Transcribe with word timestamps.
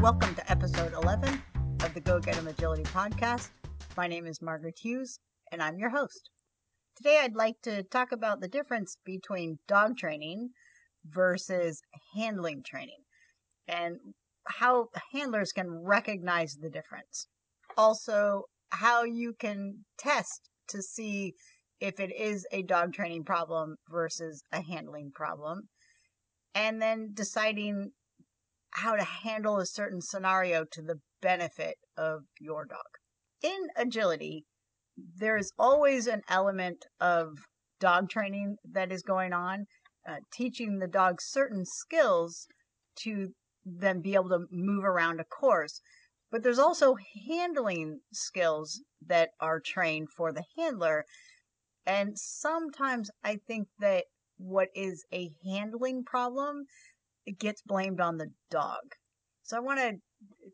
Welcome 0.00 0.34
to 0.36 0.50
episode 0.50 0.94
11 0.94 1.42
of 1.82 1.92
the 1.92 2.00
Go 2.00 2.20
Get 2.20 2.38
'em 2.38 2.48
Agility 2.48 2.84
podcast. 2.84 3.50
My 3.98 4.06
name 4.06 4.24
is 4.24 4.40
Margaret 4.40 4.78
Hughes, 4.78 5.20
and 5.52 5.62
I'm 5.62 5.78
your 5.78 5.90
host. 5.90 6.30
Today, 6.96 7.18
I'd 7.18 7.34
like 7.34 7.60
to 7.64 7.82
talk 7.82 8.10
about 8.10 8.40
the 8.40 8.48
difference 8.48 8.96
between 9.04 9.58
dog 9.68 9.98
training 9.98 10.52
versus 11.04 11.82
handling 12.14 12.62
training 12.62 13.04
and 13.68 14.14
how 14.46 14.88
handlers 15.12 15.52
can 15.52 15.68
recognize 15.70 16.56
the 16.56 16.70
difference. 16.70 17.26
Also, 17.76 18.44
how 18.70 19.04
you 19.04 19.34
can 19.34 19.84
test 19.98 20.48
to 20.68 20.80
see 20.80 21.34
if 21.78 22.00
it 22.00 22.10
is 22.16 22.46
a 22.52 22.62
dog 22.62 22.94
training 22.94 23.24
problem 23.24 23.76
versus 23.90 24.42
a 24.50 24.62
handling 24.62 25.10
problem. 25.12 25.68
And 26.54 26.80
then 26.80 27.10
deciding 27.12 27.92
how 28.72 28.96
to 28.96 29.04
handle 29.04 29.58
a 29.58 29.66
certain 29.66 30.00
scenario 30.00 30.64
to 30.72 30.82
the 30.82 31.00
benefit 31.20 31.76
of 31.96 32.22
your 32.38 32.64
dog. 32.64 32.86
In 33.42 33.68
agility, 33.76 34.44
there 34.96 35.36
is 35.36 35.52
always 35.58 36.06
an 36.06 36.22
element 36.28 36.84
of 37.00 37.38
dog 37.78 38.10
training 38.10 38.56
that 38.64 38.92
is 38.92 39.02
going 39.02 39.32
on, 39.32 39.66
uh, 40.06 40.16
teaching 40.32 40.78
the 40.78 40.88
dog 40.88 41.20
certain 41.20 41.64
skills 41.64 42.46
to 42.96 43.34
then 43.64 44.00
be 44.00 44.14
able 44.14 44.28
to 44.28 44.46
move 44.50 44.84
around 44.84 45.20
a 45.20 45.24
course. 45.24 45.80
But 46.30 46.42
there's 46.42 46.58
also 46.58 46.96
handling 47.26 48.00
skills 48.12 48.82
that 49.04 49.30
are 49.40 49.60
trained 49.60 50.08
for 50.16 50.32
the 50.32 50.44
handler. 50.56 51.04
And 51.84 52.18
sometimes 52.18 53.10
I 53.24 53.36
think 53.46 53.68
that 53.78 54.04
what 54.36 54.68
is 54.74 55.04
a 55.12 55.32
handling 55.44 56.04
problem 56.04 56.64
gets 57.38 57.62
blamed 57.62 58.00
on 58.00 58.16
the 58.16 58.30
dog. 58.50 58.82
So 59.42 59.56
I 59.56 59.60
want 59.60 59.80
to 59.80 59.96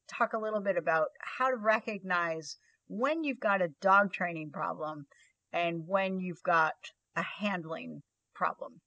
talk 0.08 0.32
a 0.32 0.38
little 0.38 0.60
bit 0.60 0.76
about 0.76 1.08
how 1.20 1.50
to 1.50 1.56
recognize 1.56 2.56
when 2.88 3.24
you've 3.24 3.40
got 3.40 3.62
a 3.62 3.74
dog 3.80 4.12
training 4.12 4.50
problem 4.52 5.06
and 5.52 5.86
when 5.86 6.20
you've 6.20 6.42
got 6.42 6.74
a 7.16 7.22
handling 7.40 8.02
problem. 8.34 8.80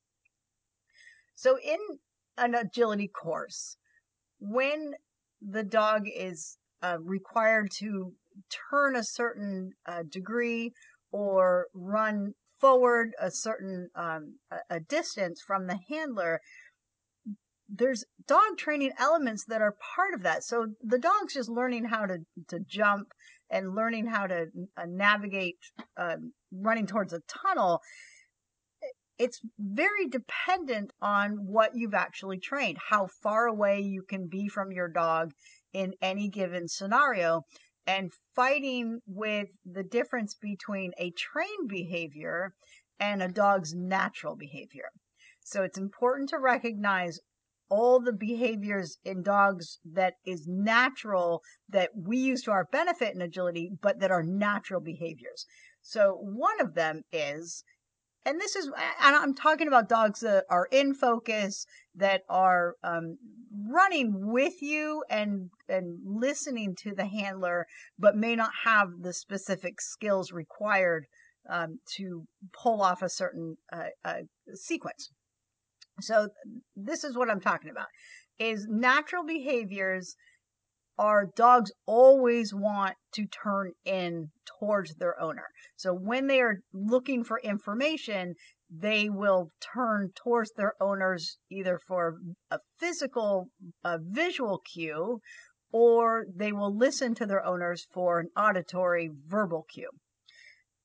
So 1.36 1.58
in 1.58 1.80
an 2.38 2.56
agility 2.56 3.08
course, 3.08 3.78
when 4.40 4.94
the 5.42 5.64
dog 5.64 6.04
is 6.08 6.58
uh, 6.82 6.98
required 7.02 7.72
to 7.80 8.14
turn 8.70 8.96
a 8.96 9.04
certain 9.04 9.72
uh, 9.86 10.04
degree 10.10 10.74
or 11.12 11.68
run 11.74 12.34
forward 12.60 13.14
a 13.20 13.32
certain 13.32 13.90
um, 13.96 14.36
a, 14.52 14.76
a 14.76 14.80
distance 14.80 15.42
from 15.42 15.68
the 15.68 15.80
handler, 15.90 16.42
there's 17.74 18.04
dog 18.28 18.58
training 18.58 18.92
elements 18.98 19.46
that 19.46 19.62
are 19.62 19.76
part 19.96 20.14
of 20.14 20.24
that. 20.24 20.44
So 20.44 20.68
the 20.82 20.98
dog's 20.98 21.34
just 21.34 21.50
learning 21.50 21.86
how 21.86 22.06
to, 22.06 22.18
to 22.50 22.60
jump 22.62 23.14
and 23.50 23.76
learning 23.76 24.08
how 24.08 24.28
to 24.28 24.48
uh, 24.78 24.86
navigate 24.88 25.58
uh, 25.98 26.18
running 26.52 26.88
towards 26.88 27.14
a 27.14 27.22
tunnel. 27.28 27.82
It's 29.18 29.42
very 29.60 30.08
dependent 30.08 30.94
on 31.02 31.32
what 31.32 31.72
you've 31.76 31.94
actually 31.94 32.40
trained, 32.40 32.78
how 32.90 33.08
far 33.22 33.48
away 33.48 33.82
you 33.82 34.04
can 34.08 34.28
be 34.28 34.48
from 34.48 34.72
your 34.72 34.88
dog 34.88 35.32
in 35.74 35.94
any 36.02 36.30
given 36.30 36.68
scenario, 36.68 37.44
and 37.86 38.12
fighting 38.36 39.00
with 39.06 39.48
the 39.66 39.84
difference 39.84 40.36
between 40.36 40.92
a 40.98 41.12
trained 41.12 41.68
behavior 41.68 42.54
and 43.00 43.22
a 43.22 43.28
dog's 43.28 43.74
natural 43.74 44.36
behavior. 44.36 44.90
So 45.42 45.64
it's 45.64 45.78
important 45.78 46.30
to 46.30 46.38
recognize 46.38 47.20
all 47.70 48.00
the 48.00 48.14
behaviors 48.14 48.98
in 49.04 49.22
dogs 49.24 49.80
that 49.86 50.16
is 50.26 50.48
natural 50.48 51.42
that 51.70 51.92
we 51.96 52.18
use 52.18 52.44
to 52.44 52.52
our 52.52 52.66
benefit 52.72 53.14
in 53.16 53.22
agility, 53.22 53.72
but 53.82 54.00
that 54.00 54.12
are 54.12 54.24
natural 54.24 54.82
behaviors. 54.82 55.46
So 55.82 56.18
one 56.22 56.60
of 56.60 56.74
them 56.74 57.04
is, 57.12 57.64
and 58.26 58.40
this 58.40 58.56
is, 58.56 58.66
and 58.66 59.16
I'm 59.16 59.34
talking 59.34 59.68
about 59.68 59.88
dogs 59.88 60.20
that 60.22 60.46
are 60.50 60.68
in 60.72 60.94
focus, 60.94 61.66
that 61.96 62.24
are 62.28 62.76
um, 62.84 63.18
running 63.70 64.32
with 64.32 64.62
you 64.62 65.04
and 65.10 65.50
and 65.68 66.00
listening 66.04 66.76
to 66.84 66.94
the 66.94 67.06
handler, 67.06 67.66
but 67.98 68.16
may 68.16 68.36
not 68.36 68.52
have 68.66 68.90
the 69.02 69.14
specific 69.14 69.80
skills 69.80 70.32
required 70.32 71.06
um, 71.50 71.80
to 71.96 72.26
pull 72.52 72.82
off 72.82 73.02
a 73.02 73.10
certain 73.10 73.58
uh, 73.72 73.90
uh, 74.04 74.22
sequence. 74.54 75.12
So 76.02 76.30
this 76.76 77.04
is 77.04 77.16
what 77.16 77.30
I'm 77.30 77.42
talking 77.42 77.70
about 77.70 77.88
is 78.40 78.68
natural 78.70 79.26
behaviors 79.26 80.16
are 80.98 81.30
dogs 81.36 81.72
always 81.86 82.54
want 82.54 82.96
to 83.14 83.26
turn 83.26 83.72
in 83.86 84.30
towards 84.60 84.96
their 84.96 85.20
owner. 85.20 85.46
So 85.78 85.94
when 85.94 86.28
they 86.28 86.42
are 86.42 86.60
looking 86.74 87.24
for 87.24 87.40
information, 87.40 88.36
they 88.70 89.10
will 89.10 89.52
turn 89.62 90.12
towards 90.16 90.52
their 90.54 90.74
owners 90.82 91.38
either 91.50 91.80
for 91.88 92.18
a 92.52 92.60
physical, 92.78 93.50
a 93.84 93.98
visual 94.02 94.60
cue, 94.74 95.22
or 95.72 96.26
they 96.36 96.52
will 96.52 96.76
listen 96.76 97.16
to 97.16 97.26
their 97.26 97.46
owners 97.46 97.88
for 97.92 98.20
an 98.20 98.28
auditory 98.36 99.10
verbal 99.28 99.66
cue. 99.74 99.90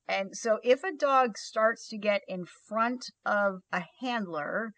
And 0.06 0.36
so 0.36 0.60
if 0.62 0.84
a 0.84 0.92
dog 0.92 1.36
starts 1.38 1.88
to 1.88 1.98
get 1.98 2.22
in 2.28 2.44
front 2.44 3.06
of 3.24 3.62
a 3.72 3.82
handler, 4.00 4.74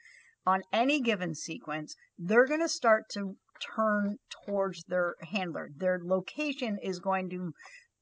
on 0.47 0.63
any 0.73 1.01
given 1.01 1.35
sequence, 1.35 1.97
they're 2.19 2.47
going 2.47 2.61
to 2.61 2.69
start 2.69 3.09
to 3.11 3.37
turn 3.75 4.19
towards 4.45 4.85
their 4.85 5.15
handler. 5.33 5.71
Their 5.77 6.01
location 6.03 6.79
is 6.83 6.99
going 6.99 7.31
to 7.31 7.53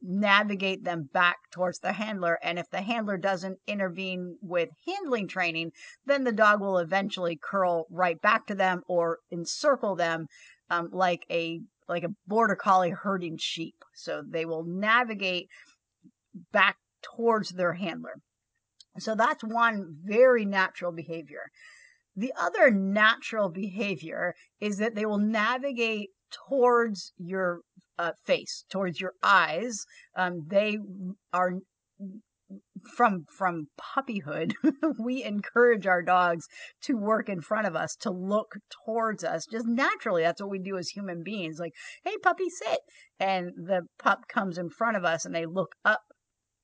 navigate 0.03 0.85
them 0.85 1.09
back 1.13 1.37
towards 1.51 1.79
the 1.79 1.93
handler. 1.93 2.39
And 2.43 2.59
if 2.59 2.69
the 2.71 2.83
handler 2.83 3.17
doesn't 3.17 3.59
intervene 3.67 4.37
with 4.43 4.69
handling 4.87 5.29
training, 5.29 5.73
then 6.05 6.25
the 6.25 6.33
dog 6.33 6.61
will 6.61 6.79
eventually 6.79 7.39
curl 7.43 7.87
right 7.91 8.21
back 8.21 8.47
to 8.49 8.55
them 8.55 8.83
or 8.87 9.19
encircle 9.33 9.97
them 9.97 10.27
um, 10.71 10.91
like 10.93 11.25
a 11.31 11.61
like 11.87 12.05
a 12.05 12.15
border 12.27 12.57
collie 12.57 12.91
herding 12.91 13.37
sheep. 13.39 13.77
So 13.95 14.23
they 14.27 14.45
will 14.45 14.65
navigate 14.65 15.49
back 16.53 16.77
towards 17.03 17.51
their 17.51 17.75
handler. 17.75 18.15
So 18.99 19.15
that's 19.15 19.45
one 19.45 19.97
very 20.05 20.45
natural 20.45 20.93
behavior. 20.93 21.51
The 22.17 22.33
other 22.37 22.71
natural 22.71 23.49
behavior 23.49 24.35
is 24.61 24.79
that 24.79 24.95
they 24.95 25.07
will 25.07 25.19
navigate 25.19 26.11
towards 26.31 27.13
your 27.19 27.61
uh, 27.99 28.13
face, 28.25 28.65
towards 28.71 29.01
your 29.01 29.13
eyes. 29.23 29.85
Um, 30.17 30.47
they 30.49 30.79
are 31.33 31.55
from 32.97 33.25
from 33.31 33.69
puppyhood 33.79 34.53
we 34.99 35.23
encourage 35.25 35.87
our 35.87 36.03
dogs 36.03 36.47
to 36.83 36.97
work 36.97 37.29
in 37.29 37.41
front 37.41 37.67
of 37.67 37.75
us 37.75 37.97
to 37.97 38.11
look 38.11 38.57
towards 38.85 39.25
us 39.25 39.47
just 39.47 39.67
naturally 39.67 40.23
that's 40.23 40.41
what 40.41 40.51
we 40.51 40.59
do 40.59 40.77
as 40.77 40.91
human 40.91 41.23
beings 41.23 41.59
like 41.59 41.73
hey 42.05 42.17
puppy 42.23 42.51
sit 42.51 42.81
and 43.19 43.53
the 43.57 43.83
pup 43.99 44.21
comes 44.29 44.59
in 44.59 44.69
front 44.69 44.97
of 44.97 45.05
us 45.05 45.25
and 45.25 45.35
they 45.35 45.47
look 45.47 45.75
up 45.85 46.03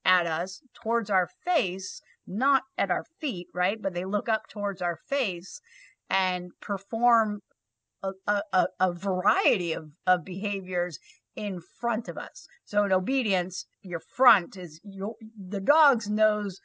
at 0.05 0.27
us 0.27 0.60
towards 0.83 1.09
our 1.09 1.28
face 1.44 2.03
not 2.26 2.62
at 2.78 2.91
our 2.91 3.04
feet, 3.20 3.48
right? 3.54 3.81
But 3.81 3.94
they 3.94 4.04
look 4.04 4.28
up 4.28 4.42
towards 4.48 4.82
our 4.82 4.98
face 5.08 5.60
and 6.08 6.50
perform 6.60 7.41
a, 8.03 8.12
a, 8.53 8.66
a 8.78 8.92
variety 8.92 9.72
of, 9.72 9.92
of 10.06 10.25
behaviors 10.25 10.98
in 11.36 11.60
front 11.80 12.09
of 12.09 12.16
us. 12.19 12.47
So 12.64 12.84
in 12.84 12.92
obedience, 12.92 13.66
your 13.82 14.00
front 14.00 14.56
is 14.56 14.80
your, 14.82 15.14
the 15.38 15.60
dog's 15.60 16.09
nose 16.09 16.60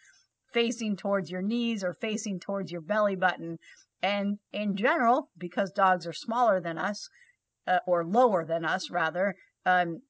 facing 0.54 0.96
towards 0.96 1.30
your 1.30 1.42
knees 1.42 1.84
or 1.84 1.94
facing 1.94 2.40
towards 2.40 2.72
your 2.72 2.82
belly 2.82 3.16
button. 3.16 3.58
And 4.02 4.38
in 4.52 4.76
general, 4.76 5.30
because 5.38 5.72
dogs 5.72 6.08
are 6.08 6.14
smaller 6.14 6.62
than 6.62 6.78
us, 6.78 7.10
uh, 7.68 7.80
or 7.88 8.06
lower 8.06 8.46
than 8.46 8.64
us 8.64 8.90
rather, 8.92 9.36
um, 9.66 10.02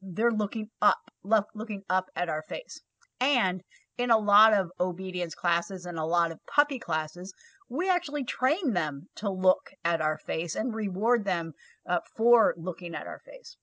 they're 0.00 0.30
looking 0.30 0.68
up, 0.80 0.98
look, 1.24 1.46
looking 1.54 1.82
up 1.88 2.06
at 2.16 2.28
our 2.28 2.42
face. 2.48 2.80
And 3.20 3.62
in 3.98 4.10
a 4.10 4.18
lot 4.18 4.52
of 4.52 4.70
obedience 4.80 5.34
classes 5.34 5.86
and 5.86 5.98
a 5.98 6.04
lot 6.04 6.32
of 6.32 6.38
puppy 6.46 6.78
classes, 6.78 7.32
we 7.68 7.88
actually 7.88 8.24
train 8.24 8.72
them 8.72 9.08
to 9.16 9.30
look 9.30 9.70
at 9.84 10.00
our 10.00 10.18
face 10.18 10.54
and 10.54 10.74
reward 10.74 11.24
them 11.24 11.52
uh, 11.86 12.00
for 12.16 12.54
looking 12.56 12.94
at 12.94 13.06
our 13.06 13.20
face. 13.20 13.56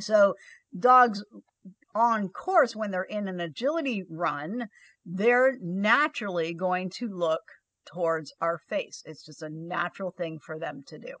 So 0.00 0.34
dogs 0.78 1.24
on 1.94 2.28
course 2.28 2.74
when 2.74 2.90
they're 2.90 3.02
in 3.04 3.28
an 3.28 3.40
agility 3.40 4.02
run, 4.08 4.68
they're 5.06 5.56
naturally 5.60 6.52
going 6.52 6.90
to 6.90 7.08
look 7.08 7.42
towards 7.86 8.32
our 8.40 8.58
face. 8.58 9.02
It's 9.06 9.24
just 9.24 9.42
a 9.42 9.48
natural 9.48 10.10
thing 10.10 10.38
for 10.38 10.58
them 10.58 10.82
to 10.86 10.98
do. 10.98 11.14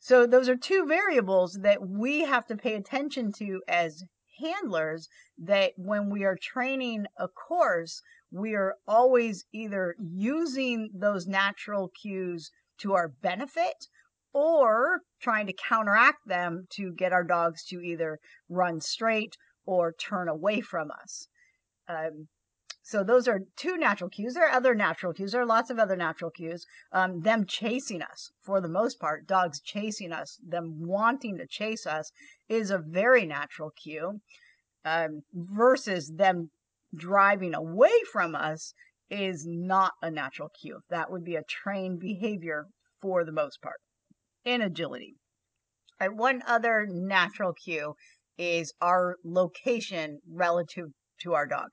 So 0.00 0.26
those 0.26 0.48
are 0.48 0.56
two 0.56 0.86
variables 0.86 1.58
that 1.62 1.86
we 1.86 2.20
have 2.20 2.46
to 2.46 2.56
pay 2.56 2.74
attention 2.74 3.32
to 3.34 3.62
as 3.68 4.02
handlers 4.38 5.08
that 5.38 5.72
when 5.76 6.10
we 6.10 6.24
are 6.24 6.36
training 6.36 7.06
a 7.16 7.28
course, 7.28 8.02
we 8.30 8.54
are 8.54 8.76
always 8.86 9.44
either 9.52 9.94
using 9.98 10.90
those 10.94 11.26
natural 11.26 11.88
cues 11.88 12.50
to 12.78 12.94
our 12.94 13.08
benefit 13.08 13.86
or 14.32 15.02
trying 15.20 15.46
to 15.46 15.52
counteract 15.52 16.26
them 16.26 16.66
to 16.70 16.92
get 16.92 17.12
our 17.12 17.24
dogs 17.24 17.64
to 17.64 17.80
either 17.80 18.18
run 18.48 18.80
straight 18.80 19.36
or 19.66 19.92
turn 19.92 20.28
away 20.28 20.60
from 20.60 20.90
us. 20.90 21.28
Um, 21.88 22.28
so 22.84 23.04
those 23.04 23.28
are 23.28 23.40
two 23.54 23.76
natural 23.76 24.10
cues. 24.10 24.34
There 24.34 24.46
are 24.46 24.56
other 24.56 24.74
natural 24.74 25.12
cues. 25.12 25.32
There 25.32 25.40
are 25.40 25.46
lots 25.46 25.70
of 25.70 25.78
other 25.78 25.94
natural 25.94 26.32
cues. 26.32 26.66
Um, 26.90 27.20
them 27.20 27.46
chasing 27.46 28.02
us, 28.02 28.32
for 28.42 28.60
the 28.60 28.68
most 28.68 28.98
part, 28.98 29.26
dogs 29.26 29.60
chasing 29.60 30.12
us, 30.12 30.40
them 30.42 30.84
wanting 30.84 31.38
to 31.38 31.46
chase 31.46 31.86
us, 31.86 32.10
is 32.48 32.70
a 32.70 32.78
very 32.78 33.24
natural 33.24 33.70
cue. 33.70 34.20
Um, 34.84 35.22
versus 35.32 36.10
them 36.16 36.50
driving 36.92 37.54
away 37.54 38.02
from 38.12 38.34
us 38.34 38.74
is 39.08 39.46
not 39.46 39.92
a 40.02 40.10
natural 40.10 40.48
cue. 40.48 40.80
That 40.90 41.08
would 41.08 41.22
be 41.22 41.36
a 41.36 41.44
trained 41.44 42.00
behavior 42.00 42.66
for 43.00 43.24
the 43.24 43.30
most 43.30 43.62
part 43.62 43.80
in 44.44 44.60
agility. 44.60 45.14
And 46.00 46.18
one 46.18 46.42
other 46.46 46.86
natural 46.88 47.52
cue 47.52 47.94
is 48.36 48.74
our 48.80 49.18
location 49.24 50.20
relative 50.28 50.88
to 51.20 51.34
our 51.34 51.46
dog. 51.46 51.68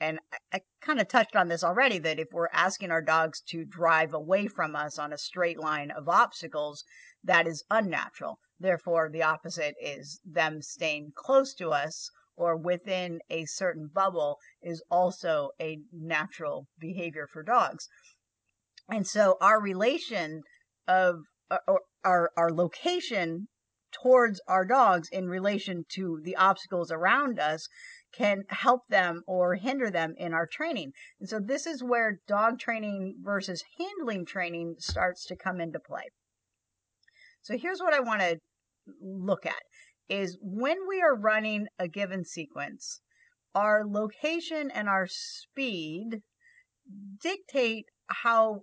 And 0.00 0.20
I, 0.32 0.58
I 0.58 0.60
kind 0.80 1.00
of 1.00 1.08
touched 1.08 1.34
on 1.34 1.48
this 1.48 1.64
already 1.64 1.98
that 1.98 2.18
if 2.18 2.28
we're 2.32 2.48
asking 2.52 2.90
our 2.90 3.02
dogs 3.02 3.40
to 3.48 3.64
drive 3.64 4.14
away 4.14 4.46
from 4.46 4.76
us 4.76 4.98
on 4.98 5.12
a 5.12 5.18
straight 5.18 5.58
line 5.58 5.90
of 5.90 6.08
obstacles, 6.08 6.84
that 7.24 7.46
is 7.46 7.64
unnatural. 7.70 8.38
Therefore, 8.60 9.08
the 9.10 9.22
opposite 9.22 9.74
is 9.80 10.20
them 10.24 10.62
staying 10.62 11.12
close 11.14 11.54
to 11.54 11.70
us 11.70 12.10
or 12.36 12.56
within 12.56 13.20
a 13.28 13.44
certain 13.46 13.88
bubble 13.92 14.38
is 14.62 14.82
also 14.90 15.50
a 15.60 15.78
natural 15.92 16.68
behavior 16.78 17.26
for 17.32 17.42
dogs. 17.42 17.88
And 18.88 19.06
so 19.06 19.36
our 19.40 19.60
relation 19.60 20.42
of 20.86 21.16
uh, 21.50 21.58
our, 22.04 22.30
our 22.36 22.50
location 22.52 23.48
towards 23.90 24.40
our 24.46 24.64
dogs 24.64 25.08
in 25.10 25.28
relation 25.28 25.84
to 25.94 26.20
the 26.22 26.36
obstacles 26.36 26.90
around 26.92 27.38
us 27.38 27.68
can 28.12 28.44
help 28.48 28.82
them 28.88 29.22
or 29.26 29.54
hinder 29.54 29.90
them 29.90 30.14
in 30.16 30.32
our 30.32 30.46
training. 30.46 30.92
And 31.20 31.28
so 31.28 31.38
this 31.40 31.66
is 31.66 31.82
where 31.82 32.20
dog 32.26 32.58
training 32.58 33.16
versus 33.22 33.62
handling 33.78 34.24
training 34.24 34.76
starts 34.78 35.26
to 35.26 35.36
come 35.36 35.60
into 35.60 35.78
play. 35.78 36.04
So 37.42 37.56
here's 37.56 37.80
what 37.80 37.94
I 37.94 38.00
want 38.00 38.20
to 38.20 38.38
look 39.00 39.46
at 39.46 39.62
is 40.08 40.38
when 40.40 40.76
we 40.88 41.02
are 41.02 41.14
running 41.14 41.66
a 41.78 41.88
given 41.88 42.24
sequence, 42.24 43.00
our 43.54 43.86
location 43.86 44.70
and 44.70 44.88
our 44.88 45.06
speed 45.06 46.22
dictate 47.22 47.84
how 48.06 48.62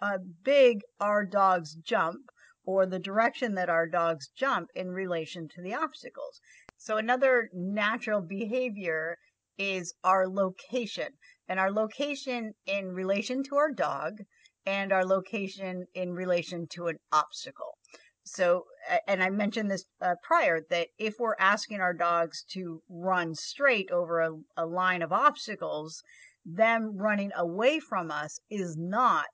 uh, 0.00 0.18
big 0.42 0.80
our 1.00 1.24
dogs 1.24 1.74
jump 1.74 2.30
or 2.64 2.84
the 2.84 2.98
direction 2.98 3.54
that 3.54 3.70
our 3.70 3.86
dogs 3.86 4.28
jump 4.36 4.68
in 4.74 4.88
relation 4.90 5.48
to 5.48 5.62
the 5.62 5.74
obstacles. 5.74 6.40
So 6.86 6.98
another 6.98 7.50
natural 7.52 8.20
behavior 8.20 9.18
is 9.58 9.92
our 10.04 10.28
location 10.28 11.08
and 11.48 11.58
our 11.58 11.72
location 11.72 12.54
in 12.64 12.92
relation 12.92 13.42
to 13.48 13.56
our 13.56 13.72
dog 13.72 14.18
and 14.64 14.92
our 14.92 15.04
location 15.04 15.86
in 15.94 16.12
relation 16.12 16.68
to 16.74 16.86
an 16.86 16.98
obstacle. 17.10 17.76
So, 18.22 18.66
and 19.08 19.20
I 19.20 19.30
mentioned 19.30 19.68
this 19.68 19.84
uh, 20.00 20.14
prior 20.22 20.60
that 20.70 20.86
if 20.96 21.14
we're 21.18 21.34
asking 21.40 21.80
our 21.80 21.92
dogs 21.92 22.44
to 22.50 22.80
run 22.88 23.34
straight 23.34 23.90
over 23.90 24.20
a, 24.20 24.30
a 24.56 24.66
line 24.66 25.02
of 25.02 25.12
obstacles, 25.12 26.04
them 26.44 26.96
running 26.96 27.32
away 27.34 27.80
from 27.80 28.12
us 28.12 28.38
is 28.48 28.76
not 28.76 29.26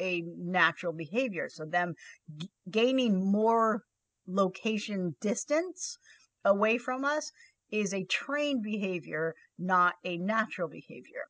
a 0.00 0.22
natural 0.36 0.92
behavior. 0.92 1.48
So 1.48 1.64
them 1.64 1.94
g- 2.36 2.50
gaining 2.70 3.32
more 3.32 3.82
location 4.28 5.16
distance 5.20 5.98
away 6.44 6.78
from 6.78 7.04
us 7.04 7.32
is 7.70 7.94
a 7.94 8.04
trained 8.04 8.62
behavior, 8.62 9.34
not 9.58 9.94
a 10.04 10.18
natural 10.18 10.68
behavior. 10.68 11.24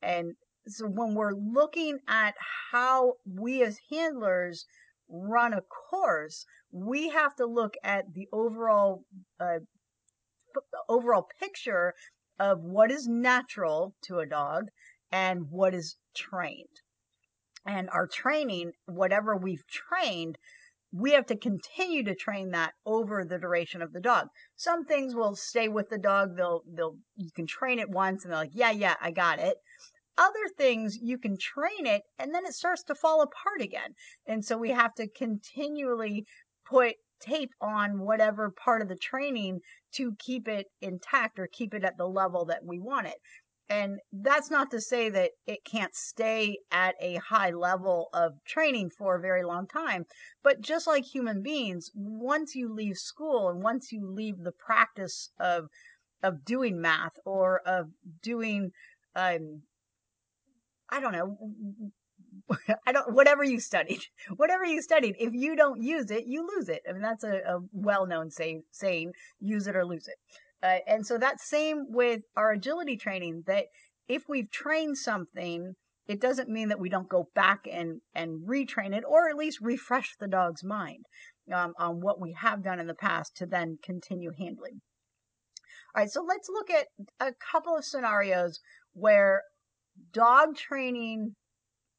And 0.00 0.34
so 0.68 0.86
when 0.86 1.14
we're 1.14 1.34
looking 1.34 1.98
at 2.08 2.34
how 2.70 3.14
we 3.26 3.62
as 3.62 3.78
handlers 3.90 4.64
run 5.08 5.52
a 5.52 5.62
course, 5.62 6.46
we 6.70 7.08
have 7.10 7.34
to 7.36 7.46
look 7.46 7.74
at 7.82 8.14
the 8.14 8.28
overall 8.32 9.04
uh, 9.40 9.58
overall 10.88 11.28
picture 11.40 11.94
of 12.38 12.60
what 12.60 12.90
is 12.90 13.06
natural 13.08 13.94
to 14.02 14.18
a 14.18 14.26
dog 14.26 14.66
and 15.10 15.50
what 15.50 15.74
is 15.74 15.96
trained. 16.14 16.80
And 17.66 17.88
our 17.90 18.06
training, 18.06 18.72
whatever 18.86 19.36
we've 19.36 19.64
trained, 19.66 20.36
we 20.92 21.12
have 21.12 21.26
to 21.26 21.36
continue 21.36 22.04
to 22.04 22.14
train 22.14 22.50
that 22.50 22.72
over 22.84 23.24
the 23.24 23.38
duration 23.38 23.80
of 23.80 23.92
the 23.92 24.00
dog. 24.00 24.28
Some 24.56 24.84
things 24.84 25.14
will 25.14 25.34
stay 25.34 25.68
with 25.68 25.88
the 25.88 25.98
dog. 25.98 26.36
They'll, 26.36 26.62
they'll, 26.68 26.96
you 27.16 27.30
can 27.34 27.46
train 27.46 27.78
it 27.78 27.88
once 27.88 28.24
and 28.24 28.32
they're 28.32 28.40
like, 28.40 28.50
yeah, 28.52 28.70
yeah, 28.70 28.96
I 29.00 29.10
got 29.10 29.38
it. 29.38 29.56
Other 30.18 30.46
things 30.58 30.98
you 31.00 31.16
can 31.16 31.38
train 31.38 31.86
it 31.86 32.02
and 32.18 32.34
then 32.34 32.44
it 32.44 32.52
starts 32.52 32.82
to 32.84 32.94
fall 32.94 33.22
apart 33.22 33.62
again. 33.62 33.94
And 34.26 34.44
so 34.44 34.58
we 34.58 34.70
have 34.70 34.94
to 34.96 35.08
continually 35.08 36.26
put 36.68 36.96
tape 37.20 37.52
on 37.60 38.00
whatever 38.00 38.50
part 38.50 38.82
of 38.82 38.88
the 38.88 38.96
training 38.96 39.60
to 39.94 40.14
keep 40.18 40.48
it 40.48 40.66
intact 40.80 41.38
or 41.38 41.48
keep 41.50 41.72
it 41.72 41.84
at 41.84 41.96
the 41.96 42.06
level 42.06 42.44
that 42.46 42.64
we 42.64 42.78
want 42.78 43.06
it. 43.06 43.16
And 43.72 44.00
that's 44.12 44.50
not 44.50 44.70
to 44.72 44.82
say 44.82 45.08
that 45.08 45.30
it 45.46 45.64
can't 45.64 45.94
stay 45.94 46.58
at 46.70 46.94
a 47.00 47.14
high 47.14 47.52
level 47.52 48.10
of 48.12 48.32
training 48.44 48.90
for 48.90 49.16
a 49.16 49.20
very 49.20 49.42
long 49.42 49.66
time. 49.66 50.04
But 50.42 50.60
just 50.60 50.86
like 50.86 51.06
human 51.06 51.42
beings, 51.42 51.90
once 51.94 52.54
you 52.54 52.70
leave 52.70 52.98
school 52.98 53.48
and 53.48 53.62
once 53.62 53.90
you 53.90 54.06
leave 54.06 54.36
the 54.40 54.52
practice 54.52 55.30
of 55.40 55.68
of 56.22 56.44
doing 56.44 56.82
math 56.82 57.16
or 57.24 57.60
of 57.66 57.88
doing 58.22 58.72
um 59.16 59.62
I 60.90 61.00
don't 61.00 61.12
know 61.12 61.38
I 62.86 62.92
don't, 62.92 63.14
whatever 63.14 63.42
you 63.42 63.58
studied, 63.58 64.02
whatever 64.36 64.66
you 64.66 64.82
studied, 64.82 65.16
if 65.18 65.32
you 65.32 65.56
don't 65.56 65.82
use 65.82 66.10
it, 66.10 66.24
you 66.26 66.46
lose 66.46 66.68
it. 66.68 66.82
I 66.86 66.92
mean, 66.92 67.02
that's 67.02 67.24
a, 67.24 67.38
a 67.46 67.60
well 67.72 68.06
known 68.06 68.30
say, 68.30 68.60
saying, 68.70 69.12
use 69.40 69.66
it 69.66 69.76
or 69.76 69.86
lose 69.86 70.08
it. 70.08 70.16
Uh, 70.62 70.78
and 70.86 71.06
so 71.06 71.18
that 71.18 71.40
same 71.40 71.86
with 71.88 72.22
our 72.36 72.52
agility 72.52 72.96
training 72.96 73.42
that 73.46 73.66
if 74.08 74.28
we've 74.28 74.50
trained 74.50 74.96
something, 74.96 75.74
it 76.06 76.20
doesn't 76.20 76.48
mean 76.48 76.68
that 76.68 76.80
we 76.80 76.88
don't 76.88 77.08
go 77.08 77.28
back 77.34 77.66
and, 77.70 78.00
and 78.14 78.48
retrain 78.48 78.94
it 78.94 79.04
or 79.06 79.28
at 79.28 79.36
least 79.36 79.60
refresh 79.60 80.14
the 80.18 80.28
dog's 80.28 80.62
mind 80.62 81.04
um, 81.52 81.72
on 81.78 82.00
what 82.00 82.20
we 82.20 82.32
have 82.40 82.62
done 82.62 82.78
in 82.78 82.86
the 82.86 82.94
past 82.94 83.36
to 83.36 83.46
then 83.46 83.78
continue 83.82 84.30
handling. 84.38 84.80
All 85.94 86.02
right, 86.02 86.10
so 86.10 86.24
let's 86.26 86.48
look 86.48 86.70
at 86.70 86.86
a 87.20 87.32
couple 87.52 87.76
of 87.76 87.84
scenarios 87.84 88.60
where 88.94 89.42
dog 90.12 90.56
training 90.56 91.34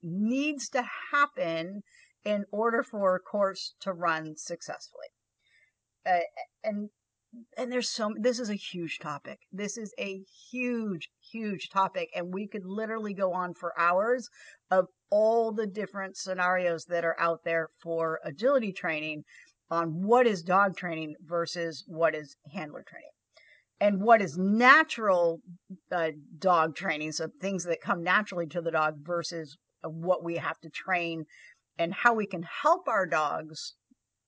needs 0.01 0.69
to 0.69 0.83
happen 1.11 1.81
in 2.25 2.45
order 2.51 2.83
for 2.83 3.15
a 3.15 3.19
course 3.19 3.75
to 3.81 3.93
run 3.93 4.35
successfully. 4.37 5.07
Uh, 6.05 6.19
and 6.63 6.89
and 7.57 7.71
there's 7.71 7.89
so 7.89 8.13
this 8.19 8.39
is 8.39 8.49
a 8.49 8.55
huge 8.55 8.99
topic. 8.99 9.39
This 9.51 9.77
is 9.77 9.93
a 9.99 10.21
huge 10.51 11.09
huge 11.31 11.69
topic 11.69 12.09
and 12.15 12.33
we 12.33 12.47
could 12.47 12.65
literally 12.65 13.13
go 13.13 13.33
on 13.33 13.53
for 13.53 13.77
hours 13.79 14.29
of 14.69 14.87
all 15.09 15.51
the 15.51 15.67
different 15.67 16.17
scenarios 16.17 16.85
that 16.85 17.05
are 17.05 17.19
out 17.19 17.39
there 17.43 17.69
for 17.81 18.19
agility 18.23 18.71
training 18.71 19.23
on 19.69 20.03
what 20.03 20.27
is 20.27 20.43
dog 20.43 20.75
training 20.75 21.15
versus 21.23 21.83
what 21.87 22.15
is 22.15 22.35
handler 22.53 22.83
training 22.87 23.09
and 23.79 24.01
what 24.01 24.21
is 24.21 24.37
natural 24.37 25.39
uh, 25.91 26.11
dog 26.37 26.75
training 26.75 27.11
so 27.11 27.27
things 27.41 27.63
that 27.63 27.81
come 27.81 28.03
naturally 28.03 28.47
to 28.47 28.61
the 28.61 28.71
dog 28.71 28.95
versus 29.01 29.57
what 29.83 30.23
we 30.23 30.35
have 30.35 30.59
to 30.59 30.69
train 30.69 31.25
and 31.77 31.93
how 31.93 32.13
we 32.13 32.25
can 32.25 32.43
help 32.61 32.87
our 32.87 33.05
dogs 33.05 33.73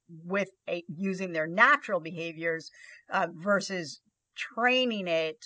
with 0.09 0.49
a, 0.69 0.83
using 0.87 1.33
their 1.33 1.47
natural 1.47 1.99
behaviors 1.99 2.69
uh, 3.11 3.27
versus 3.33 4.01
training 4.35 5.07
it 5.07 5.43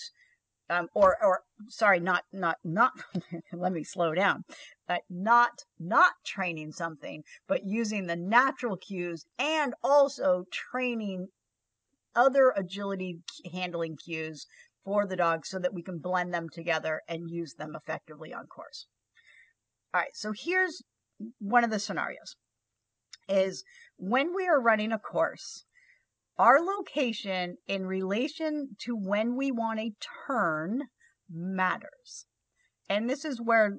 um, 0.70 0.88
or 0.94 1.18
or 1.24 1.42
sorry 1.68 2.00
not 2.00 2.24
not 2.32 2.58
not 2.64 2.92
let 3.54 3.72
me 3.72 3.84
slow 3.84 4.14
down 4.14 4.44
uh, 4.88 4.98
not 5.10 5.64
not 5.80 6.14
training 6.26 6.72
something 6.72 7.24
but 7.48 7.62
using 7.66 8.06
the 8.06 8.16
natural 8.16 8.78
cues 8.78 9.26
and 9.38 9.74
also 9.84 10.44
training 10.52 11.28
other 12.16 12.54
agility 12.56 13.20
handling 13.52 13.96
cues 13.96 14.46
for 14.84 15.06
the 15.06 15.16
dog 15.16 15.46
so 15.46 15.60
that 15.60 15.74
we 15.74 15.84
can 15.84 16.00
blend 16.00 16.34
them 16.34 16.48
together 16.50 17.02
and 17.08 17.30
use 17.30 17.54
them 17.54 17.76
effectively 17.76 18.34
on 18.34 18.48
course. 18.48 18.88
All 19.94 20.02
right, 20.02 20.16
so 20.16 20.34
here's 20.36 20.82
one 21.40 21.64
of 21.64 21.70
the 21.70 21.80
scenarios 21.80 22.36
is 23.28 23.64
when 24.00 24.34
we 24.34 24.48
are 24.48 24.62
running 24.62 24.94
a 24.94 24.98
course, 24.98 25.66
our 26.38 26.62
location 26.62 27.58
in 27.68 27.86
relation 27.86 28.78
to 28.80 28.96
when 28.96 29.36
we 29.36 29.52
want 29.52 29.80
a 29.80 29.92
turn 30.26 30.84
matters. 31.30 32.26
And 32.88 33.10
this 33.10 33.26
is 33.26 33.42
where 33.42 33.78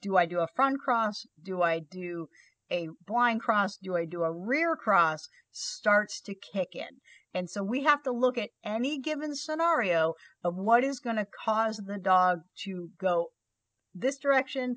do 0.00 0.16
I 0.16 0.24
do 0.24 0.40
a 0.40 0.48
front 0.56 0.80
cross? 0.80 1.26
Do 1.42 1.60
I 1.60 1.80
do 1.80 2.28
a 2.70 2.88
blind 3.06 3.42
cross? 3.42 3.76
Do 3.76 3.94
I 3.94 4.06
do 4.06 4.22
a 4.22 4.32
rear 4.32 4.74
cross? 4.74 5.28
Starts 5.50 6.22
to 6.22 6.34
kick 6.34 6.68
in. 6.74 7.00
And 7.34 7.50
so 7.50 7.62
we 7.62 7.82
have 7.82 8.02
to 8.04 8.10
look 8.10 8.38
at 8.38 8.50
any 8.64 8.98
given 8.98 9.34
scenario 9.34 10.14
of 10.42 10.56
what 10.56 10.82
is 10.82 10.98
going 10.98 11.16
to 11.16 11.26
cause 11.44 11.82
the 11.86 11.98
dog 11.98 12.38
to 12.64 12.88
go 12.98 13.28
this 13.94 14.16
direction 14.16 14.76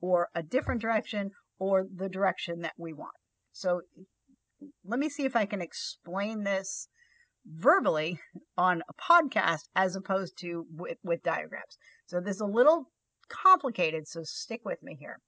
or 0.00 0.28
a 0.34 0.42
different 0.42 0.80
direction 0.80 1.30
or 1.58 1.84
the 1.94 2.08
direction 2.08 2.60
that 2.62 2.74
we 2.78 2.94
want. 2.94 3.16
So 3.52 3.82
let 4.84 5.00
me 5.00 5.08
see 5.08 5.24
if 5.24 5.36
I 5.36 5.46
can 5.46 5.60
explain 5.60 6.44
this 6.44 6.88
verbally 7.46 8.18
on 8.56 8.82
a 8.88 8.94
podcast 8.94 9.68
as 9.74 9.96
opposed 9.96 10.38
to 10.40 10.66
with, 10.70 10.98
with 11.02 11.22
diagrams. 11.22 11.76
So 12.06 12.20
this 12.20 12.36
is 12.36 12.40
a 12.40 12.46
little 12.46 12.86
complicated, 13.28 14.08
so 14.08 14.22
stick 14.24 14.60
with 14.64 14.82
me 14.82 14.96
here. 14.98 15.18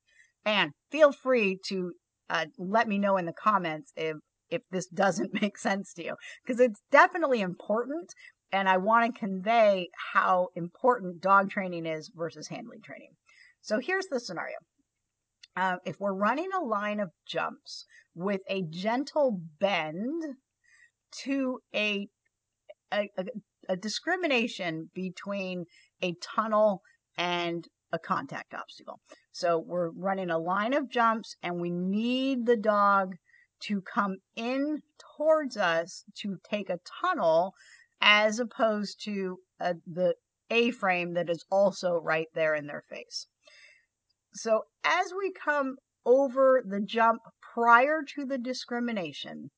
And 0.45 0.73
feel 0.90 1.12
free 1.12 1.59
to 1.69 1.93
uh, 2.31 2.47
let 2.59 2.88
me 2.88 2.99
know 2.99 3.16
in 3.16 3.26
the 3.26 3.33
comments 3.33 3.93
if 3.97 4.16
if 4.49 4.62
this 4.71 4.87
doesn't 4.87 5.35
make 5.40 5.59
sense 5.59 5.93
to 5.95 6.05
you 6.05 6.14
because 6.45 6.61
it's 6.61 6.81
definitely 6.90 7.40
important 7.40 8.12
and 8.52 8.69
I 8.69 8.76
want 8.76 9.12
to 9.12 9.19
convey 9.19 9.88
how 10.12 10.49
important 10.55 11.21
dog 11.21 11.50
training 11.50 11.85
is 11.85 12.11
versus 12.14 12.49
handling 12.49 12.81
training. 12.81 13.11
So 13.61 13.81
here's 13.81 14.07
the 14.07 14.21
scenario. 14.21 14.57
Uh, 15.57 15.77
if 15.87 15.99
we're 15.99 16.13
running 16.13 16.51
a 16.55 16.63
line 16.65 17.01
of 17.01 17.11
jumps 17.27 17.87
with 18.15 18.41
a 18.49 18.63
gentle 18.71 19.41
bend 19.59 20.23
to 21.23 21.59
a, 21.75 22.09
a, 22.93 23.09
a, 23.17 23.25
a 23.71 23.77
discrimination 23.77 24.91
between 24.95 25.65
a 26.03 26.15
tunnel 26.23 26.83
and 27.17 27.67
a 27.93 27.99
contact 27.99 28.53
obstacle. 28.53 29.01
So 29.33 29.59
we're 29.59 29.91
running 29.91 30.31
a 30.31 30.39
line 30.39 30.75
of 30.75 30.91
jumps 30.91 31.37
and 31.43 31.61
we 31.61 31.71
need 31.71 32.45
the 32.45 32.57
dog 32.57 33.15
to 33.61 33.81
come 33.81 34.17
in 34.35 34.83
towards 35.17 35.57
us 35.57 36.05
to 36.17 36.37
take 36.49 36.69
a 36.69 36.81
tunnel 37.01 37.55
as 38.01 38.39
opposed 38.39 39.03
to 39.05 39.39
uh, 39.61 39.75
the 39.87 40.15
A 40.51 40.71
frame 40.71 41.15
that 41.15 41.31
is 41.31 41.45
also 41.51 41.95
right 41.95 42.29
there 42.35 42.55
in 42.55 42.67
their 42.67 42.83
face. 42.91 43.27
So 44.37 44.62
as 44.85 45.12
we 45.16 45.33
come 45.33 45.76
over 46.05 46.62
the 46.64 46.81
jump 46.81 47.23
prior 47.55 48.02
to 48.14 48.25
the 48.25 48.38
discrimination, 48.38 49.50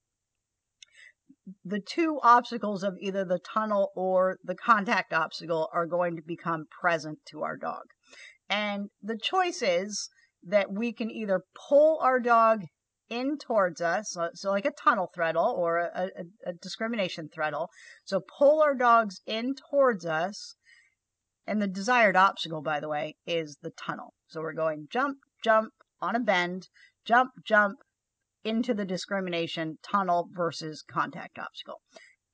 the 1.64 1.80
two 1.80 2.20
obstacles 2.22 2.82
of 2.82 2.96
either 3.00 3.24
the 3.24 3.40
tunnel 3.40 3.90
or 3.96 4.38
the 4.44 4.54
contact 4.54 5.12
obstacle 5.12 5.68
are 5.72 5.86
going 5.86 6.16
to 6.16 6.22
become 6.22 6.66
present 6.80 7.18
to 7.30 7.42
our 7.42 7.56
dog. 7.56 7.84
And 8.48 8.90
the 9.02 9.18
choice 9.18 9.62
is 9.62 10.10
that 10.42 10.72
we 10.72 10.92
can 10.92 11.10
either 11.10 11.42
pull 11.68 11.98
our 12.00 12.20
dog 12.20 12.64
in 13.10 13.38
towards 13.38 13.80
us, 13.80 14.10
so, 14.10 14.28
so 14.34 14.50
like 14.50 14.66
a 14.66 14.70
tunnel 14.70 15.10
threadle 15.14 15.54
or 15.56 15.78
a, 15.78 16.10
a, 16.16 16.50
a 16.50 16.52
discrimination 16.52 17.28
threadle. 17.28 17.70
So 18.04 18.20
pull 18.38 18.62
our 18.62 18.74
dogs 18.74 19.20
in 19.26 19.54
towards 19.70 20.04
us. 20.06 20.54
And 21.48 21.62
the 21.62 21.66
desired 21.66 22.14
obstacle, 22.14 22.60
by 22.60 22.78
the 22.78 22.90
way, 22.90 23.16
is 23.26 23.56
the 23.62 23.70
tunnel. 23.70 24.12
So 24.26 24.42
we're 24.42 24.52
going 24.52 24.88
jump, 24.90 25.16
jump 25.42 25.72
on 25.98 26.14
a 26.14 26.20
bend, 26.20 26.68
jump, 27.06 27.30
jump 27.42 27.78
into 28.44 28.74
the 28.74 28.84
discrimination 28.84 29.78
tunnel 29.82 30.28
versus 30.30 30.82
contact 30.82 31.38
obstacle. 31.38 31.80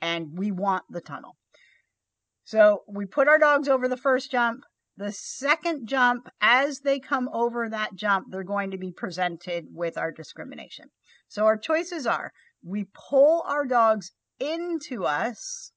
And 0.00 0.36
we 0.36 0.50
want 0.50 0.82
the 0.90 1.00
tunnel. 1.00 1.36
So 2.42 2.82
we 2.88 3.06
put 3.06 3.28
our 3.28 3.38
dogs 3.38 3.68
over 3.68 3.86
the 3.86 3.96
first 3.96 4.32
jump. 4.32 4.64
The 4.96 5.12
second 5.12 5.86
jump, 5.86 6.28
as 6.40 6.80
they 6.80 6.98
come 6.98 7.28
over 7.32 7.68
that 7.68 7.94
jump, 7.94 8.26
they're 8.30 8.42
going 8.42 8.72
to 8.72 8.78
be 8.78 8.90
presented 8.90 9.66
with 9.70 9.96
our 9.96 10.10
discrimination. 10.10 10.86
So 11.28 11.46
our 11.46 11.56
choices 11.56 12.04
are 12.04 12.32
we 12.64 12.88
pull 13.08 13.44
our 13.46 13.64
dogs 13.64 14.10
into 14.40 15.04
us 15.04 15.70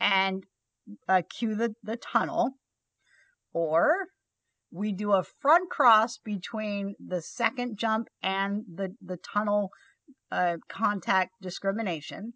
and 0.00 0.44
uh, 1.08 1.22
cue 1.28 1.54
the, 1.54 1.74
the 1.82 1.96
tunnel, 1.96 2.52
or 3.52 4.06
we 4.70 4.92
do 4.92 5.12
a 5.12 5.24
front 5.40 5.70
cross 5.70 6.18
between 6.18 6.94
the 6.98 7.22
second 7.22 7.78
jump 7.78 8.08
and 8.22 8.64
the, 8.72 8.94
the 9.00 9.16
tunnel 9.16 9.70
uh, 10.30 10.56
contact 10.68 11.32
discrimination, 11.40 12.34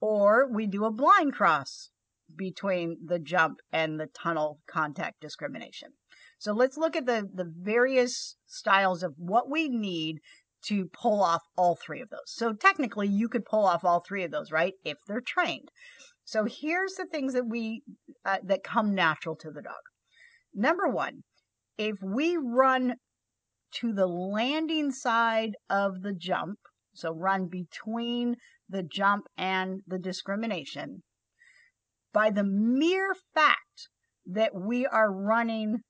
or 0.00 0.48
we 0.52 0.66
do 0.66 0.84
a 0.84 0.92
blind 0.92 1.32
cross 1.32 1.90
between 2.36 2.96
the 3.04 3.18
jump 3.18 3.58
and 3.72 4.00
the 4.00 4.06
tunnel 4.06 4.58
contact 4.66 5.20
discrimination. 5.20 5.90
So 6.38 6.52
let's 6.52 6.76
look 6.76 6.96
at 6.96 7.06
the, 7.06 7.28
the 7.32 7.52
various 7.56 8.36
styles 8.46 9.02
of 9.02 9.14
what 9.16 9.50
we 9.50 9.68
need 9.68 10.18
to 10.64 10.88
pull 10.92 11.22
off 11.22 11.42
all 11.56 11.76
three 11.76 12.00
of 12.00 12.10
those. 12.10 12.26
So 12.26 12.52
technically 12.52 13.08
you 13.08 13.28
could 13.28 13.44
pull 13.44 13.66
off 13.66 13.84
all 13.84 14.00
three 14.00 14.24
of 14.24 14.30
those, 14.30 14.50
right? 14.50 14.74
If 14.84 14.98
they're 15.06 15.20
trained. 15.20 15.70
So 16.32 16.46
here's 16.46 16.94
the 16.94 17.04
things 17.04 17.34
that 17.34 17.46
we, 17.46 17.82
uh, 18.24 18.38
that 18.44 18.64
come 18.64 18.94
natural 18.94 19.36
to 19.36 19.50
the 19.50 19.60
dog. 19.60 19.82
Number 20.54 20.88
one, 20.88 21.24
if 21.76 21.96
we 22.02 22.38
run 22.38 22.94
to 23.74 23.92
the 23.92 24.06
landing 24.06 24.92
side 24.92 25.52
of 25.68 26.00
the 26.00 26.14
jump, 26.14 26.58
so 26.94 27.12
run 27.12 27.48
between 27.48 28.36
the 28.66 28.82
jump 28.82 29.26
and 29.36 29.82
the 29.86 29.98
discrimination, 29.98 31.02
by 32.14 32.30
the 32.30 32.44
mere 32.44 33.14
fact 33.34 33.90
that 34.24 34.54
we 34.54 34.86
are 34.86 35.12
running 35.12 35.80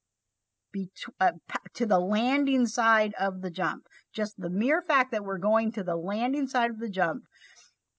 uh, 1.21 1.31
to 1.75 1.87
the 1.87 2.01
landing 2.01 2.67
side 2.67 3.13
of 3.17 3.43
the 3.43 3.51
jump, 3.51 3.85
just 4.13 4.35
the 4.39 4.51
mere 4.51 4.83
fact 4.83 5.13
that 5.13 5.23
we're 5.23 5.39
going 5.39 5.71
to 5.71 5.85
the 5.85 5.95
landing 5.95 6.49
side 6.49 6.71
of 6.71 6.81
the 6.81 6.91
jump 6.91 7.23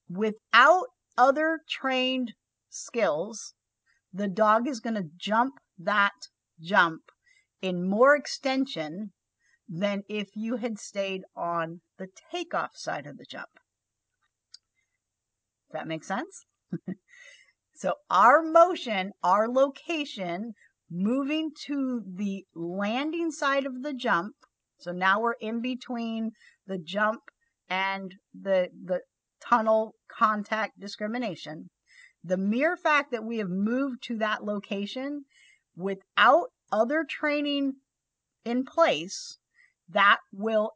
without 0.09 0.87
other 1.17 1.61
trained 1.69 2.33
skills, 2.69 3.53
the 4.11 4.27
dog 4.27 4.67
is 4.67 4.79
going 4.79 4.95
to 4.95 5.09
jump 5.17 5.55
that 5.77 6.13
jump 6.59 7.01
in 7.61 7.87
more 7.87 8.15
extension 8.15 9.11
than 9.67 10.03
if 10.09 10.29
you 10.35 10.57
had 10.57 10.77
stayed 10.77 11.21
on 11.35 11.81
the 11.97 12.07
takeoff 12.31 12.71
side 12.75 13.07
of 13.07 13.17
the 13.17 13.25
jump. 13.29 13.49
Does 15.69 15.79
that 15.79 15.87
make 15.87 16.03
sense? 16.03 16.45
So 17.75 17.95
our 18.09 18.41
motion, 18.43 19.11
our 19.23 19.49
location, 19.49 20.53
moving 20.89 21.51
to 21.65 22.01
the 22.05 22.45
landing 22.55 23.31
side 23.31 23.65
of 23.65 23.81
the 23.81 23.93
jump. 23.93 24.35
So 24.77 24.91
now 24.91 25.19
we're 25.19 25.33
in 25.41 25.59
between 25.59 26.31
the 26.67 26.77
jump 26.77 27.21
and 27.69 28.13
the, 28.33 28.69
the 28.85 29.01
tunnel 29.49 29.95
contact 30.07 30.79
discrimination. 30.79 31.69
The 32.23 32.37
mere 32.37 32.77
fact 32.77 33.11
that 33.11 33.25
we 33.25 33.37
have 33.39 33.49
moved 33.49 34.03
to 34.03 34.17
that 34.17 34.43
location 34.43 35.25
without 35.75 36.47
other 36.71 37.05
training 37.07 37.73
in 38.45 38.65
place, 38.65 39.37
that 39.89 40.17
will 40.31 40.71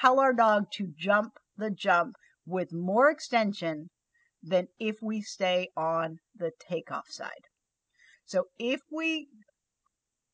tell 0.00 0.20
our 0.20 0.32
dog 0.32 0.66
to 0.74 0.92
jump 0.96 1.34
the 1.56 1.70
jump 1.70 2.14
with 2.46 2.72
more 2.72 3.10
extension 3.10 3.88
than 4.42 4.66
if 4.78 4.96
we 5.00 5.20
stay 5.20 5.68
on 5.76 6.18
the 6.34 6.50
takeoff 6.58 7.06
side. 7.08 7.46
So 8.24 8.44
if 8.58 8.80
we 8.90 9.28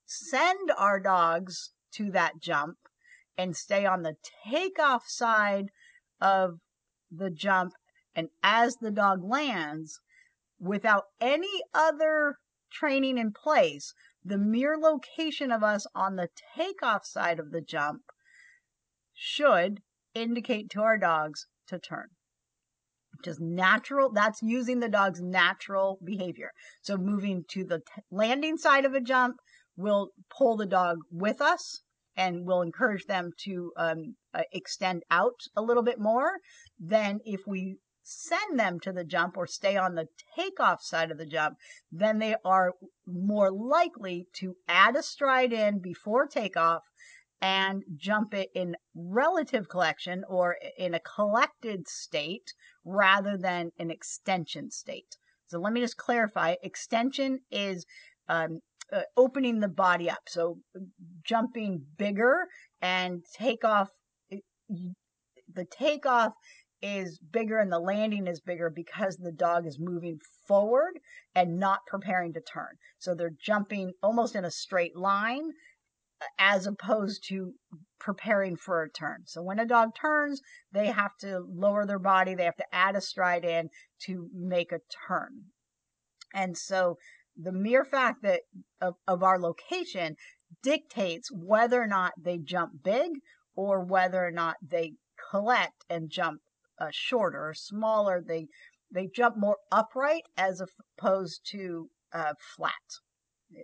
send 0.06 0.70
our 0.76 1.00
dogs 1.00 1.72
to 1.94 2.10
that 2.12 2.40
jump 2.40 2.76
and 3.36 3.56
stay 3.56 3.84
on 3.84 4.02
the 4.02 4.14
takeoff 4.48 5.04
side 5.06 5.66
of 6.20 6.58
the 7.10 7.30
jump, 7.30 7.72
and 8.14 8.28
as 8.42 8.76
the 8.76 8.90
dog 8.90 9.22
lands, 9.22 10.00
without 10.58 11.04
any 11.20 11.62
other 11.72 12.36
training 12.70 13.18
in 13.18 13.32
place, 13.32 13.94
the 14.24 14.38
mere 14.38 14.76
location 14.76 15.50
of 15.50 15.62
us 15.62 15.86
on 15.94 16.16
the 16.16 16.28
takeoff 16.56 17.06
side 17.06 17.38
of 17.38 17.50
the 17.50 17.60
jump 17.60 18.02
should 19.14 19.80
indicate 20.14 20.70
to 20.70 20.80
our 20.80 20.98
dogs 20.98 21.46
to 21.66 21.78
turn. 21.78 22.08
Just 23.24 23.40
natural 23.40 24.12
that's 24.12 24.42
using 24.42 24.80
the 24.80 24.88
dog's 24.88 25.20
natural 25.20 25.98
behavior. 26.04 26.50
So 26.82 26.96
moving 26.96 27.44
to 27.50 27.64
the 27.64 27.82
landing 28.10 28.56
side 28.56 28.84
of 28.84 28.94
a 28.94 29.00
jump 29.00 29.36
will 29.76 30.10
pull 30.36 30.56
the 30.56 30.66
dog 30.66 30.98
with 31.10 31.40
us 31.40 31.82
and 32.18 32.44
will 32.44 32.62
encourage 32.62 33.06
them 33.06 33.30
to 33.38 33.72
um, 33.76 34.16
uh, 34.34 34.42
extend 34.52 35.04
out 35.10 35.40
a 35.56 35.62
little 35.62 35.84
bit 35.84 36.00
more 36.00 36.32
than 36.78 37.20
if 37.24 37.46
we 37.46 37.76
send 38.02 38.58
them 38.58 38.80
to 38.80 38.92
the 38.92 39.04
jump 39.04 39.36
or 39.36 39.46
stay 39.46 39.76
on 39.76 39.94
the 39.94 40.08
takeoff 40.34 40.82
side 40.82 41.10
of 41.10 41.18
the 41.18 41.26
jump, 41.26 41.56
then 41.92 42.18
they 42.18 42.34
are 42.44 42.72
more 43.06 43.50
likely 43.50 44.26
to 44.32 44.56
add 44.66 44.96
a 44.96 45.02
stride 45.02 45.52
in 45.52 45.78
before 45.78 46.26
takeoff 46.26 46.82
and 47.40 47.84
jump 47.96 48.34
it 48.34 48.48
in 48.52 48.74
relative 48.96 49.68
collection 49.68 50.24
or 50.28 50.56
in 50.76 50.94
a 50.94 51.00
collected 51.00 51.86
state 51.86 52.52
rather 52.84 53.36
than 53.36 53.70
an 53.78 53.90
extension 53.90 54.70
state. 54.70 55.16
So 55.46 55.60
let 55.60 55.72
me 55.72 55.80
just 55.80 55.96
clarify. 55.96 56.56
Extension 56.62 57.40
is 57.50 57.86
um, 58.28 58.60
uh, 58.92 59.02
opening 59.16 59.60
the 59.60 59.68
body 59.68 60.10
up. 60.10 60.22
So 60.28 60.58
jumping 61.24 61.82
bigger 61.96 62.46
and 62.80 63.22
take 63.36 63.64
off 63.64 63.88
the 64.70 65.64
takeoff 65.64 66.32
is 66.80 67.18
bigger 67.18 67.58
and 67.58 67.72
the 67.72 67.78
landing 67.78 68.26
is 68.26 68.40
bigger 68.40 68.70
because 68.70 69.16
the 69.16 69.32
dog 69.32 69.66
is 69.66 69.78
moving 69.80 70.18
forward 70.46 70.92
and 71.34 71.58
not 71.58 71.80
preparing 71.86 72.32
to 72.34 72.40
turn. 72.40 72.78
So 72.98 73.14
they're 73.14 73.30
jumping 73.44 73.92
almost 74.02 74.36
in 74.36 74.44
a 74.44 74.50
straight 74.50 74.96
line 74.96 75.50
as 76.38 76.66
opposed 76.66 77.24
to 77.28 77.52
preparing 78.00 78.56
for 78.56 78.82
a 78.82 78.90
turn. 78.90 79.22
So 79.26 79.42
when 79.42 79.58
a 79.58 79.66
dog 79.66 79.90
turns, 80.00 80.40
they 80.72 80.86
have 80.86 81.16
to 81.20 81.44
lower 81.48 81.86
their 81.86 81.98
body, 81.98 82.34
they 82.34 82.44
have 82.44 82.56
to 82.56 82.74
add 82.74 82.96
a 82.96 83.00
stride 83.00 83.44
in 83.44 83.70
to 84.06 84.28
make 84.34 84.72
a 84.72 84.80
turn. 85.08 85.44
And 86.34 86.56
so 86.56 86.98
the 87.38 87.52
mere 87.52 87.84
fact 87.84 88.22
that 88.22 88.40
of, 88.80 88.94
of 89.06 89.22
our 89.22 89.38
location 89.38 90.16
dictates 90.62 91.30
whether 91.32 91.80
or 91.80 91.86
not 91.86 92.12
they 92.20 92.38
jump 92.38 92.72
big 92.82 93.10
or 93.54 93.84
whether 93.84 94.24
or 94.24 94.32
not 94.32 94.56
they 94.60 94.94
collect 95.30 95.84
and 95.88 96.10
jump 96.10 96.40
uh, 96.80 96.88
shorter 96.90 97.48
or 97.48 97.54
smaller. 97.54 98.22
They 98.26 98.46
they 98.92 99.08
jump 99.14 99.36
more 99.36 99.58
upright 99.70 100.22
as 100.36 100.62
opposed 100.98 101.42
to 101.50 101.90
uh, 102.12 102.32
flat, 102.56 102.72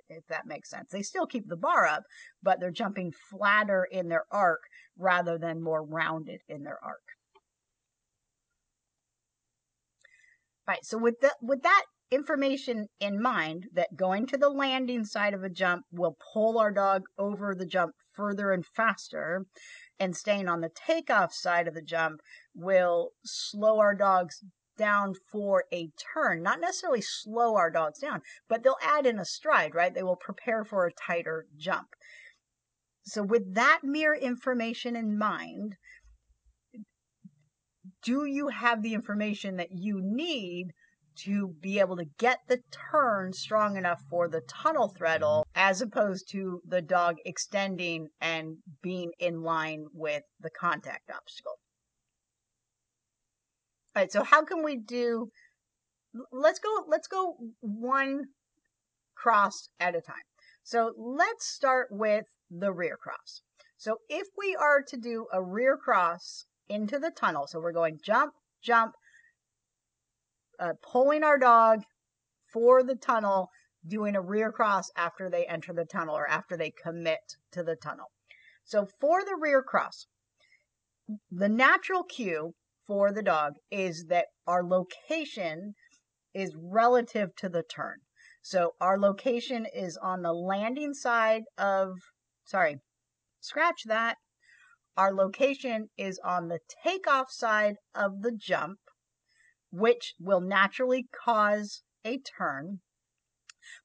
if 0.08 0.26
that 0.28 0.46
makes 0.46 0.70
sense. 0.70 0.90
They 0.90 1.02
still 1.02 1.26
keep 1.26 1.48
the 1.48 1.56
bar 1.56 1.86
up, 1.86 2.02
but 2.42 2.60
they're 2.60 2.70
jumping 2.70 3.12
flatter 3.30 3.86
in 3.90 4.08
their 4.08 4.24
arc 4.30 4.60
rather 4.98 5.38
than 5.38 5.62
more 5.62 5.82
rounded 5.82 6.40
in 6.48 6.62
their 6.62 6.78
arc. 6.84 7.02
Right. 10.66 10.84
So 10.84 10.98
with 10.98 11.20
that 11.20 11.34
with 11.42 11.62
that 11.62 11.84
information 12.14 12.86
in 13.00 13.20
mind 13.20 13.66
that 13.72 13.96
going 13.96 14.26
to 14.26 14.36
the 14.36 14.48
landing 14.48 15.04
side 15.04 15.34
of 15.34 15.42
a 15.42 15.50
jump 15.50 15.84
will 15.90 16.16
pull 16.32 16.58
our 16.58 16.72
dog 16.72 17.02
over 17.18 17.54
the 17.54 17.66
jump 17.66 17.92
further 18.12 18.52
and 18.52 18.64
faster 18.64 19.44
and 19.98 20.16
staying 20.16 20.48
on 20.48 20.60
the 20.60 20.70
takeoff 20.74 21.32
side 21.32 21.68
of 21.68 21.74
the 21.74 21.82
jump 21.82 22.20
will 22.54 23.10
slow 23.24 23.78
our 23.78 23.94
dogs 23.94 24.42
down 24.76 25.14
for 25.30 25.64
a 25.72 25.90
turn. 26.14 26.42
Not 26.42 26.60
necessarily 26.60 27.00
slow 27.00 27.56
our 27.56 27.70
dogs 27.70 28.00
down, 28.00 28.22
but 28.48 28.62
they'll 28.62 28.76
add 28.82 29.06
in 29.06 29.18
a 29.18 29.24
stride, 29.24 29.74
right? 29.74 29.94
They 29.94 30.02
will 30.02 30.16
prepare 30.16 30.64
for 30.64 30.86
a 30.86 30.92
tighter 30.92 31.46
jump. 31.56 31.88
So, 33.04 33.22
with 33.22 33.54
that 33.54 33.80
mere 33.82 34.14
information 34.14 34.96
in 34.96 35.18
mind, 35.18 35.76
do 38.02 38.24
you 38.24 38.48
have 38.48 38.82
the 38.82 38.94
information 38.94 39.56
that 39.56 39.72
you 39.72 40.00
need 40.02 40.72
to 41.16 41.54
be 41.60 41.78
able 41.78 41.96
to 41.96 42.06
get 42.18 42.38
the 42.48 42.60
turn 42.90 43.32
strong 43.32 43.76
enough 43.76 44.00
for 44.10 44.28
the 44.28 44.42
tunnel 44.42 44.92
threadle 44.96 45.46
as 45.54 45.80
opposed 45.80 46.28
to 46.30 46.60
the 46.66 46.82
dog 46.82 47.16
extending 47.24 48.08
and 48.20 48.56
being 48.82 49.12
in 49.18 49.42
line 49.42 49.86
with 49.92 50.22
the 50.40 50.50
contact 50.50 51.10
obstacle. 51.10 51.58
All 53.96 54.02
right, 54.02 54.12
so 54.12 54.22
how 54.24 54.44
can 54.44 54.64
we 54.64 54.76
do 54.76 55.30
let's 56.32 56.58
go 56.58 56.84
let's 56.88 57.08
go 57.08 57.36
one 57.60 58.24
cross 59.14 59.68
at 59.80 59.94
a 59.94 60.00
time. 60.00 60.16
So 60.62 60.92
let's 60.96 61.46
start 61.46 61.88
with 61.90 62.24
the 62.50 62.72
rear 62.72 62.96
cross. 62.96 63.42
So 63.76 63.98
if 64.08 64.26
we 64.36 64.56
are 64.56 64.82
to 64.88 64.96
do 64.96 65.26
a 65.32 65.42
rear 65.42 65.76
cross 65.76 66.46
into 66.68 66.98
the 66.98 67.10
tunnel, 67.10 67.46
so 67.46 67.60
we're 67.60 67.72
going 67.72 68.00
jump, 68.02 68.34
jump, 68.62 68.94
uh, 70.58 70.72
pulling 70.82 71.22
our 71.22 71.38
dog 71.38 71.82
for 72.52 72.82
the 72.82 72.96
tunnel, 72.96 73.48
doing 73.86 74.16
a 74.16 74.20
rear 74.20 74.50
cross 74.52 74.90
after 74.96 75.28
they 75.28 75.46
enter 75.46 75.72
the 75.72 75.84
tunnel 75.84 76.16
or 76.16 76.28
after 76.28 76.56
they 76.56 76.70
commit 76.70 77.36
to 77.52 77.62
the 77.62 77.76
tunnel. 77.76 78.06
So 78.64 78.86
for 79.00 79.24
the 79.24 79.36
rear 79.40 79.62
cross, 79.62 80.06
the 81.30 81.48
natural 81.48 82.02
cue 82.02 82.54
for 82.86 83.12
the 83.12 83.22
dog 83.22 83.54
is 83.70 84.06
that 84.08 84.26
our 84.46 84.64
location 84.64 85.74
is 86.32 86.56
relative 86.56 87.34
to 87.36 87.48
the 87.48 87.62
turn. 87.62 87.96
So 88.42 88.74
our 88.80 88.98
location 88.98 89.66
is 89.66 89.96
on 89.96 90.22
the 90.22 90.32
landing 90.32 90.94
side 90.94 91.42
of, 91.56 91.96
sorry, 92.44 92.78
scratch 93.40 93.84
that. 93.86 94.16
Our 94.96 95.12
location 95.12 95.88
is 95.96 96.20
on 96.24 96.48
the 96.48 96.60
takeoff 96.84 97.30
side 97.30 97.76
of 97.94 98.22
the 98.22 98.32
jump 98.32 98.78
which 99.74 100.14
will 100.20 100.40
naturally 100.40 101.08
cause 101.24 101.82
a 102.04 102.18
turn. 102.18 102.80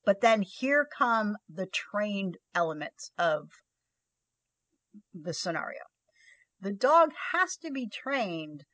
But 0.06 0.22
then 0.22 0.44
here 0.44 0.86
come 0.98 1.38
the 1.48 1.66
trained 1.66 2.38
elements 2.54 3.12
of 3.18 3.50
the 5.14 5.34
scenario. 5.34 5.82
The 6.62 6.74
dog 6.74 7.12
has 7.32 7.56
to 7.58 7.72
be 7.72 7.88
trained 7.88 8.66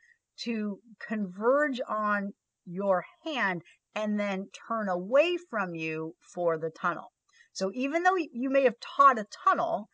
to 0.42 0.80
converge 1.00 1.80
on 1.88 2.34
your 2.66 3.06
hand 3.24 3.62
and 3.94 4.20
then 4.20 4.50
turn 4.68 4.90
away 4.90 5.38
from 5.38 5.76
you 5.76 6.16
for 6.34 6.58
the 6.58 6.72
tunnel. 6.72 7.14
So 7.54 7.72
even 7.74 8.04
though 8.04 8.18
you 8.18 8.50
may 8.50 8.64
have 8.64 8.80
taught 8.82 9.20
a 9.20 9.28
tunnel, 9.46 9.88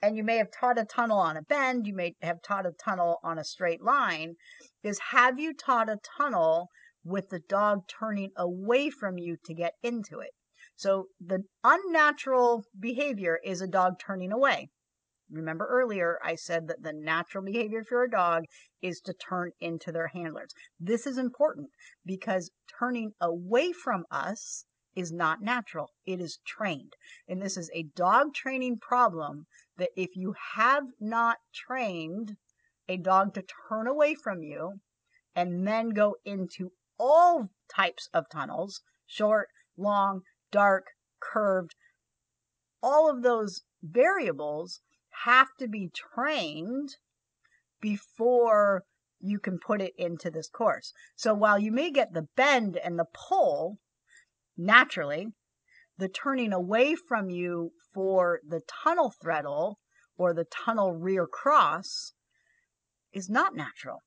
and 0.00 0.16
you 0.16 0.22
may 0.22 0.36
have 0.36 0.52
taught 0.52 0.78
a 0.78 0.84
tunnel 0.84 1.18
on 1.18 1.36
a 1.36 1.42
bend, 1.42 1.86
you 1.86 1.94
may 1.94 2.14
have 2.22 2.40
taught 2.42 2.66
a 2.66 2.70
tunnel 2.70 3.18
on 3.24 3.38
a 3.38 3.44
straight 3.44 3.82
line, 3.82 4.36
is 4.82 4.98
have 5.10 5.38
you 5.38 5.54
taught 5.54 5.88
a 5.88 5.98
tunnel 6.16 6.68
with 7.04 7.28
the 7.30 7.40
dog 7.40 7.86
turning 7.88 8.30
away 8.36 8.90
from 8.90 9.18
you 9.18 9.36
to 9.44 9.54
get 9.54 9.74
into 9.82 10.20
it? 10.20 10.30
So 10.76 11.08
the 11.20 11.44
unnatural 11.64 12.64
behavior 12.78 13.40
is 13.42 13.60
a 13.60 13.66
dog 13.66 13.98
turning 13.98 14.32
away. 14.32 14.68
Remember 15.30 15.66
earlier, 15.66 16.18
I 16.22 16.36
said 16.36 16.68
that 16.68 16.82
the 16.82 16.92
natural 16.92 17.44
behavior 17.44 17.84
for 17.84 18.02
a 18.02 18.10
dog 18.10 18.44
is 18.80 19.00
to 19.02 19.12
turn 19.12 19.52
into 19.60 19.92
their 19.92 20.06
handlers. 20.08 20.54
This 20.80 21.06
is 21.06 21.18
important 21.18 21.70
because 22.06 22.50
turning 22.78 23.12
away 23.20 23.72
from 23.72 24.06
us 24.10 24.64
is 24.94 25.12
not 25.12 25.42
natural. 25.42 25.90
It 26.06 26.20
is 26.20 26.38
trained. 26.46 26.94
And 27.28 27.42
this 27.42 27.56
is 27.56 27.70
a 27.74 27.82
dog 27.94 28.34
training 28.34 28.78
problem 28.78 29.46
that 29.76 29.90
if 29.96 30.16
you 30.16 30.34
have 30.54 30.84
not 30.98 31.38
trained 31.52 32.36
a 32.88 32.96
dog 32.96 33.34
to 33.34 33.44
turn 33.68 33.86
away 33.86 34.14
from 34.14 34.42
you 34.42 34.80
and 35.34 35.66
then 35.66 35.90
go 35.90 36.16
into 36.24 36.72
all 36.98 37.48
types 37.72 38.08
of 38.12 38.28
tunnels, 38.28 38.80
short, 39.06 39.48
long, 39.76 40.22
dark, 40.50 40.86
curved, 41.20 41.74
all 42.82 43.10
of 43.10 43.22
those 43.22 43.62
variables 43.82 44.80
have 45.24 45.48
to 45.58 45.68
be 45.68 45.90
trained 45.94 46.96
before 47.80 48.84
you 49.20 49.38
can 49.38 49.58
put 49.58 49.80
it 49.80 49.92
into 49.96 50.30
this 50.30 50.48
course. 50.48 50.92
So 51.16 51.34
while 51.34 51.58
you 51.58 51.72
may 51.72 51.90
get 51.90 52.12
the 52.12 52.28
bend 52.36 52.76
and 52.76 52.98
the 52.98 53.06
pull 53.12 53.78
naturally, 54.56 55.28
the 55.96 56.08
turning 56.08 56.52
away 56.52 56.94
from 56.94 57.30
you 57.30 57.72
for 57.92 58.40
the 58.46 58.60
tunnel 58.84 59.12
threadle 59.20 59.80
or 60.16 60.32
the 60.32 60.44
tunnel 60.44 60.94
rear 60.94 61.26
cross 61.26 62.12
is 63.18 63.28
not 63.28 63.54
natural. 63.54 63.98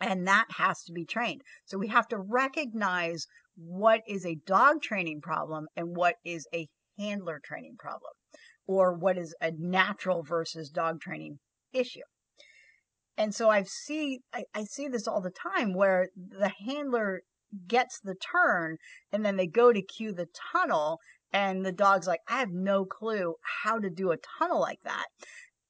And 0.00 0.28
that 0.28 0.46
has 0.56 0.84
to 0.84 0.92
be 0.92 1.04
trained. 1.04 1.42
So 1.64 1.76
we 1.76 1.88
have 1.88 2.06
to 2.08 2.18
recognize 2.18 3.26
what 3.56 4.02
is 4.06 4.24
a 4.24 4.38
dog 4.46 4.82
training 4.82 5.20
problem 5.20 5.66
and 5.74 5.96
what 5.96 6.14
is 6.24 6.46
a 6.54 6.68
handler 6.96 7.40
training 7.44 7.76
problem 7.78 8.12
or 8.66 8.94
what 8.94 9.18
is 9.18 9.34
a 9.40 9.50
natural 9.58 10.22
versus 10.22 10.70
dog 10.70 11.00
training 11.00 11.38
issue. 11.72 12.06
And 13.16 13.34
so 13.34 13.50
I 13.50 13.64
see 13.64 14.20
I, 14.32 14.44
I 14.54 14.62
see 14.64 14.86
this 14.86 15.08
all 15.08 15.20
the 15.20 15.32
time 15.52 15.74
where 15.74 16.08
the 16.14 16.52
handler 16.64 17.22
gets 17.66 17.98
the 17.98 18.14
turn 18.14 18.76
and 19.10 19.24
then 19.24 19.36
they 19.36 19.46
go 19.46 19.72
to 19.72 19.82
cue 19.82 20.12
the 20.12 20.28
tunnel 20.52 20.98
and 21.32 21.64
the 21.64 21.72
dog's 21.72 22.06
like, 22.06 22.20
I 22.28 22.38
have 22.38 22.52
no 22.52 22.84
clue 22.84 23.34
how 23.62 23.78
to 23.78 23.90
do 23.90 24.12
a 24.12 24.18
tunnel 24.38 24.60
like 24.60 24.80
that. 24.84 25.06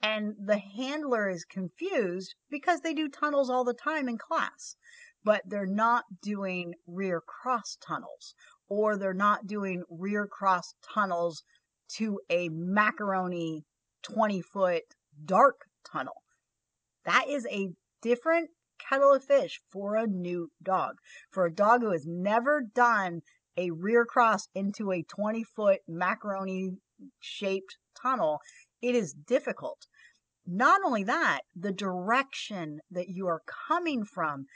And 0.02 0.34
the 0.38 0.58
handler 0.58 1.28
is 1.28 1.44
confused 1.44 2.34
because 2.50 2.80
they 2.80 2.94
do 2.94 3.08
tunnels 3.08 3.50
all 3.50 3.64
the 3.64 3.74
time 3.74 4.08
in 4.08 4.16
class, 4.16 4.76
but 5.24 5.42
they're 5.44 5.66
not 5.66 6.04
doing 6.22 6.74
rear 6.86 7.20
cross 7.20 7.76
tunnels 7.80 8.34
or 8.68 8.96
they're 8.96 9.14
not 9.14 9.46
doing 9.46 9.82
rear 9.88 10.26
cross 10.26 10.74
tunnels 10.82 11.42
to 11.96 12.20
a 12.28 12.48
macaroni 12.50 13.64
20 14.02 14.42
foot 14.42 14.82
dark 15.24 15.66
tunnel. 15.90 16.22
That 17.04 17.28
is 17.28 17.46
a 17.50 17.70
different 18.02 18.50
kettle 18.78 19.14
of 19.14 19.24
fish 19.24 19.60
for 19.70 19.96
a 19.96 20.06
new 20.06 20.50
dog. 20.62 20.98
For 21.30 21.46
a 21.46 21.54
dog 21.54 21.80
who 21.80 21.90
has 21.90 22.06
never 22.06 22.60
done 22.60 23.22
a 23.56 23.70
rear 23.70 24.04
cross 24.04 24.48
into 24.54 24.92
a 24.92 25.02
20 25.02 25.42
foot 25.42 25.80
macaroni 25.88 26.76
shaped 27.18 27.76
tunnel, 28.00 28.40
it 28.82 28.94
is 28.94 29.12
difficult. 29.12 29.86
Not 30.46 30.80
only 30.84 31.04
that, 31.04 31.40
the 31.54 31.72
direction 31.72 32.80
that 32.90 33.08
you 33.08 33.26
are 33.26 33.42
coming 33.68 34.04
from 34.04 34.46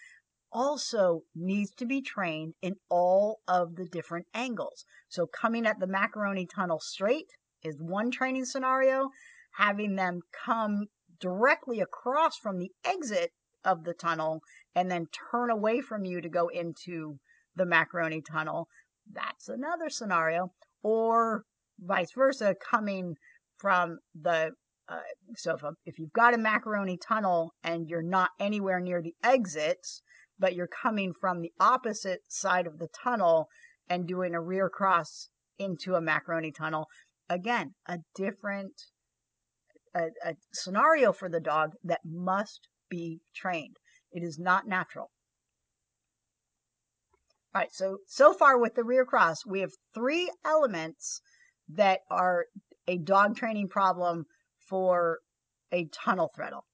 also 0.50 1.22
needs 1.34 1.70
to 1.72 1.86
be 1.86 2.00
trained 2.00 2.54
in 2.62 2.76
all 2.88 3.40
of 3.48 3.76
the 3.76 3.86
different 3.86 4.26
angles. 4.34 4.84
So 5.08 5.26
coming 5.26 5.66
at 5.66 5.80
the 5.80 5.86
macaroni 5.86 6.46
tunnel 6.46 6.80
straight 6.80 7.26
is 7.62 7.76
one 7.80 8.10
training 8.10 8.44
scenario. 8.44 9.10
Having 9.56 9.96
them 9.96 10.20
come 10.44 10.86
directly 11.20 11.80
across 11.80 12.36
from 12.36 12.58
the 12.58 12.70
exit 12.84 13.30
of 13.64 13.84
the 13.84 13.94
tunnel 13.94 14.40
and 14.74 14.90
then 14.90 15.06
turn 15.30 15.50
away 15.50 15.80
from 15.80 16.04
you 16.04 16.20
to 16.20 16.28
go 16.28 16.48
into 16.48 17.18
the 17.54 17.66
macaroni 17.66 18.22
tunnel, 18.22 18.66
that's 19.10 19.48
another 19.48 19.88
scenario. 19.88 20.52
Or 20.82 21.44
vice 21.78 22.12
versa, 22.12 22.54
coming 22.54 23.16
from 23.58 23.98
the 24.14 24.52
uh, 24.88 25.00
so 25.36 25.54
if, 25.54 25.62
a, 25.62 25.72
if 25.86 25.98
you've 25.98 26.12
got 26.12 26.34
a 26.34 26.38
macaroni 26.38 26.98
tunnel 26.98 27.54
and 27.62 27.88
you're 27.88 28.02
not 28.02 28.30
anywhere 28.38 28.80
near 28.80 29.00
the 29.00 29.14
exits, 29.22 30.02
but 30.38 30.54
you're 30.54 30.68
coming 30.82 31.12
from 31.18 31.40
the 31.40 31.52
opposite 31.60 32.20
side 32.28 32.66
of 32.66 32.78
the 32.78 32.88
tunnel 33.02 33.46
and 33.88 34.06
doing 34.06 34.34
a 34.34 34.40
rear 34.40 34.68
cross 34.68 35.28
into 35.58 35.94
a 35.94 36.00
macaroni 36.00 36.50
tunnel, 36.50 36.86
again, 37.28 37.74
a 37.86 37.98
different 38.14 38.72
a, 39.94 40.08
a 40.24 40.34
scenario 40.52 41.12
for 41.12 41.28
the 41.28 41.40
dog 41.40 41.72
that 41.84 42.00
must 42.04 42.68
be 42.88 43.20
trained. 43.34 43.76
It 44.10 44.22
is 44.22 44.38
not 44.38 44.66
natural. 44.66 45.10
All 47.54 47.60
right, 47.60 47.72
so 47.72 47.98
so 48.06 48.32
far 48.32 48.58
with 48.58 48.74
the 48.74 48.84
rear 48.84 49.04
cross, 49.04 49.44
we 49.44 49.60
have 49.60 49.72
three 49.94 50.30
elements 50.44 51.20
that 51.68 52.00
are 52.10 52.46
a 52.86 52.98
dog 52.98 53.36
training 53.36 53.68
problem 53.68 54.24
for 54.68 55.18
a 55.72 55.86
tunnel 55.86 56.30
threadle. 56.36 56.64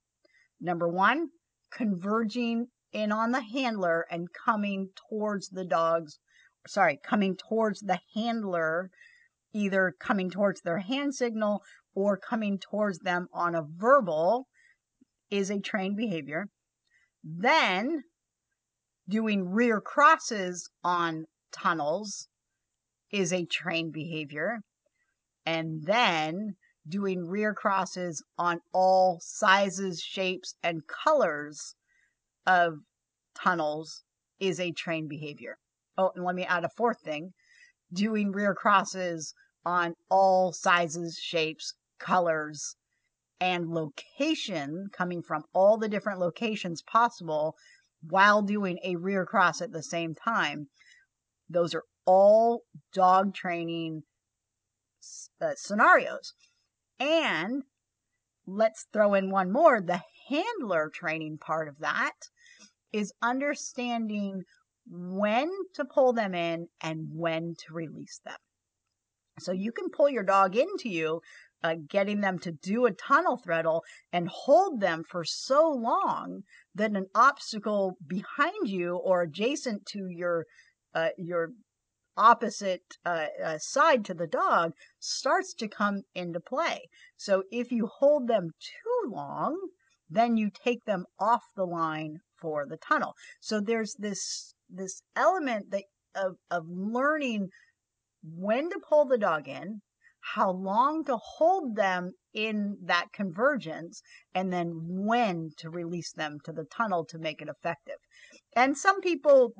Number 0.60 0.88
one, 0.88 1.28
converging 1.70 2.66
in 2.92 3.12
on 3.12 3.32
the 3.32 3.42
handler 3.42 4.06
and 4.10 4.28
coming 4.32 4.88
towards 5.08 5.48
the 5.50 5.64
dogs, 5.64 6.18
sorry, 6.66 6.98
coming 7.04 7.36
towards 7.36 7.80
the 7.80 8.00
handler, 8.14 8.90
either 9.52 9.94
coming 10.00 10.30
towards 10.30 10.60
their 10.62 10.78
hand 10.78 11.14
signal 11.14 11.62
or 11.94 12.16
coming 12.16 12.58
towards 12.58 12.98
them 13.00 13.28
on 13.32 13.54
a 13.54 13.62
verbal 13.62 14.46
is 15.30 15.50
a 15.50 15.60
trained 15.60 15.96
behavior. 15.96 16.48
Then 17.22 18.02
doing 19.08 19.50
rear 19.50 19.80
crosses 19.80 20.68
on 20.84 21.24
tunnels 21.52 22.28
is 23.10 23.32
a 23.32 23.44
trained 23.46 23.92
behavior. 23.92 24.60
And 25.50 25.84
then 25.86 26.56
doing 26.86 27.26
rear 27.26 27.54
crosses 27.54 28.22
on 28.36 28.60
all 28.74 29.18
sizes, 29.22 29.98
shapes, 29.98 30.54
and 30.62 30.86
colors 30.86 31.74
of 32.46 32.80
tunnels 33.34 34.04
is 34.38 34.60
a 34.60 34.72
trained 34.72 35.08
behavior. 35.08 35.56
Oh, 35.96 36.12
and 36.14 36.22
let 36.22 36.34
me 36.34 36.44
add 36.44 36.64
a 36.64 36.68
fourth 36.76 37.00
thing. 37.00 37.32
Doing 37.90 38.30
rear 38.30 38.54
crosses 38.54 39.32
on 39.64 39.94
all 40.10 40.52
sizes, 40.52 41.16
shapes, 41.16 41.72
colors, 41.98 42.76
and 43.40 43.70
location 43.70 44.88
coming 44.92 45.22
from 45.22 45.44
all 45.54 45.78
the 45.78 45.88
different 45.88 46.20
locations 46.20 46.82
possible 46.82 47.56
while 48.02 48.42
doing 48.42 48.78
a 48.84 48.96
rear 48.96 49.24
cross 49.24 49.62
at 49.62 49.72
the 49.72 49.82
same 49.82 50.14
time. 50.14 50.68
Those 51.48 51.74
are 51.74 51.84
all 52.04 52.64
dog 52.92 53.34
training 53.34 54.02
uh, 55.40 55.52
scenarios. 55.56 56.32
And 56.98 57.62
let's 58.46 58.86
throw 58.92 59.14
in 59.14 59.30
one 59.30 59.52
more 59.52 59.80
the 59.80 60.02
handler 60.28 60.90
training 60.92 61.38
part 61.38 61.68
of 61.68 61.78
that 61.78 62.14
is 62.92 63.12
understanding 63.22 64.42
when 64.90 65.50
to 65.74 65.84
pull 65.84 66.12
them 66.12 66.34
in 66.34 66.68
and 66.80 67.08
when 67.12 67.54
to 67.66 67.74
release 67.74 68.20
them. 68.24 68.36
So 69.40 69.52
you 69.52 69.70
can 69.72 69.90
pull 69.90 70.08
your 70.08 70.24
dog 70.24 70.56
into 70.56 70.88
you, 70.88 71.20
uh, 71.62 71.76
getting 71.88 72.20
them 72.20 72.38
to 72.40 72.52
do 72.52 72.86
a 72.86 72.92
tunnel 72.92 73.36
threadle 73.36 73.82
and 74.12 74.28
hold 74.28 74.80
them 74.80 75.04
for 75.08 75.24
so 75.24 75.68
long 75.70 76.42
that 76.74 76.92
an 76.92 77.06
obstacle 77.14 77.96
behind 78.06 78.68
you 78.68 78.96
or 78.96 79.22
adjacent 79.22 79.86
to 79.86 80.08
your 80.08 80.46
uh, 80.94 81.10
your 81.18 81.50
opposite 82.18 82.82
uh, 83.06 83.26
uh, 83.42 83.58
side 83.58 84.04
to 84.04 84.12
the 84.12 84.26
dog 84.26 84.72
starts 84.98 85.54
to 85.54 85.68
come 85.68 86.02
into 86.14 86.40
play. 86.40 86.88
So 87.16 87.44
if 87.50 87.70
you 87.70 87.86
hold 87.86 88.26
them 88.28 88.50
too 88.60 89.10
long, 89.10 89.70
then 90.10 90.36
you 90.36 90.50
take 90.50 90.84
them 90.84 91.06
off 91.18 91.44
the 91.56 91.64
line 91.64 92.18
for 92.40 92.66
the 92.66 92.76
tunnel. 92.76 93.14
So 93.40 93.60
there's 93.60 93.94
this 93.98 94.54
this 94.68 95.02
element 95.16 95.70
that 95.70 95.84
of 96.14 96.36
of 96.50 96.64
learning 96.68 97.48
when 98.22 98.68
to 98.70 98.80
pull 98.88 99.04
the 99.06 99.18
dog 99.18 99.46
in, 99.46 99.80
how 100.34 100.50
long 100.50 101.04
to 101.04 101.16
hold 101.16 101.76
them 101.76 102.12
in 102.34 102.76
that 102.82 103.12
convergence, 103.12 104.02
and 104.34 104.52
then 104.52 104.72
when 104.84 105.50
to 105.58 105.70
release 105.70 106.12
them 106.12 106.38
to 106.44 106.52
the 106.52 106.64
tunnel 106.64 107.04
to 107.06 107.18
make 107.18 107.40
it 107.40 107.48
effective. 107.48 107.98
And 108.56 108.76
some 108.76 109.00
people, 109.00 109.52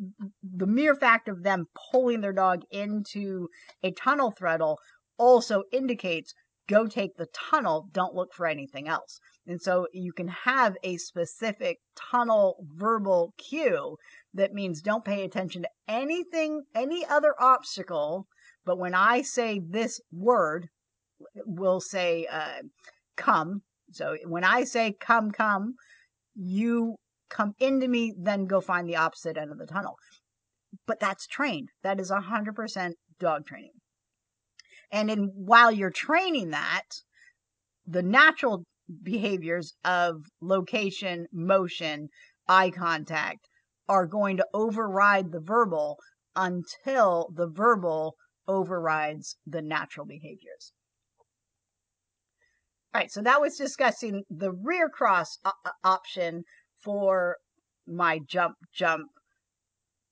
the 0.42 0.66
mere 0.66 0.94
fact 0.94 1.28
of 1.28 1.42
them 1.42 1.66
pulling 1.92 2.20
their 2.20 2.32
dog 2.32 2.62
into 2.70 3.48
a 3.82 3.92
tunnel 3.92 4.32
threadle 4.32 4.78
also 5.18 5.64
indicates 5.72 6.34
go 6.68 6.86
take 6.86 7.16
the 7.16 7.28
tunnel, 7.32 7.88
don't 7.92 8.14
look 8.14 8.34
for 8.34 8.46
anything 8.46 8.88
else. 8.88 9.18
And 9.46 9.60
so 9.60 9.86
you 9.92 10.12
can 10.12 10.28
have 10.28 10.76
a 10.82 10.98
specific 10.98 11.78
tunnel 12.10 12.56
verbal 12.74 13.32
cue 13.38 13.96
that 14.34 14.52
means 14.52 14.82
don't 14.82 15.04
pay 15.04 15.24
attention 15.24 15.62
to 15.62 15.70
anything, 15.88 16.64
any 16.74 17.06
other 17.06 17.34
obstacle 17.40 18.26
but 18.68 18.78
when 18.78 18.94
I 18.94 19.22
say 19.22 19.60
this 19.60 19.98
word, 20.12 20.68
we'll 21.46 21.80
say 21.80 22.26
uh, 22.26 22.60
come. 23.16 23.62
So 23.92 24.18
when 24.26 24.44
I 24.44 24.64
say 24.64 24.92
come, 24.92 25.30
come, 25.30 25.76
you 26.34 26.96
come 27.28 27.54
into 27.58 27.88
me, 27.88 28.14
then 28.16 28.46
go 28.46 28.60
find 28.60 28.88
the 28.88 28.96
opposite 28.96 29.36
end 29.36 29.52
of 29.52 29.58
the 29.58 29.66
tunnel. 29.66 29.96
But 30.86 31.00
that's 31.00 31.26
trained. 31.26 31.70
That 31.82 32.00
is 32.00 32.10
100% 32.10 32.92
dog 33.18 33.46
training. 33.46 33.72
And 34.90 35.10
in 35.10 35.32
while 35.34 35.70
you're 35.70 35.90
training 35.90 36.50
that, 36.50 36.84
the 37.86 38.02
natural 38.02 38.64
behaviors 39.02 39.74
of 39.84 40.24
location, 40.40 41.26
motion, 41.32 42.08
eye 42.48 42.70
contact 42.70 43.48
are 43.88 44.06
going 44.06 44.36
to 44.36 44.46
override 44.52 45.32
the 45.32 45.40
verbal 45.40 45.98
until 46.36 47.30
the 47.34 47.46
verbal 47.46 48.14
overrides 48.46 49.36
the 49.46 49.62
natural 49.62 50.06
behaviors. 50.06 50.72
All 52.94 53.00
right, 53.00 53.10
so 53.10 53.20
that 53.22 53.40
was 53.40 53.56
discussing 53.56 54.24
the 54.30 54.52
rear 54.52 54.88
cross 54.88 55.38
uh, 55.44 55.52
uh, 55.64 55.70
option 55.84 56.44
for 56.82 57.36
my 57.86 58.20
jump 58.26 58.56
jump 58.72 59.10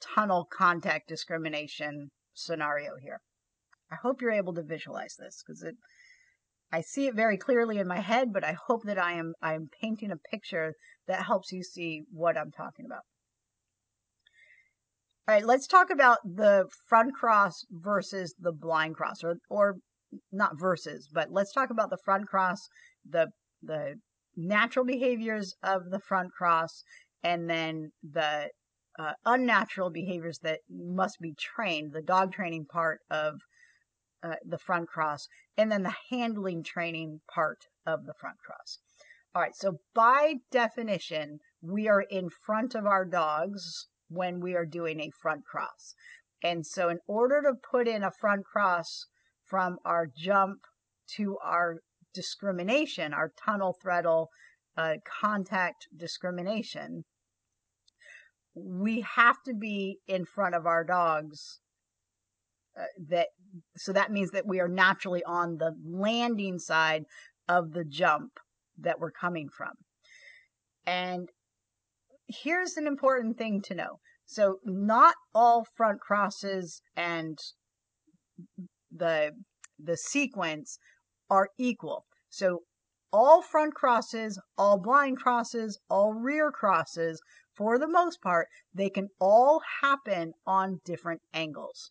tunnel 0.01 0.47
contact 0.51 1.09
discrimination 1.09 2.11
scenario 2.35 2.93
here. 3.03 3.21
I 3.91 3.97
hope 3.97 4.21
you're 4.21 4.33
able 4.33 4.55
to 4.55 4.63
visualize 4.63 5.17
this 5.19 5.43
because 5.45 5.63
it 5.63 5.77
I 6.73 6.81
see 6.81 7.07
it 7.07 7.15
very 7.15 7.37
clearly 7.37 7.79
in 7.79 7.87
my 7.87 8.01
head, 8.01 8.33
but 8.33 8.43
I 8.43 8.53
hope 8.67 8.83
that 8.85 8.99
I 8.99 9.13
am 9.13 9.35
I 9.41 9.55
am 9.55 9.69
painting 9.81 10.11
a 10.11 10.17
picture 10.17 10.75
that 11.07 11.27
helps 11.27 11.53
you 11.53 11.63
see 11.63 12.03
what 12.11 12.37
I'm 12.37 12.51
talking 12.51 12.85
about. 12.85 13.03
All 15.29 15.35
right, 15.35 15.45
let's 15.45 15.67
talk 15.67 15.91
about 15.91 16.19
the 16.25 16.69
front 16.89 17.15
cross 17.15 17.65
versus 17.71 18.35
the 18.39 18.53
blind 18.53 18.97
cross, 18.97 19.23
or 19.23 19.37
or 19.49 19.77
not 20.33 20.59
versus, 20.59 21.09
but 21.13 21.31
let's 21.31 21.53
talk 21.53 21.71
about 21.71 21.91
the 21.91 21.99
front 22.05 22.27
cross, 22.27 22.69
the 23.05 23.29
the 23.63 24.01
natural 24.37 24.85
behaviors 24.85 25.55
of 25.63 25.91
the 25.91 26.01
front 26.01 26.33
cross, 26.33 26.85
and 27.23 27.49
then 27.49 27.93
the 28.03 28.51
uh, 28.99 29.13
unnatural 29.25 29.91
behaviors 29.91 30.39
that 30.41 30.61
must 30.71 31.21
be 31.21 31.35
trained, 31.35 31.93
the 31.93 32.03
dog 32.03 32.33
training 32.33 32.67
part 32.67 33.01
of 33.11 33.41
uh, 34.23 34.37
the 34.45 34.59
front 34.59 34.89
cross, 34.89 35.29
and 35.57 35.71
then 35.71 35.83
the 35.83 35.95
handling 36.11 36.63
training 36.63 37.21
part 37.33 37.67
of 37.87 38.07
the 38.07 38.15
front 38.15 38.39
cross. 38.39 38.79
All 39.35 39.43
right, 39.43 39.55
so 39.55 39.79
by 39.95 40.37
definition, 40.51 41.41
we 41.61 41.89
are 41.89 42.03
in 42.03 42.31
front 42.31 42.75
of 42.75 42.87
our 42.87 43.05
dogs 43.05 43.89
when 44.09 44.41
we 44.41 44.55
are 44.55 44.65
doing 44.65 45.01
a 45.01 45.11
front 45.11 45.45
cross. 45.45 45.95
And 46.43 46.67
so 46.67 46.89
in 46.89 47.01
order 47.07 47.43
to 47.43 47.55
put 47.55 47.89
in 47.89 48.03
a 48.03 48.11
front 48.11 48.45
cross 48.45 49.07
from 49.45 49.79
our 49.85 50.07
jump 50.07 50.61
to 51.17 51.39
our 51.43 51.81
discrimination, 52.17 53.15
our 53.15 53.31
tunnel 53.45 53.77
threadle 53.81 54.29
uh, 54.77 54.95
contact 55.21 55.87
discrimination, 55.97 57.05
we 58.55 59.03
have 59.03 59.37
to 59.45 59.55
be 59.55 59.99
in 60.09 60.25
front 60.25 60.55
of 60.55 60.67
our 60.67 60.83
dogs. 60.83 61.61
Uh, 62.79 62.85
that 63.09 63.29
so 63.77 63.93
that 63.93 64.11
means 64.11 64.31
that 64.33 64.47
we 64.47 64.61
are 64.61 64.69
naturally 64.69 65.23
on 65.25 65.59
the 65.59 65.73
landing 65.85 66.59
side 66.59 67.05
of 67.49 67.73
the 67.73 67.85
jump 67.85 68.33
that 68.79 68.99
we're 68.99 69.11
coming 69.11 69.49
from. 69.49 69.73
And 70.87 71.29
here's 72.29 72.77
an 72.77 72.87
important 72.87 73.39
thing 73.39 73.63
to 73.63 73.75
know. 73.75 74.01
So 74.27 74.59
not 74.65 75.15
all 75.35 75.67
front 75.77 76.01
crosses 76.01 76.83
and 76.97 77.39
the 78.91 79.33
the 79.79 79.97
sequence 79.97 80.79
are 81.31 81.51
equal. 81.59 82.05
So 82.29 82.63
all 83.13 83.43
front 83.43 83.75
crosses, 83.75 84.39
all 84.59 84.79
blind 84.79 85.19
crosses, 85.19 85.79
all 85.89 86.13
rear 86.13 86.51
crosses, 86.51 87.21
for 87.55 87.79
the 87.79 87.89
most 87.89 88.21
part, 88.21 88.49
they 88.75 88.91
can 88.91 89.09
all 89.19 89.63
happen 89.81 90.35
on 90.47 90.81
different 90.85 91.23
angles. 91.33 91.91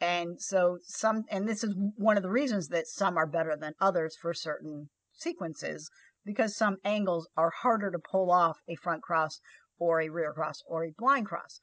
And 0.00 0.40
so 0.40 0.78
some, 0.82 1.24
and 1.30 1.48
this 1.48 1.62
is 1.62 1.74
one 1.96 2.16
of 2.16 2.22
the 2.22 2.30
reasons 2.30 2.68
that 2.68 2.86
some 2.86 3.16
are 3.16 3.26
better 3.26 3.56
than 3.56 3.74
others 3.80 4.16
for 4.20 4.34
certain 4.34 4.88
sequences, 5.12 5.88
because 6.24 6.56
some 6.56 6.78
angles 6.84 7.28
are 7.36 7.52
harder 7.62 7.90
to 7.90 7.98
pull 7.98 8.30
off 8.30 8.58
a 8.68 8.74
front 8.74 9.02
cross 9.02 9.40
or 9.78 10.00
a 10.00 10.08
rear 10.08 10.32
cross 10.32 10.62
or 10.66 10.84
a 10.84 10.92
blind 10.98 11.26
cross. 11.26 11.60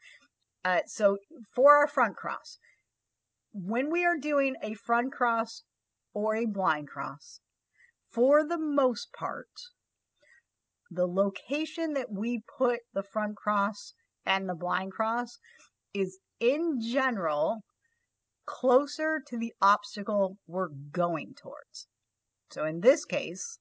Uh, 0.63 0.79
so 0.87 1.17
for 1.53 1.75
our 1.75 1.87
front 1.87 2.15
cross, 2.15 2.57
when 3.51 3.91
we 3.91 4.05
are 4.05 4.17
doing 4.17 4.55
a 4.63 4.73
front 4.73 5.11
cross 5.11 5.63
or 6.13 6.35
a 6.35 6.45
blind 6.45 6.87
cross, 6.87 7.39
for 8.11 8.43
the 8.43 8.57
most 8.57 9.11
part, 9.13 9.49
the 10.89 11.07
location 11.07 11.93
that 11.93 12.11
we 12.11 12.43
put 12.57 12.81
the 12.93 13.03
front 13.03 13.35
cross 13.35 13.93
and 14.25 14.47
the 14.47 14.55
blind 14.55 14.91
cross 14.91 15.39
is 15.93 16.19
in 16.39 16.79
general 16.81 17.63
closer 18.45 19.19
to 19.25 19.37
the 19.37 19.53
obstacle 19.61 20.37
we're 20.47 20.69
going 20.69 21.33
towards. 21.35 21.87
So 22.51 22.65
in 22.65 22.81
this 22.81 23.05
case, 23.05 23.57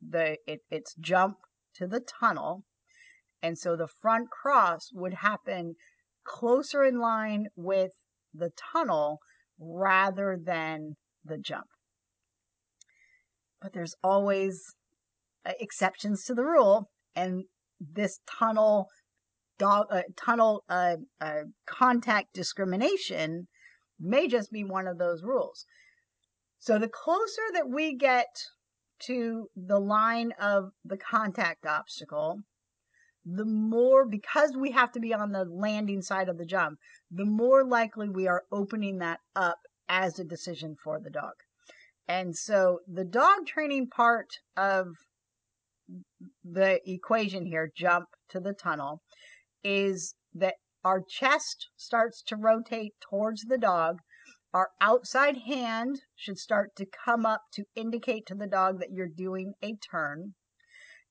the 0.00 0.36
it, 0.46 0.60
it's 0.70 0.94
jump 0.96 1.38
to 1.76 1.86
the 1.86 2.00
tunnel. 2.00 2.64
And 3.42 3.58
so 3.58 3.76
the 3.76 3.88
front 3.88 4.30
cross 4.30 4.90
would 4.92 5.14
happen 5.14 5.76
closer 6.24 6.84
in 6.84 6.98
line 6.98 7.46
with 7.54 7.92
the 8.34 8.50
tunnel 8.72 9.20
rather 9.58 10.38
than 10.42 10.96
the 11.26 11.38
jump. 11.38 11.66
But 13.60 13.72
there's 13.72 13.94
always 14.02 14.74
uh, 15.44 15.52
exceptions 15.60 16.24
to 16.24 16.34
the 16.34 16.44
rule, 16.44 16.90
and 17.14 17.44
this 17.80 18.20
tunnel 18.38 18.88
dog 19.58 19.86
uh, 19.90 20.02
tunnel 20.16 20.64
uh, 20.68 20.96
uh, 21.20 21.42
contact 21.66 22.34
discrimination 22.34 23.48
may 23.98 24.28
just 24.28 24.50
be 24.52 24.64
one 24.64 24.86
of 24.86 24.98
those 24.98 25.22
rules. 25.22 25.64
So 26.58 26.78
the 26.78 26.88
closer 26.88 27.42
that 27.54 27.68
we 27.68 27.94
get 27.94 28.26
to 29.06 29.48
the 29.54 29.78
line 29.78 30.32
of 30.40 30.70
the 30.84 30.96
contact 30.96 31.66
obstacle, 31.66 32.40
the 33.24 33.44
more, 33.44 34.06
because 34.06 34.56
we 34.56 34.70
have 34.72 34.92
to 34.92 35.00
be 35.00 35.12
on 35.12 35.32
the 35.32 35.44
landing 35.44 36.02
side 36.02 36.28
of 36.28 36.38
the 36.38 36.46
jump, 36.46 36.78
the 37.10 37.24
more 37.24 37.64
likely 37.64 38.08
we 38.08 38.26
are 38.26 38.44
opening 38.52 38.98
that 38.98 39.20
up 39.34 39.58
as 39.88 40.18
a 40.18 40.24
decision 40.24 40.76
for 40.82 41.00
the 41.00 41.10
dog. 41.10 41.34
And 42.08 42.36
so 42.36 42.80
the 42.86 43.04
dog 43.04 43.46
training 43.46 43.88
part 43.88 44.28
of 44.56 44.88
the 46.44 46.80
equation 46.88 47.46
here, 47.46 47.70
jump 47.74 48.06
to 48.30 48.40
the 48.40 48.54
tunnel, 48.54 49.02
is 49.62 50.14
that 50.34 50.54
our 50.84 51.02
chest 51.08 51.68
starts 51.76 52.22
to 52.22 52.36
rotate 52.36 52.94
towards 53.00 53.42
the 53.42 53.58
dog. 53.58 53.98
Our 54.54 54.70
outside 54.80 55.38
hand 55.38 56.00
should 56.14 56.38
start 56.38 56.76
to 56.76 56.86
come 57.04 57.26
up 57.26 57.42
to 57.54 57.64
indicate 57.74 58.26
to 58.26 58.34
the 58.34 58.46
dog 58.46 58.78
that 58.80 58.92
you're 58.92 59.08
doing 59.08 59.54
a 59.62 59.74
turn. 59.90 60.34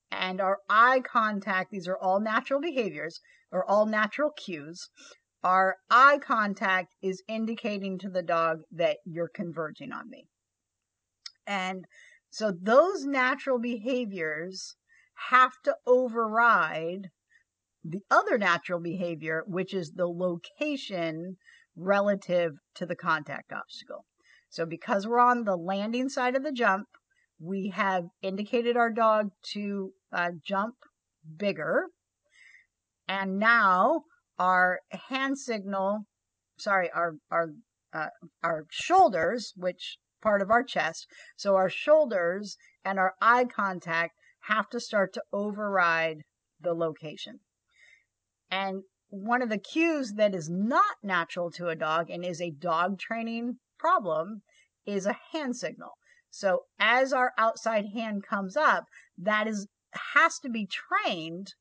And 0.10 0.40
our 0.40 0.60
eye 0.70 1.02
contact, 1.02 1.72
these 1.72 1.88
are 1.88 1.98
all 1.98 2.22
natural 2.22 2.62
behaviors 2.62 3.20
or 3.52 3.70
all 3.70 3.86
natural 3.86 4.32
cues. 4.32 4.90
Our 5.46 5.78
eye 5.92 6.18
contact 6.18 6.96
is 7.04 7.22
indicating 7.28 8.00
to 8.00 8.10
the 8.10 8.24
dog 8.24 8.62
that 8.72 8.98
you're 9.06 9.28
converging 9.28 9.92
on 9.92 10.10
me. 10.10 10.28
And 11.46 11.86
so 12.32 12.52
those 12.52 13.06
natural 13.06 13.60
behaviors 13.60 14.76
have 15.30 15.52
to 15.66 15.76
override 15.86 17.12
the 17.84 18.02
other 18.10 18.40
natural 18.40 18.80
behavior, 18.80 19.44
which 19.46 19.72
is 19.72 19.92
the 19.92 20.08
location 20.08 21.38
relative 21.76 22.54
to 22.74 22.88
the 22.88 22.96
contact 22.96 23.54
obstacle. 23.54 24.04
So 24.50 24.66
because 24.66 25.06
we're 25.06 25.20
on 25.20 25.44
the 25.44 25.56
landing 25.56 26.10
side 26.10 26.36
of 26.36 26.42
the 26.42 26.52
jump, 26.52 26.88
we 27.40 27.70
have 27.70 28.06
indicated 28.24 28.78
our 28.78 28.90
dog 28.90 29.30
to 29.54 29.92
uh, 30.12 30.32
jump 30.44 30.74
bigger. 31.38 31.90
And 33.08 33.38
now 33.38 34.06
our 34.39 34.80
hand 35.10 35.38
signal, 35.38 36.06
sorry, 36.58 36.89
our, 36.91 37.15
our, 37.32 37.50
uh, 37.93 38.10
our 38.43 38.65
shoulders, 38.69 39.54
which 39.56 39.98
part 40.21 40.41
of 40.41 40.50
our 40.50 40.63
chest. 40.63 41.08
So 41.36 41.56
our 41.56 41.69
shoulders 41.69 42.58
and 42.84 43.00
our 43.00 43.13
eye 43.21 43.45
contact 43.45 44.13
have 44.48 44.69
to 44.69 44.80
start 44.80 45.13
to 45.13 45.24
override 45.32 46.24
the 46.60 46.74
location. 46.74 47.39
And 48.50 48.84
one 49.10 49.41
of 49.41 49.50
the 49.50 49.58
cues 49.58 50.13
that 50.17 50.36
is 50.36 50.50
not 50.50 50.98
natural 51.04 51.52
to 51.52 51.67
a 51.67 51.76
dog 51.76 52.10
and 52.10 52.26
is 52.26 52.41
a 52.41 52.52
dog 52.52 53.00
training 53.00 53.60
problem 53.78 54.41
is 54.86 55.06
a 55.06 55.17
hand 55.32 55.56
signal. 55.56 55.91
So 56.30 56.63
as 56.80 57.13
our 57.13 57.32
outside 57.38 57.86
hand 57.93 58.24
comes 58.24 58.58
up, 58.58 58.86
that 59.17 59.48
is 59.48 59.67
has 60.13 60.38
to 60.39 60.50
be 60.50 60.67
trained 60.67 61.54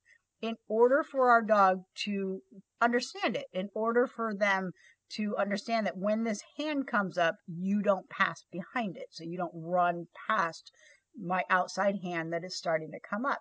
in 0.45 0.57
order 0.69 1.03
for 1.03 1.31
our 1.31 1.41
dog 1.41 1.81
to 1.95 2.43
understand 2.83 3.35
it, 3.35 3.47
in 3.55 3.71
order 3.75 4.07
for 4.07 4.35
them 4.35 4.73
to 5.09 5.35
understand 5.39 5.87
that 5.87 5.97
when 5.97 6.23
this 6.23 6.43
hand 6.59 6.87
comes 6.87 7.17
up, 7.17 7.37
you 7.47 7.81
don't 7.81 8.11
pass 8.11 8.45
behind 8.53 8.99
it. 8.99 9.07
So 9.11 9.25
you 9.25 9.39
don't 9.39 9.55
run 9.55 10.07
past 10.29 10.71
my 11.19 11.45
outside 11.49 11.95
hand 12.03 12.35
that 12.35 12.45
is 12.45 12.59
starting 12.59 12.91
to 12.91 13.09
come 13.09 13.25
up. 13.25 13.41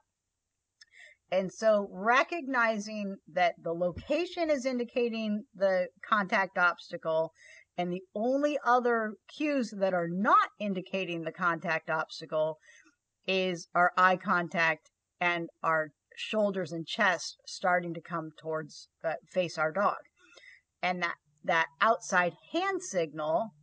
And 1.30 1.52
so 1.52 1.90
recognizing 1.92 3.18
that 3.34 3.56
the 3.62 3.74
location 3.74 4.50
is 4.50 4.66
indicating 4.66 5.44
the 5.54 5.88
contact 6.08 6.58
obstacle 6.58 7.34
and 7.78 7.92
the 7.92 8.04
only 8.16 8.58
other 8.66 9.16
cues 9.28 9.74
that 9.78 9.94
are 9.94 10.08
not 10.08 10.48
indicating 10.58 11.24
the 11.24 11.34
contact 11.34 11.90
obstacle 11.90 12.60
is 13.28 13.68
our 13.76 13.92
eye 13.98 14.16
contact 14.16 14.90
and 15.20 15.50
our 15.64 15.90
shoulders 16.16 16.72
and 16.72 16.86
chest 16.86 17.38
starting 17.46 17.94
to 17.94 18.02
come 18.02 18.32
towards 18.40 18.90
uh, 19.04 19.14
face 19.32 19.58
our 19.58 19.72
dog. 19.72 19.98
And 20.82 21.02
that 21.02 21.16
that 21.44 21.68
outside 21.82 22.34
hand 22.52 22.82
signal 22.82 23.54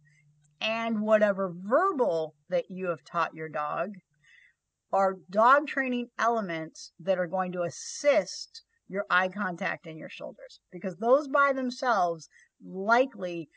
and 0.60 1.00
whatever 1.00 1.50
verbal 1.54 2.34
that 2.48 2.64
you 2.68 2.88
have 2.88 3.04
taught 3.04 3.34
your 3.34 3.48
dog 3.48 3.92
are 4.92 5.16
dog 5.30 5.66
training 5.66 6.08
elements 6.18 6.92
that 6.98 7.18
are 7.18 7.26
going 7.26 7.52
to 7.52 7.62
assist 7.62 8.62
your 8.88 9.04
eye 9.08 9.28
contact 9.28 9.86
and 9.86 9.98
your 9.98 10.08
shoulders 10.08 10.60
because 10.72 10.96
those 10.96 11.28
by 11.28 11.52
themselves 11.52 12.28
likely 12.62 13.48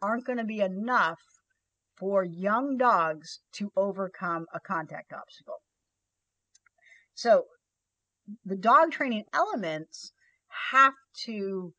aren't 0.00 0.26
going 0.26 0.38
to 0.38 0.44
be 0.44 0.60
enough 0.60 1.18
for 1.96 2.22
young 2.22 2.76
dogs 2.76 3.40
to 3.52 3.72
overcome 3.76 4.46
a 4.54 4.60
contact 4.60 5.12
obstacle. 5.12 5.60
So 7.14 7.46
the 8.44 8.56
dog 8.56 8.92
training 8.92 9.24
elements 9.32 10.12
have 10.70 10.94
to 11.24 11.72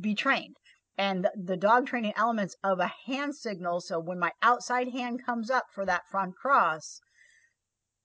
be 0.00 0.14
trained 0.14 0.56
and 1.00 1.28
the 1.34 1.56
dog 1.56 1.86
training 1.86 2.12
elements 2.16 2.54
of 2.62 2.78
a 2.78 2.92
hand 3.06 3.34
signal. 3.34 3.80
So 3.80 3.98
when 3.98 4.18
my 4.18 4.32
outside 4.42 4.88
hand 4.88 5.24
comes 5.24 5.50
up 5.50 5.64
for 5.72 5.86
that 5.86 6.06
front 6.10 6.34
cross, 6.36 7.00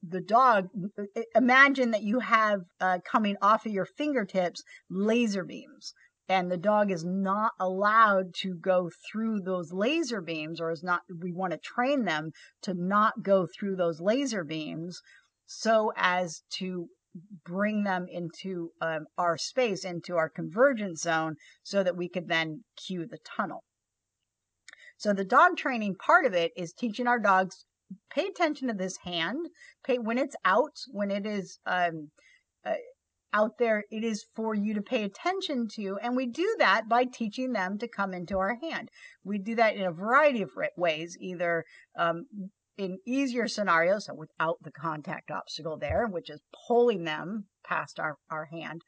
the 0.01 0.21
dog, 0.21 0.69
imagine 1.35 1.91
that 1.91 2.03
you 2.03 2.19
have 2.19 2.61
uh, 2.79 2.99
coming 3.03 3.35
off 3.41 3.65
of 3.65 3.73
your 3.73 3.85
fingertips 3.85 4.63
laser 4.89 5.43
beams 5.43 5.93
and 6.29 6.49
the 6.49 6.57
dog 6.57 6.89
is 6.89 7.03
not 7.03 7.51
allowed 7.59 8.33
to 8.33 8.55
go 8.55 8.89
through 9.11 9.41
those 9.41 9.73
laser 9.73 10.21
beams 10.21 10.61
or 10.61 10.71
is 10.71 10.83
not 10.83 11.01
we 11.21 11.31
want 11.31 11.51
to 11.51 11.59
train 11.59 12.05
them 12.05 12.31
to 12.61 12.73
not 12.73 13.21
go 13.21 13.45
through 13.45 13.75
those 13.75 13.99
laser 13.99 14.43
beams 14.43 15.01
so 15.45 15.91
as 15.95 16.41
to 16.49 16.87
bring 17.43 17.83
them 17.83 18.07
into 18.09 18.71
um, 18.81 19.05
our 19.17 19.37
space, 19.37 19.85
into 19.85 20.15
our 20.15 20.29
convergence 20.29 21.01
zone, 21.01 21.35
so 21.63 21.83
that 21.83 21.97
we 21.97 22.09
could 22.09 22.27
then 22.27 22.63
cue 22.75 23.05
the 23.05 23.19
tunnel. 23.37 23.63
So 24.97 25.13
the 25.13 25.25
dog 25.25 25.57
training 25.57 25.95
part 25.95 26.25
of 26.25 26.33
it 26.33 26.51
is 26.55 26.73
teaching 26.73 27.07
our 27.07 27.19
dogs 27.19 27.65
pay 28.09 28.25
attention 28.25 28.67
to 28.67 28.73
this 28.73 28.97
hand. 29.03 29.47
Pay 29.85 29.99
when 29.99 30.17
it's 30.17 30.35
out, 30.43 30.77
when 30.91 31.11
it 31.11 31.25
is 31.25 31.59
um, 31.65 32.09
uh, 32.65 32.73
out 33.33 33.57
there, 33.59 33.83
it 33.91 34.03
is 34.03 34.25
for 34.35 34.55
you 34.55 34.73
to 34.73 34.81
pay 34.81 35.03
attention 35.03 35.67
to, 35.75 35.97
and 36.01 36.15
we 36.15 36.25
do 36.25 36.55
that 36.59 36.87
by 36.87 37.03
teaching 37.03 37.51
them 37.51 37.77
to 37.77 37.87
come 37.87 38.13
into 38.13 38.37
our 38.37 38.57
hand. 38.61 38.89
We 39.25 39.37
do 39.37 39.55
that 39.55 39.75
in 39.75 39.83
a 39.83 39.91
variety 39.91 40.41
of 40.41 40.51
ways, 40.77 41.17
either 41.19 41.65
um, 41.97 42.27
in 42.77 42.99
easier 43.05 43.47
scenarios, 43.47 44.05
so 44.05 44.13
without 44.13 44.57
the 44.61 44.71
contact 44.71 45.31
obstacle 45.31 45.77
there, 45.77 46.07
which 46.07 46.29
is 46.29 46.41
pulling 46.67 47.03
them 47.03 47.45
past 47.63 47.99
our, 47.99 48.17
our 48.29 48.45
hand, 48.45 48.81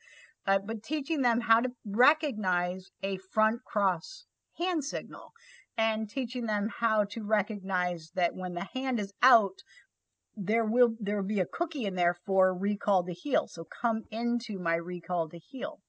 uh, 0.46 0.60
but 0.60 0.84
teaching 0.84 1.22
them 1.22 1.42
how 1.42 1.60
to 1.62 1.70
recognize 1.86 2.90
a 3.04 3.18
front 3.34 3.64
cross 3.66 4.26
hand 4.58 4.84
signal 4.84 5.32
and 5.78 6.10
teaching 6.10 6.46
them 6.48 6.70
how 6.80 7.04
to 7.04 7.24
recognize 7.24 8.12
that 8.16 8.36
when 8.36 8.54
the 8.54 8.68
hand 8.74 9.00
is 9.00 9.14
out, 9.22 9.60
there 10.36 10.66
will 10.66 10.96
there 11.00 11.18
will 11.18 11.28
be 11.28 11.40
a 11.40 11.46
cookie 11.46 11.86
in 11.86 11.96
there 11.96 12.16
for 12.26 12.58
recall 12.58 13.04
to 13.04 13.14
heel. 13.14 13.48
So 13.48 13.66
come 13.82 14.04
into 14.12 14.60
my 14.60 14.76
recall 14.76 15.30
to 15.30 15.38
heel. 15.38 15.80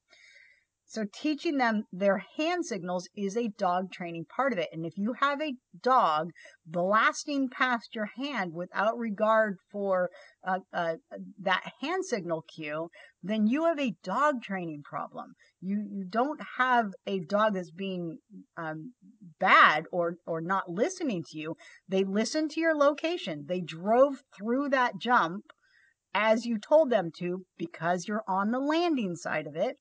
So 0.91 1.05
teaching 1.13 1.57
them 1.57 1.83
their 1.91 2.17
hand 2.17 2.65
signals 2.65 3.07
is 3.15 3.37
a 3.37 3.49
dog 3.49 3.91
training 3.91 4.25
part 4.25 4.53
of 4.53 4.57
it. 4.57 4.69
And 4.73 4.87
if 4.87 4.97
you 4.97 5.13
have 5.13 5.39
a 5.39 5.53
dog 5.79 6.31
blasting 6.65 7.47
past 7.47 7.93
your 7.93 8.09
hand 8.17 8.55
without 8.55 8.97
regard 8.97 9.59
for 9.71 10.09
uh, 10.43 10.61
uh, 10.73 10.95
that 11.43 11.73
hand 11.81 12.05
signal 12.05 12.41
cue, 12.41 12.89
then 13.21 13.45
you 13.45 13.65
have 13.65 13.79
a 13.79 13.93
dog 14.03 14.41
training 14.41 14.81
problem. 14.83 15.35
You 15.61 15.87
you 15.87 16.05
don't 16.09 16.41
have 16.57 16.87
a 17.05 17.19
dog 17.19 17.53
that's 17.53 17.69
being 17.69 18.17
um, 18.57 18.93
bad 19.39 19.85
or 19.91 20.15
or 20.25 20.41
not 20.41 20.71
listening 20.71 21.23
to 21.29 21.37
you. 21.37 21.55
They 21.87 22.03
listened 22.03 22.49
to 22.51 22.61
your 22.61 22.75
location. 22.75 23.45
They 23.47 23.61
drove 23.61 24.23
through 24.35 24.69
that 24.69 24.97
jump 24.97 25.45
as 26.15 26.47
you 26.47 26.57
told 26.57 26.89
them 26.89 27.11
to 27.19 27.45
because 27.59 28.07
you're 28.07 28.23
on 28.27 28.49
the 28.49 28.59
landing 28.59 29.15
side 29.15 29.45
of 29.45 29.55
it 29.55 29.77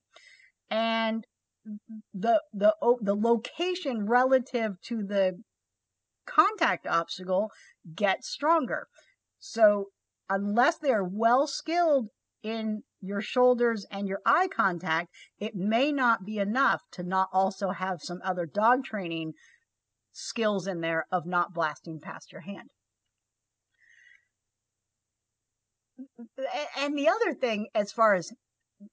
and 0.71 1.25
the 2.15 2.43
the 2.53 2.75
the 3.01 3.15
location 3.15 4.07
relative 4.07 4.81
to 4.83 5.03
the 5.03 5.43
contact 6.27 6.87
obstacle 6.87 7.51
gets 7.95 8.29
stronger. 8.29 8.87
So 9.39 9.87
unless 10.29 10.79
they're 10.79 11.05
well 11.05 11.47
skilled 11.47 12.09
in 12.43 12.83
your 13.01 13.21
shoulders 13.21 13.87
and 13.91 14.09
your 14.09 14.21
eye 14.27 14.49
contact, 14.49 15.09
it 15.39 15.55
may 15.55 15.93
not 15.93 16.25
be 16.25 16.39
enough 16.39 16.83
to 16.93 17.03
not 17.03 17.29
also 17.33 17.71
have 17.71 17.99
some 18.03 18.21
other 18.25 18.47
dog 18.47 18.85
training 18.85 19.33
skills 20.13 20.67
in 20.67 20.81
there 20.81 21.07
of 21.13 21.27
not 21.27 21.55
blasting 21.55 22.01
past 22.01 22.33
your 22.33 22.41
hand. 22.43 22.69
And 26.77 26.97
the 26.97 27.09
other 27.09 27.35
thing, 27.35 27.69
as 27.75 27.93
far 27.93 28.15
as 28.15 28.33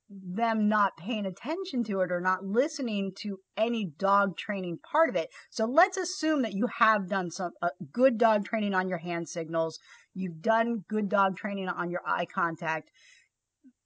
them 0.10 0.68
not 0.68 0.98
paying 0.98 1.26
attention 1.26 1.84
to 1.84 2.02
it 2.02 2.12
or 2.12 2.20
not 2.20 2.44
listening 2.44 3.12
to 3.20 3.38
any 3.58 3.86
dog 3.98 4.38
training 4.38 4.80
part 4.80 5.10
of 5.10 5.16
it. 5.16 5.30
So 5.52 5.66
let's 5.66 5.98
assume 5.98 6.42
that 6.42 6.54
you 6.54 6.68
have 6.68 7.08
done 7.08 7.30
some 7.30 7.52
uh, 7.62 7.70
good 7.92 8.18
dog 8.18 8.46
training 8.46 8.74
on 8.74 8.90
your 8.90 8.98
hand 8.98 9.30
signals. 9.30 9.78
You've 10.14 10.42
done 10.42 10.86
good 10.90 11.10
dog 11.10 11.38
training 11.38 11.70
on 11.70 11.92
your 11.92 12.02
eye 12.06 12.26
contact. 12.26 12.90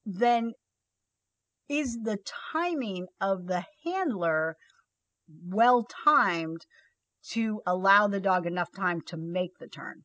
Then 0.06 0.54
is 1.68 2.00
the 2.04 2.18
timing 2.52 3.08
of 3.20 3.48
the 3.48 3.66
handler 3.86 4.56
well 5.46 5.86
timed 6.06 6.66
to 7.32 7.62
allow 7.66 8.08
the 8.08 8.20
dog 8.20 8.48
enough 8.48 8.72
time 8.76 9.02
to 9.08 9.18
make 9.18 9.58
the 9.60 9.68
turn? 9.68 10.04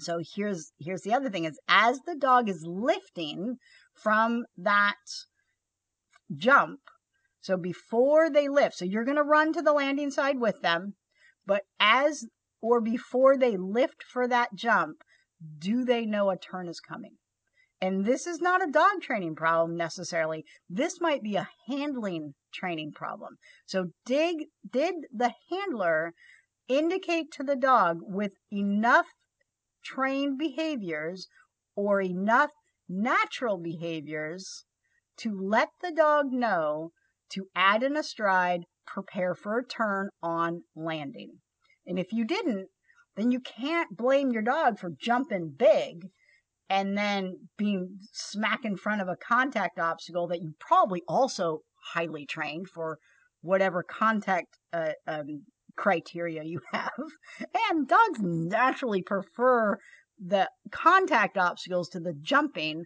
So 0.00 0.20
here's 0.34 0.72
here's 0.78 1.02
the 1.02 1.14
other 1.14 1.30
thing 1.30 1.44
is 1.44 1.58
as 1.68 2.00
the 2.00 2.16
dog 2.16 2.48
is 2.48 2.64
lifting 2.66 3.58
from 3.94 4.44
that 4.56 4.96
jump. 6.34 6.80
So 7.40 7.56
before 7.56 8.30
they 8.30 8.48
lift, 8.48 8.76
so 8.76 8.84
you're 8.84 9.04
going 9.04 9.16
to 9.16 9.22
run 9.22 9.52
to 9.52 9.62
the 9.62 9.72
landing 9.72 10.10
side 10.10 10.38
with 10.40 10.60
them, 10.62 10.94
but 11.46 11.62
as 11.78 12.24
or 12.62 12.80
before 12.80 13.36
they 13.36 13.56
lift 13.56 14.02
for 14.02 14.26
that 14.26 14.54
jump, 14.54 15.04
do 15.58 15.84
they 15.84 16.06
know 16.06 16.30
a 16.30 16.38
turn 16.38 16.68
is 16.68 16.80
coming? 16.80 17.16
And 17.80 18.06
this 18.06 18.26
is 18.26 18.40
not 18.40 18.66
a 18.66 18.70
dog 18.70 19.02
training 19.02 19.34
problem 19.34 19.76
necessarily. 19.76 20.44
This 20.70 21.00
might 21.00 21.22
be 21.22 21.36
a 21.36 21.50
handling 21.68 22.34
training 22.54 22.92
problem. 22.92 23.36
So 23.66 23.88
dig, 24.06 24.46
did 24.70 24.94
the 25.12 25.34
handler 25.50 26.14
indicate 26.68 27.30
to 27.32 27.42
the 27.42 27.56
dog 27.56 27.98
with 28.00 28.32
enough 28.50 29.08
trained 29.84 30.38
behaviors 30.38 31.28
or 31.76 32.00
enough 32.00 32.50
natural 32.88 33.58
behaviors 33.58 34.64
to 35.18 35.38
let 35.40 35.68
the 35.80 35.92
dog 35.92 36.26
know 36.32 36.90
to 37.30 37.46
add 37.54 37.82
in 37.82 37.96
a 37.96 38.02
stride, 38.02 38.64
prepare 38.86 39.34
for 39.34 39.58
a 39.58 39.66
turn 39.66 40.10
on 40.22 40.62
landing. 40.76 41.38
And 41.86 41.98
if 41.98 42.12
you 42.12 42.24
didn't, 42.24 42.68
then 43.16 43.30
you 43.30 43.40
can't 43.40 43.96
blame 43.96 44.30
your 44.30 44.42
dog 44.42 44.78
for 44.78 44.90
jumping 45.00 45.54
big 45.56 46.08
and 46.68 46.96
then 46.96 47.48
being 47.56 47.98
smack 48.12 48.64
in 48.64 48.76
front 48.76 49.00
of 49.00 49.08
a 49.08 49.16
contact 49.16 49.78
obstacle 49.78 50.26
that 50.28 50.42
you 50.42 50.54
probably 50.58 51.02
also 51.06 51.60
highly 51.92 52.26
trained 52.26 52.68
for 52.68 52.98
whatever 53.42 53.82
contact 53.82 54.58
uh, 54.72 54.92
um, 55.06 55.44
criteria 55.76 56.42
you 56.42 56.60
have. 56.72 56.90
And 57.70 57.86
dogs 57.86 58.20
naturally 58.20 59.02
prefer 59.02 59.78
the 60.18 60.50
contact 60.70 61.36
obstacles 61.36 61.88
to 61.90 62.00
the 62.00 62.14
jumping, 62.14 62.84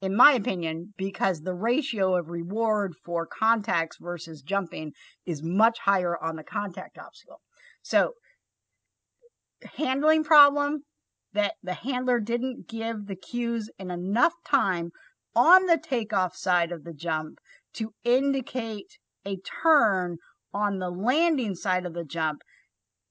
in 0.00 0.14
my 0.14 0.32
opinion, 0.32 0.94
because 0.96 1.40
the 1.40 1.54
ratio 1.54 2.16
of 2.16 2.28
reward 2.28 2.94
for 3.04 3.26
contacts 3.26 3.96
versus 4.00 4.42
jumping 4.42 4.92
is 5.26 5.42
much 5.42 5.78
higher 5.80 6.16
on 6.22 6.36
the 6.36 6.44
contact 6.44 6.98
obstacle. 6.98 7.40
So, 7.82 8.14
handling 9.76 10.24
problem 10.24 10.84
that 11.32 11.54
the 11.62 11.74
handler 11.74 12.20
didn't 12.20 12.68
give 12.68 13.06
the 13.06 13.16
cues 13.16 13.70
in 13.78 13.90
enough 13.90 14.34
time 14.44 14.90
on 15.34 15.66
the 15.66 15.78
takeoff 15.78 16.36
side 16.36 16.72
of 16.72 16.84
the 16.84 16.92
jump 16.92 17.38
to 17.74 17.92
indicate 18.04 18.98
a 19.26 19.36
turn 19.62 20.18
on 20.54 20.78
the 20.78 20.90
landing 20.90 21.54
side 21.54 21.84
of 21.84 21.94
the 21.94 22.04
jump 22.04 22.42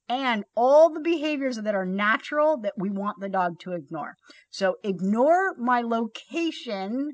and 0.10 0.46
all 0.56 0.90
the 0.90 1.00
behaviors 1.00 1.58
that 1.58 1.76
are 1.76 1.86
natural 1.86 2.58
that 2.58 2.74
we 2.78 2.90
want 2.90 3.20
the 3.20 3.30
dog 3.30 3.60
to 3.60 3.74
ignore. 3.74 4.16
So 4.50 4.76
ignore 4.84 5.56
my 5.58 5.82
location 5.82 7.12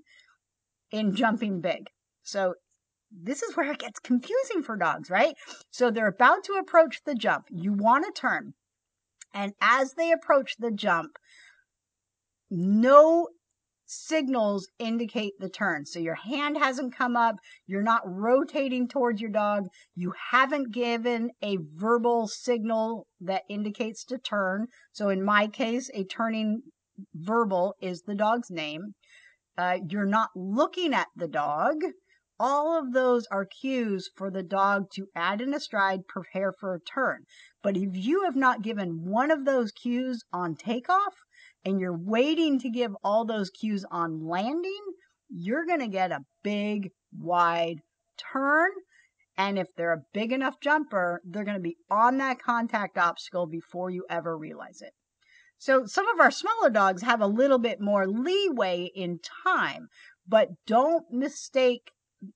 in 0.91 1.15
jumping 1.15 1.62
big. 1.62 1.88
So 2.21 2.53
this 3.12 3.43
is 3.43 3.56
where 3.56 3.71
it 3.71 3.79
gets 3.79 3.99
confusing 3.99 4.63
for 4.63 4.75
dogs, 4.75 5.10
right? 5.10 5.36
So 5.71 5.91
they're 5.91 6.08
about 6.08 6.43
to 6.45 6.53
approach 6.53 7.01
the 7.06 7.15
jump. 7.15 7.45
You 7.49 7.73
want 7.73 8.06
to 8.06 8.19
turn. 8.19 8.53
And 9.34 9.53
as 9.60 9.93
they 9.93 10.12
approach 10.12 10.56
the 10.58 10.71
jump, 10.71 11.17
no 12.49 13.29
signals 13.93 14.67
indicate 14.79 15.34
the 15.39 15.49
turn. 15.49 15.86
So 15.86 15.99
your 15.99 16.15
hand 16.15 16.58
hasn't 16.58 16.95
come 16.95 17.15
up, 17.15 17.36
you're 17.67 17.82
not 17.82 18.01
rotating 18.06 18.88
towards 18.88 19.21
your 19.21 19.32
dog, 19.32 19.67
you 19.95 20.13
haven't 20.32 20.73
given 20.73 21.32
a 21.41 21.58
verbal 21.75 22.27
signal 22.27 23.08
that 23.21 23.43
indicates 23.49 24.03
to 24.06 24.17
turn. 24.17 24.67
So 24.91 25.10
in 25.10 25.23
my 25.23 25.47
case, 25.47 25.89
a 25.93 26.03
turning 26.03 26.62
verbal 27.13 27.75
is 27.82 28.01
the 28.01 28.15
dog's 28.15 28.49
name. 28.49 28.93
Uh, 29.58 29.79
you're 29.88 30.06
not 30.06 30.29
looking 30.36 30.93
at 30.93 31.08
the 31.15 31.27
dog. 31.27 31.77
All 32.39 32.77
of 32.77 32.93
those 32.93 33.27
are 33.27 33.45
cues 33.45 34.10
for 34.15 34.32
the 34.32 34.43
dog 34.43 34.89
to 34.95 35.08
add 35.15 35.39
in 35.39 35.53
a 35.53 35.60
stride, 35.60 36.08
prepare 36.08 36.51
for 36.51 36.73
a 36.73 36.82
turn. 36.82 37.25
But 37.62 37.77
if 37.77 37.95
you 37.95 38.23
have 38.23 38.36
not 38.36 38.63
given 38.63 39.06
one 39.06 39.32
of 39.32 39.45
those 39.45 39.71
cues 39.71 40.23
on 40.34 40.56
takeoff, 40.56 41.15
and 41.65 41.80
you're 41.80 41.97
waiting 41.97 42.60
to 42.60 42.69
give 42.69 42.95
all 43.04 43.26
those 43.26 43.49
cues 43.49 43.86
on 43.89 44.28
landing, 44.28 44.82
you're 45.30 45.65
going 45.65 45.80
to 45.80 45.88
get 45.88 46.12
a 46.12 46.26
big, 46.43 46.91
wide 47.17 47.80
turn. 48.17 48.69
And 49.38 49.58
if 49.58 49.67
they're 49.76 49.93
a 49.93 50.04
big 50.13 50.32
enough 50.32 50.60
jumper, 50.62 51.21
they're 51.26 51.45
going 51.45 51.58
to 51.58 51.62
be 51.62 51.78
on 51.89 52.17
that 52.17 52.39
contact 52.39 52.97
obstacle 52.97 53.47
before 53.47 53.89
you 53.89 54.06
ever 54.10 54.38
realize 54.38 54.82
it. 54.82 54.93
So 55.58 55.86
some 55.86 56.08
of 56.10 56.19
our 56.19 56.30
smaller 56.30 56.69
dogs 56.69 57.02
have 57.02 57.21
a 57.21 57.28
little 57.28 57.58
bit 57.58 57.80
more 57.80 58.06
leeway 58.06 58.91
in 58.93 59.19
time, 59.45 59.88
but 60.28 60.49
don't 60.67 61.10
mistake 61.12 61.91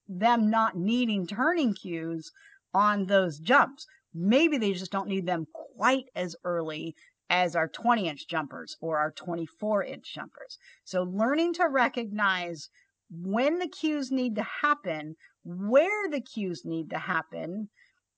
them 0.08 0.50
not 0.50 0.76
needing 0.76 1.26
turning 1.26 1.74
cues 1.74 2.32
on 2.72 3.06
those 3.06 3.38
jumps. 3.38 3.86
Maybe 4.14 4.58
they 4.58 4.72
just 4.72 4.90
don't 4.90 5.08
need 5.08 5.26
them 5.26 5.46
quite 5.52 6.06
as 6.16 6.36
early 6.44 6.96
as 7.30 7.54
our 7.54 7.68
20 7.68 8.08
inch 8.08 8.26
jumpers 8.28 8.76
or 8.80 8.98
our 8.98 9.10
24 9.12 9.84
inch 9.84 10.14
jumpers. 10.14 10.58
So 10.84 11.02
learning 11.02 11.54
to 11.54 11.68
recognize 11.68 12.68
when 13.10 13.58
the 13.58 13.68
cues 13.68 14.10
need 14.10 14.36
to 14.36 14.46
happen, 14.62 15.16
where 15.44 16.08
the 16.10 16.20
cues 16.20 16.62
need 16.64 16.90
to 16.90 16.98
happen, 16.98 17.68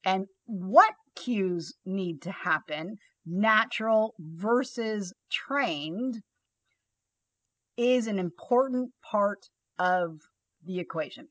and 0.05 0.27
what 0.47 0.95
cues 1.15 1.75
need 1.85 2.23
to 2.23 2.33
happen, 2.33 2.97
natural 3.27 4.15
versus 4.19 5.13
trained, 5.31 6.23
is 7.77 8.07
an 8.07 8.19
important 8.19 8.91
part 9.11 9.49
of 9.79 10.19
the 10.65 10.79
equation. 10.79 11.29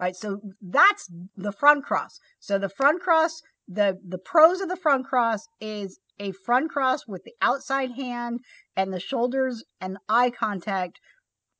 All 0.00 0.06
right, 0.06 0.16
so 0.16 0.40
that's 0.60 1.08
the 1.36 1.52
front 1.52 1.84
cross. 1.84 2.18
So 2.40 2.58
the 2.58 2.68
front 2.68 3.02
cross, 3.02 3.40
the 3.68 3.98
the 4.06 4.18
pros 4.18 4.60
of 4.60 4.68
the 4.68 4.76
front 4.76 5.06
cross 5.06 5.46
is 5.60 6.00
a 6.18 6.32
front 6.32 6.70
cross 6.70 7.06
with 7.06 7.22
the 7.24 7.34
outside 7.40 7.92
hand 7.92 8.40
and 8.76 8.92
the 8.92 9.00
shoulders 9.00 9.64
and 9.80 9.98
eye 10.08 10.30
contact 10.30 10.98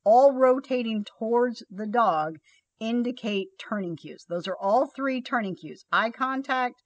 all 0.03 0.33
rotating 0.33 1.05
towards 1.17 1.63
the 1.69 1.87
dog 1.87 2.37
indicate 2.79 3.47
turning 3.57 3.95
cues. 3.95 4.25
Those 4.27 4.47
are 4.47 4.57
all 4.57 4.87
three 4.87 5.21
turning 5.21 5.55
cues 5.55 5.85
eye 5.91 6.09
contact, 6.09 6.81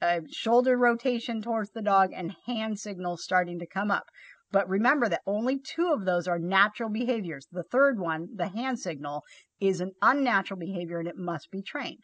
uh, 0.00 0.20
shoulder 0.30 0.76
rotation 0.76 1.42
towards 1.42 1.70
the 1.70 1.82
dog, 1.82 2.10
and 2.14 2.36
hand 2.46 2.78
signals 2.78 3.24
starting 3.24 3.58
to 3.58 3.66
come 3.66 3.90
up. 3.90 4.04
But 4.50 4.68
remember 4.68 5.08
that 5.08 5.22
only 5.26 5.58
two 5.58 5.90
of 5.92 6.04
those 6.04 6.26
are 6.26 6.38
natural 6.38 6.88
behaviors. 6.88 7.46
The 7.50 7.64
third 7.64 7.98
one, 7.98 8.28
the 8.34 8.48
hand 8.48 8.78
signal, 8.78 9.24
is 9.60 9.80
an 9.80 9.92
unnatural 10.00 10.58
behavior 10.58 11.00
and 11.00 11.08
it 11.08 11.16
must 11.16 11.50
be 11.50 11.60
trained. 11.60 12.02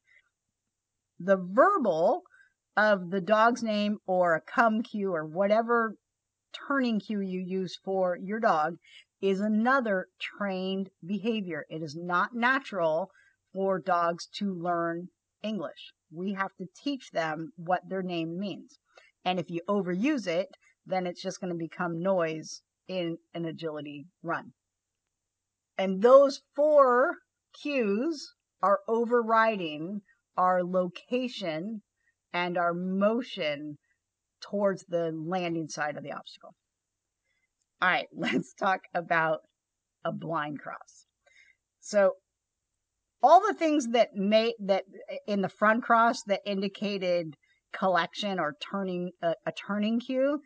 The 1.21 1.37
verbal 1.37 2.25
of 2.77 3.11
the 3.11 3.21
dog's 3.21 3.63
name 3.63 3.99
or 4.07 4.35
a 4.35 4.41
come 4.41 4.83
cue 4.83 5.15
or 5.15 5.25
whatever 5.25 5.97
turning 6.53 7.01
cue 7.01 7.21
you 7.21 7.41
use 7.41 7.77
for 7.85 8.17
your 8.17 8.41
dog 8.41 8.79
is 9.21 9.41
another 9.41 10.09
trained 10.21 10.91
behavior. 11.05 11.65
It 11.71 11.83
is 11.83 11.97
not 11.97 12.35
natural 12.35 13.11
for 13.53 13.79
dogs 13.79 14.27
to 14.39 14.53
learn 14.53 15.09
English. 15.43 15.93
We 16.11 16.33
have 16.35 16.55
to 16.57 16.67
teach 16.77 17.11
them 17.11 17.53
what 17.57 17.89
their 17.89 18.03
name 18.03 18.39
means. 18.39 18.79
And 19.25 19.39
if 19.39 19.51
you 19.51 19.63
overuse 19.69 20.27
it, 20.27 20.49
then 20.85 21.07
it's 21.07 21.23
just 21.23 21.41
going 21.41 21.53
to 21.53 21.59
become 21.59 22.03
noise 22.03 22.61
in 22.89 23.19
an 23.33 23.45
agility 23.45 24.07
run. 24.23 24.53
And 25.79 26.03
those 26.03 26.43
four 26.55 27.19
cues 27.63 28.35
are 28.63 28.81
overriding 28.87 30.03
our 30.37 30.63
location 30.63 31.83
and 32.33 32.59
our 32.59 32.75
motion 32.75 33.77
towards 34.41 34.85
the 34.89 35.13
landing 35.15 35.69
side 35.69 35.97
of 35.97 36.03
the 36.03 36.13
obstacle. 36.13 36.55
All 37.81 37.89
right, 37.89 38.09
let's 38.17 38.55
talk 38.55 38.81
about 38.95 39.41
a 40.05 40.13
blind 40.13 40.59
cross. 40.61 41.07
So 41.81 42.13
all 43.23 43.41
the 43.47 43.55
things 43.55 43.89
that 43.89 44.15
made 44.15 44.55
that 44.61 44.85
in 45.27 45.41
the 45.41 45.49
front 45.49 45.83
cross 45.83 46.23
that 46.25 46.41
indicated 46.45 47.35
collection 47.73 48.39
or 48.39 48.55
turning 48.71 49.11
a, 49.23 49.35
a 49.47 49.53
turning 49.53 49.99
cue, 50.01 50.41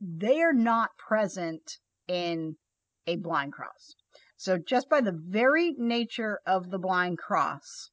they 0.00 0.40
are 0.40 0.52
not 0.52 0.90
present 0.98 1.78
in 2.08 2.56
a 3.06 3.16
blind 3.16 3.52
cross. 3.52 3.94
So 4.36 4.58
just 4.58 4.88
by 4.88 5.00
the 5.00 5.16
very 5.16 5.74
nature 5.76 6.40
of 6.46 6.70
the 6.70 6.78
blind 6.78 7.18
cross, 7.18 7.90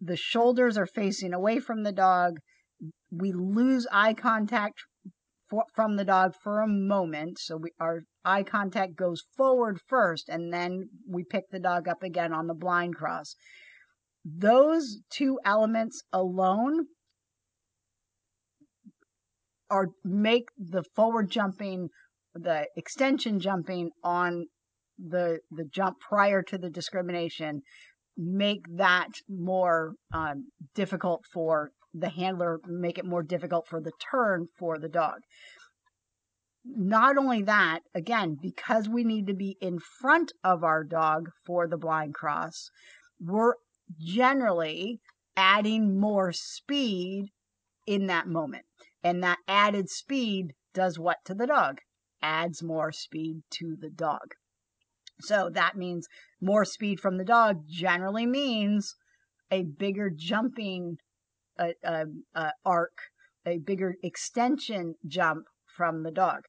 the 0.00 0.16
shoulders 0.16 0.76
are 0.76 0.86
facing 0.86 1.32
away 1.32 1.60
from 1.60 1.82
the 1.82 1.92
dog. 1.92 2.38
We 3.10 3.32
lose 3.32 3.86
eye 3.92 4.14
contact 4.14 4.82
for, 5.48 5.64
from 5.74 5.96
the 5.96 6.04
dog 6.04 6.34
for 6.42 6.60
a 6.60 6.66
moment. 6.66 7.38
So 7.38 7.56
we, 7.56 7.70
our 7.80 8.02
eye 8.24 8.42
contact 8.42 8.96
goes 8.96 9.22
forward 9.36 9.78
first, 9.86 10.28
and 10.28 10.52
then 10.52 10.88
we 11.08 11.24
pick 11.24 11.44
the 11.50 11.60
dog 11.60 11.88
up 11.88 12.02
again 12.02 12.32
on 12.32 12.46
the 12.46 12.54
blind 12.54 12.96
cross. 12.96 13.34
Those 14.24 14.98
two 15.10 15.38
elements 15.44 16.02
alone 16.12 16.86
are 19.70 19.88
make 20.02 20.48
the 20.56 20.82
forward 20.94 21.30
jumping, 21.30 21.88
the 22.34 22.66
extension 22.76 23.40
jumping 23.40 23.90
on 24.02 24.46
the 24.98 25.40
the 25.50 25.64
jump 25.64 25.96
prior 26.00 26.42
to 26.42 26.56
the 26.56 26.70
discrimination 26.70 27.62
make 28.16 28.64
that 28.76 29.08
more 29.28 29.94
um, 30.12 30.46
difficult 30.74 31.24
for 31.32 31.70
the 31.92 32.08
handler, 32.08 32.60
make 32.66 32.98
it 32.98 33.04
more 33.04 33.22
difficult 33.22 33.66
for 33.68 33.80
the 33.80 33.92
turn 34.10 34.48
for 34.58 34.78
the 34.78 34.88
dog. 34.88 35.20
Not 36.64 37.18
only 37.18 37.42
that, 37.42 37.80
again, 37.94 38.36
because 38.40 38.88
we 38.88 39.04
need 39.04 39.26
to 39.26 39.34
be 39.34 39.56
in 39.60 39.78
front 39.78 40.32
of 40.42 40.64
our 40.64 40.82
dog 40.82 41.28
for 41.44 41.68
the 41.68 41.76
blind 41.76 42.14
cross, 42.14 42.70
we're 43.20 43.54
generally 43.98 45.00
adding 45.36 45.98
more 45.98 46.32
speed 46.32 47.26
in 47.86 48.06
that 48.06 48.26
moment. 48.26 48.64
And 49.02 49.22
that 49.22 49.38
added 49.46 49.90
speed 49.90 50.54
does 50.72 50.98
what 50.98 51.18
to 51.26 51.34
the 51.34 51.46
dog? 51.46 51.80
Adds 52.22 52.62
more 52.62 52.92
speed 52.92 53.42
to 53.50 53.76
the 53.78 53.90
dog. 53.90 54.34
So 55.20 55.50
that 55.50 55.76
means 55.76 56.06
more 56.44 56.64
speed 56.64 57.00
from 57.00 57.16
the 57.16 57.24
dog 57.24 57.62
generally 57.66 58.26
means 58.26 58.94
a 59.50 59.62
bigger 59.62 60.10
jumping 60.14 60.98
uh, 61.58 61.68
uh, 61.84 62.04
uh, 62.34 62.50
arc, 62.64 62.98
a 63.46 63.58
bigger 63.58 63.94
extension 64.02 64.94
jump 65.06 65.46
from 65.66 66.02
the 66.02 66.10
dog. 66.10 66.42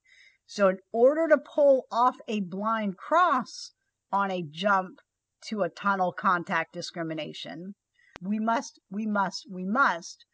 So 0.46 0.68
in 0.68 0.78
order 0.92 1.28
to 1.30 1.38
pull 1.38 1.86
off 1.92 2.18
a 2.28 2.42
blind 2.42 2.98
cross 2.98 3.72
on 4.12 4.32
a 4.32 4.44
jump 4.44 5.00
to 5.48 5.64
a 5.64 5.70
tunnel 5.70 6.12
contact 6.12 6.74
discrimination, 6.74 7.76
we 8.22 8.40
must, 8.40 8.80
we 8.90 9.06
must, 9.06 9.48
we 9.50 9.64
must 9.64 10.26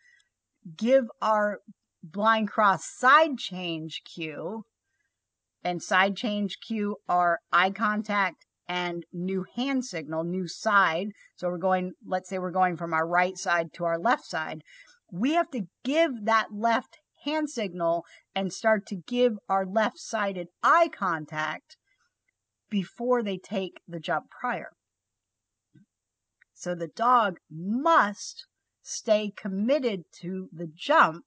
give 0.77 1.05
our 1.21 1.59
blind 2.03 2.49
cross 2.49 2.85
side 2.85 3.37
change 3.37 4.01
cue 4.03 4.63
and 5.63 5.81
side 5.81 6.15
change 6.15 6.57
cue 6.65 6.97
are 7.07 7.39
eye 7.51 7.69
contact 7.69 8.45
and 8.71 9.03
new 9.11 9.43
hand 9.57 9.83
signal, 9.83 10.23
new 10.23 10.47
side. 10.47 11.09
So 11.35 11.49
we're 11.49 11.57
going, 11.57 11.91
let's 12.07 12.29
say 12.29 12.39
we're 12.39 12.51
going 12.51 12.77
from 12.77 12.93
our 12.93 13.05
right 13.05 13.37
side 13.37 13.73
to 13.73 13.83
our 13.83 13.99
left 13.99 14.23
side. 14.23 14.61
We 15.11 15.33
have 15.33 15.51
to 15.51 15.67
give 15.83 16.23
that 16.23 16.53
left 16.53 16.97
hand 17.25 17.49
signal 17.49 18.05
and 18.33 18.53
start 18.53 18.85
to 18.87 18.95
give 18.95 19.33
our 19.49 19.65
left 19.65 19.99
sided 19.99 20.47
eye 20.63 20.87
contact 20.87 21.75
before 22.69 23.21
they 23.21 23.37
take 23.37 23.81
the 23.89 23.99
jump 23.99 24.27
prior. 24.29 24.69
So 26.53 26.73
the 26.73 26.87
dog 26.87 27.39
must 27.51 28.47
stay 28.81 29.33
committed 29.35 30.03
to 30.21 30.47
the 30.53 30.71
jump 30.73 31.25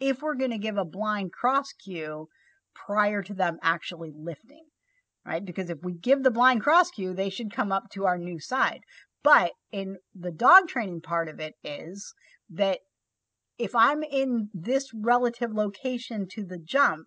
if 0.00 0.22
we're 0.22 0.34
going 0.34 0.50
to 0.50 0.58
give 0.58 0.78
a 0.78 0.84
blind 0.86 1.30
cross 1.30 1.74
cue 1.74 2.28
prior 2.74 3.22
to 3.22 3.34
them 3.34 3.58
actually 3.62 4.12
lifting, 4.16 4.64
right? 5.26 5.44
Because 5.44 5.70
if 5.70 5.78
we 5.82 5.94
give 5.94 6.22
the 6.22 6.30
blind 6.30 6.62
cross 6.62 6.90
cue, 6.90 7.14
they 7.14 7.30
should 7.30 7.54
come 7.54 7.72
up 7.72 7.84
to 7.92 8.04
our 8.04 8.18
new 8.18 8.38
side. 8.38 8.80
But 9.22 9.52
in 9.72 9.96
the 10.14 10.30
dog 10.30 10.68
training 10.68 11.00
part 11.00 11.28
of 11.28 11.40
it 11.40 11.54
is 11.64 12.14
that 12.50 12.80
if 13.58 13.74
I'm 13.74 14.02
in 14.02 14.50
this 14.52 14.90
relative 14.92 15.52
location 15.52 16.26
to 16.32 16.44
the 16.44 16.58
jump, 16.58 17.06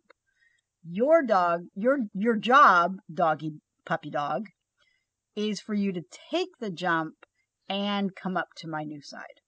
your 0.83 1.21
dog, 1.21 1.65
your 1.75 1.99
your 2.13 2.35
job, 2.35 2.97
doggy 3.13 3.59
puppy 3.85 4.09
dog, 4.09 4.45
is 5.35 5.59
for 5.59 5.73
you 5.73 5.91
to 5.93 6.01
take 6.31 6.49
the 6.59 6.71
jump 6.71 7.13
and 7.69 8.15
come 8.15 8.37
up 8.37 8.47
to 8.57 8.67
my 8.67 8.83
new 8.83 9.01
side. 9.01 9.41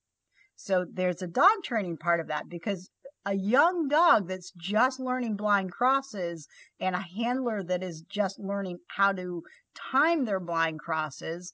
So 0.55 0.85
there's 0.91 1.21
a 1.21 1.27
dog 1.27 1.63
training 1.63 1.97
part 1.97 2.19
of 2.19 2.27
that 2.27 2.49
because 2.49 2.89
a 3.25 3.33
young 3.33 3.87
dog 3.87 4.27
that's 4.27 4.51
just 4.51 4.99
learning 4.99 5.35
blind 5.35 5.71
crosses 5.71 6.47
and 6.79 6.95
a 6.95 7.05
handler 7.15 7.63
that 7.63 7.83
is 7.83 8.01
just 8.01 8.39
learning 8.39 8.79
how 8.87 9.11
to 9.11 9.43
time 9.75 10.25
their 10.25 10.39
blind 10.39 10.79
crosses, 10.79 11.53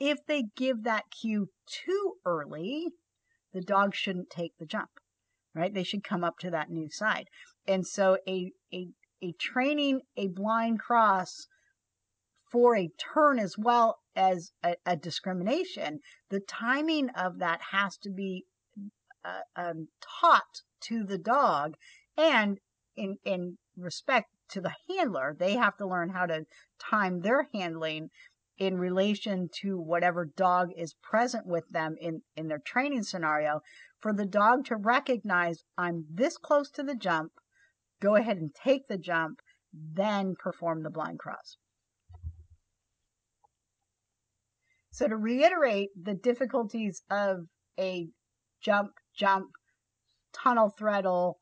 if 0.00 0.18
they 0.26 0.44
give 0.56 0.82
that 0.82 1.04
cue 1.10 1.48
too 1.66 2.14
early, 2.24 2.88
the 3.52 3.60
dog 3.60 3.94
shouldn't 3.94 4.30
take 4.30 4.52
the 4.58 4.66
jump, 4.66 4.90
right? 5.54 5.72
They 5.72 5.84
should 5.84 6.04
come 6.04 6.24
up 6.24 6.38
to 6.40 6.50
that 6.50 6.70
new 6.70 6.90
side. 6.90 7.28
And 7.66 7.86
so 7.86 8.18
a, 8.28 8.50
a, 8.72 8.88
a 9.22 9.32
training 9.40 10.00
a 10.16 10.28
blind 10.28 10.80
cross 10.80 11.46
for 12.50 12.76
a 12.76 12.90
turn 13.14 13.38
as 13.38 13.56
well 13.56 13.98
as 14.16 14.52
a, 14.62 14.76
a 14.84 14.96
discrimination, 14.96 16.00
the 16.30 16.40
timing 16.40 17.08
of 17.10 17.38
that 17.38 17.60
has 17.72 17.96
to 17.98 18.10
be 18.10 18.44
uh, 19.24 19.40
um, 19.56 19.88
taught 20.20 20.62
to 20.88 21.04
the 21.04 21.18
dog. 21.18 21.74
And 22.16 22.58
in 22.96 23.18
in 23.24 23.58
respect 23.76 24.30
to 24.50 24.60
the 24.60 24.74
handler 24.88 25.34
they 25.38 25.54
have 25.54 25.76
to 25.76 25.86
learn 25.86 26.10
how 26.10 26.26
to 26.26 26.46
time 26.78 27.20
their 27.20 27.48
handling 27.52 28.10
in 28.56 28.78
relation 28.78 29.48
to 29.52 29.80
whatever 29.80 30.24
dog 30.24 30.68
is 30.76 30.94
present 31.02 31.46
with 31.46 31.68
them 31.70 31.96
in 32.00 32.22
in 32.36 32.48
their 32.48 32.60
training 32.60 33.02
scenario. 33.02 33.60
For 34.00 34.12
the 34.12 34.26
dog 34.26 34.66
to 34.66 34.76
recognize 34.76 35.64
i'm 35.76 36.06
this 36.10 36.36
close 36.36 36.70
to 36.72 36.82
the 36.82 36.94
jump 36.94 37.32
go 38.00 38.14
ahead 38.14 38.36
and 38.36 38.54
take 38.54 38.86
the 38.86 38.98
jump 38.98 39.40
then 39.72 40.36
perform 40.38 40.82
the 40.82 40.90
blind 40.90 41.18
cross. 41.18 41.56
So 44.92 45.08
to 45.08 45.16
reiterate 45.16 45.90
the 46.00 46.14
difficulties 46.14 47.02
of 47.10 47.48
a 47.78 48.08
jump 48.62 48.92
jump 49.16 49.50
tunnel 50.34 50.70
threadle 50.70 51.38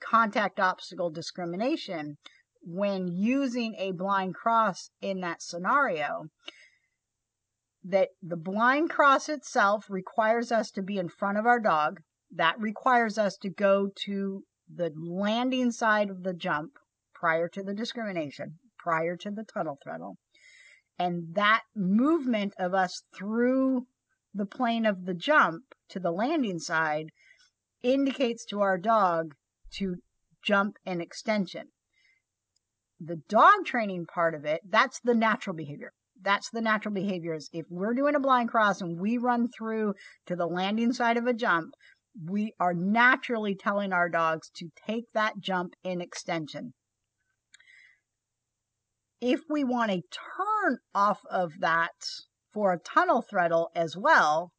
contact 0.00 0.58
obstacle 0.58 1.10
discrimination 1.10 2.16
when 2.62 3.08
using 3.08 3.74
a 3.76 3.92
blind 3.92 4.34
cross 4.34 4.90
in 5.00 5.20
that 5.20 5.42
scenario 5.42 6.26
that 7.84 8.08
the 8.22 8.36
blind 8.36 8.90
cross 8.90 9.28
itself 9.28 9.86
requires 9.88 10.52
us 10.52 10.70
to 10.70 10.82
be 10.82 10.98
in 10.98 11.08
front 11.08 11.38
of 11.38 11.46
our 11.46 11.58
dog. 11.58 12.00
That 12.34 12.60
requires 12.60 13.18
us 13.18 13.36
to 13.38 13.50
go 13.50 13.88
to 14.04 14.44
the 14.72 14.92
landing 14.96 15.72
side 15.72 16.08
of 16.08 16.22
the 16.22 16.32
jump 16.32 16.78
prior 17.14 17.48
to 17.48 17.62
the 17.62 17.74
discrimination 17.74 18.58
prior 18.78 19.16
to 19.16 19.30
the 19.30 19.44
tunnel 19.44 19.78
threadle 19.82 20.16
and 20.98 21.34
that 21.34 21.62
movement 21.74 22.54
of 22.58 22.74
us 22.74 23.02
through 23.14 23.86
the 24.34 24.46
plane 24.46 24.86
of 24.86 25.04
the 25.04 25.14
jump 25.14 25.62
to 25.92 26.00
the 26.00 26.10
landing 26.10 26.58
side 26.58 27.06
indicates 27.82 28.44
to 28.46 28.60
our 28.60 28.78
dog 28.78 29.34
to 29.74 29.96
jump 30.42 30.76
and 30.84 31.00
extension. 31.00 31.68
The 33.00 33.16
dog 33.28 33.64
training 33.64 34.06
part 34.06 34.34
of 34.34 34.44
it, 34.44 34.60
that's 34.68 35.00
the 35.00 35.14
natural 35.14 35.56
behavior. 35.56 35.92
That's 36.20 36.50
the 36.50 36.60
natural 36.60 36.94
behaviors. 36.94 37.48
If 37.52 37.66
we're 37.68 37.94
doing 37.94 38.14
a 38.14 38.20
blind 38.20 38.48
cross 38.48 38.80
and 38.80 39.00
we 39.00 39.18
run 39.18 39.48
through 39.48 39.94
to 40.26 40.36
the 40.36 40.46
landing 40.46 40.92
side 40.92 41.16
of 41.16 41.26
a 41.26 41.32
jump, 41.32 41.74
we 42.28 42.54
are 42.60 42.74
naturally 42.74 43.56
telling 43.56 43.92
our 43.92 44.08
dogs 44.08 44.50
to 44.56 44.68
take 44.86 45.06
that 45.14 45.40
jump 45.40 45.74
in 45.82 46.00
extension. 46.00 46.74
If 49.20 49.40
we 49.48 49.64
want 49.64 49.90
to 49.90 50.02
turn 50.36 50.78
off 50.94 51.20
of 51.30 51.52
that 51.60 51.90
for 52.52 52.72
a 52.72 52.78
tunnel 52.78 53.22
threadle 53.22 53.70
as 53.74 53.96
well, 53.96 54.52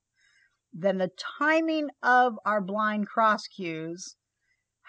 then 0.73 0.97
the 0.97 1.11
timing 1.39 1.89
of 2.01 2.39
our 2.45 2.59
blind 2.59 3.07
cross 3.07 3.45
cues 3.47 4.15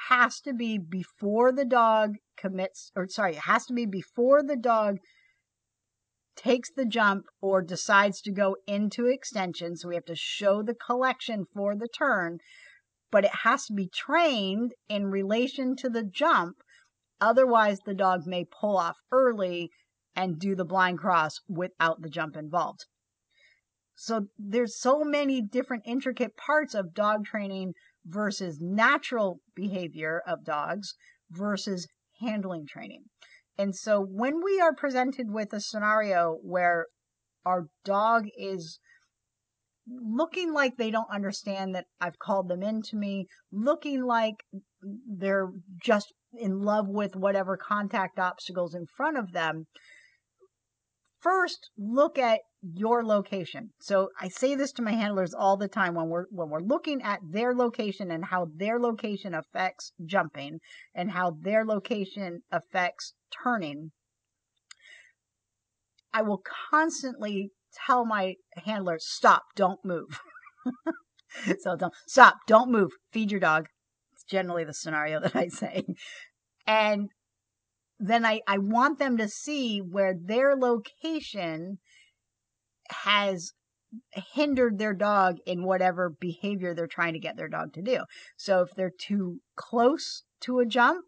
has 0.08 0.40
to 0.40 0.52
be 0.54 0.78
before 0.78 1.52
the 1.52 1.64
dog 1.64 2.16
commits, 2.36 2.90
or 2.96 3.06
sorry, 3.06 3.32
it 3.32 3.42
has 3.42 3.66
to 3.66 3.74
be 3.74 3.86
before 3.86 4.42
the 4.42 4.56
dog 4.56 4.98
takes 6.36 6.70
the 6.72 6.84
jump 6.86 7.26
or 7.40 7.62
decides 7.62 8.20
to 8.22 8.32
go 8.32 8.56
into 8.66 9.06
extension. 9.06 9.76
So 9.76 9.88
we 9.88 9.94
have 9.94 10.06
to 10.06 10.16
show 10.16 10.62
the 10.62 10.74
collection 10.74 11.44
for 11.54 11.76
the 11.76 11.88
turn, 11.88 12.38
but 13.10 13.24
it 13.24 13.34
has 13.44 13.66
to 13.66 13.72
be 13.72 13.88
trained 13.88 14.72
in 14.88 15.06
relation 15.06 15.76
to 15.76 15.88
the 15.88 16.02
jump. 16.02 16.56
Otherwise, 17.20 17.78
the 17.84 17.94
dog 17.94 18.26
may 18.26 18.44
pull 18.44 18.76
off 18.76 18.96
early 19.12 19.70
and 20.16 20.38
do 20.38 20.54
the 20.56 20.64
blind 20.64 20.98
cross 20.98 21.40
without 21.48 22.00
the 22.02 22.10
jump 22.10 22.36
involved. 22.36 22.86
So 23.96 24.26
there's 24.38 24.78
so 24.78 25.04
many 25.04 25.40
different 25.40 25.84
intricate 25.86 26.36
parts 26.36 26.74
of 26.74 26.94
dog 26.94 27.24
training 27.24 27.74
versus 28.04 28.58
natural 28.60 29.40
behavior 29.54 30.22
of 30.26 30.44
dogs 30.44 30.94
versus 31.30 31.86
handling 32.20 32.66
training. 32.66 33.04
And 33.56 33.74
so 33.74 34.00
when 34.00 34.42
we 34.42 34.60
are 34.60 34.74
presented 34.74 35.30
with 35.30 35.52
a 35.52 35.60
scenario 35.60 36.38
where 36.42 36.86
our 37.46 37.68
dog 37.84 38.26
is 38.36 38.80
looking 39.86 40.52
like 40.52 40.76
they 40.76 40.90
don't 40.90 41.10
understand 41.12 41.74
that 41.74 41.86
I've 42.00 42.18
called 42.18 42.48
them 42.48 42.62
into 42.62 42.96
me, 42.96 43.26
looking 43.52 44.02
like 44.02 44.34
they're 45.06 45.50
just 45.82 46.12
in 46.32 46.62
love 46.62 46.88
with 46.88 47.14
whatever 47.14 47.56
contact 47.56 48.18
obstacles 48.18 48.74
in 48.74 48.86
front 48.96 49.18
of 49.18 49.32
them, 49.32 49.66
first 51.20 51.70
look 51.78 52.18
at 52.18 52.40
your 52.72 53.04
location. 53.04 53.70
So 53.80 54.08
I 54.18 54.28
say 54.28 54.54
this 54.54 54.72
to 54.72 54.82
my 54.82 54.92
handlers 54.92 55.34
all 55.34 55.56
the 55.56 55.68
time 55.68 55.94
when 55.94 56.08
we're 56.08 56.24
when 56.30 56.48
we're 56.48 56.60
looking 56.60 57.02
at 57.02 57.20
their 57.22 57.54
location 57.54 58.10
and 58.10 58.24
how 58.24 58.48
their 58.56 58.78
location 58.80 59.34
affects 59.34 59.92
jumping 60.04 60.60
and 60.94 61.10
how 61.10 61.36
their 61.40 61.64
location 61.64 62.40
affects 62.50 63.12
turning. 63.42 63.90
I 66.12 66.22
will 66.22 66.42
constantly 66.70 67.50
tell 67.86 68.06
my 68.06 68.34
handlers, 68.64 69.04
stop, 69.06 69.42
don't 69.56 69.84
move. 69.84 70.20
so 71.60 71.76
don't 71.76 71.92
stop, 72.06 72.36
don't 72.46 72.70
move, 72.70 72.92
feed 73.12 73.30
your 73.30 73.40
dog. 73.40 73.66
It's 74.14 74.24
generally 74.24 74.64
the 74.64 74.74
scenario 74.74 75.20
that 75.20 75.36
I 75.36 75.48
say. 75.48 75.82
And 76.66 77.10
then 77.98 78.24
I, 78.24 78.40
I 78.46 78.58
want 78.58 78.98
them 78.98 79.16
to 79.18 79.28
see 79.28 79.80
where 79.80 80.14
their 80.14 80.56
location 80.56 81.78
has 82.88 83.52
hindered 84.34 84.78
their 84.78 84.94
dog 84.94 85.36
in 85.46 85.64
whatever 85.64 86.14
behavior 86.20 86.74
they're 86.74 86.86
trying 86.86 87.12
to 87.12 87.20
get 87.20 87.36
their 87.36 87.48
dog 87.48 87.72
to 87.74 87.82
do. 87.82 88.00
So 88.36 88.62
if 88.62 88.70
they're 88.74 88.90
too 88.98 89.40
close 89.56 90.24
to 90.40 90.58
a 90.58 90.66
jump, 90.66 91.04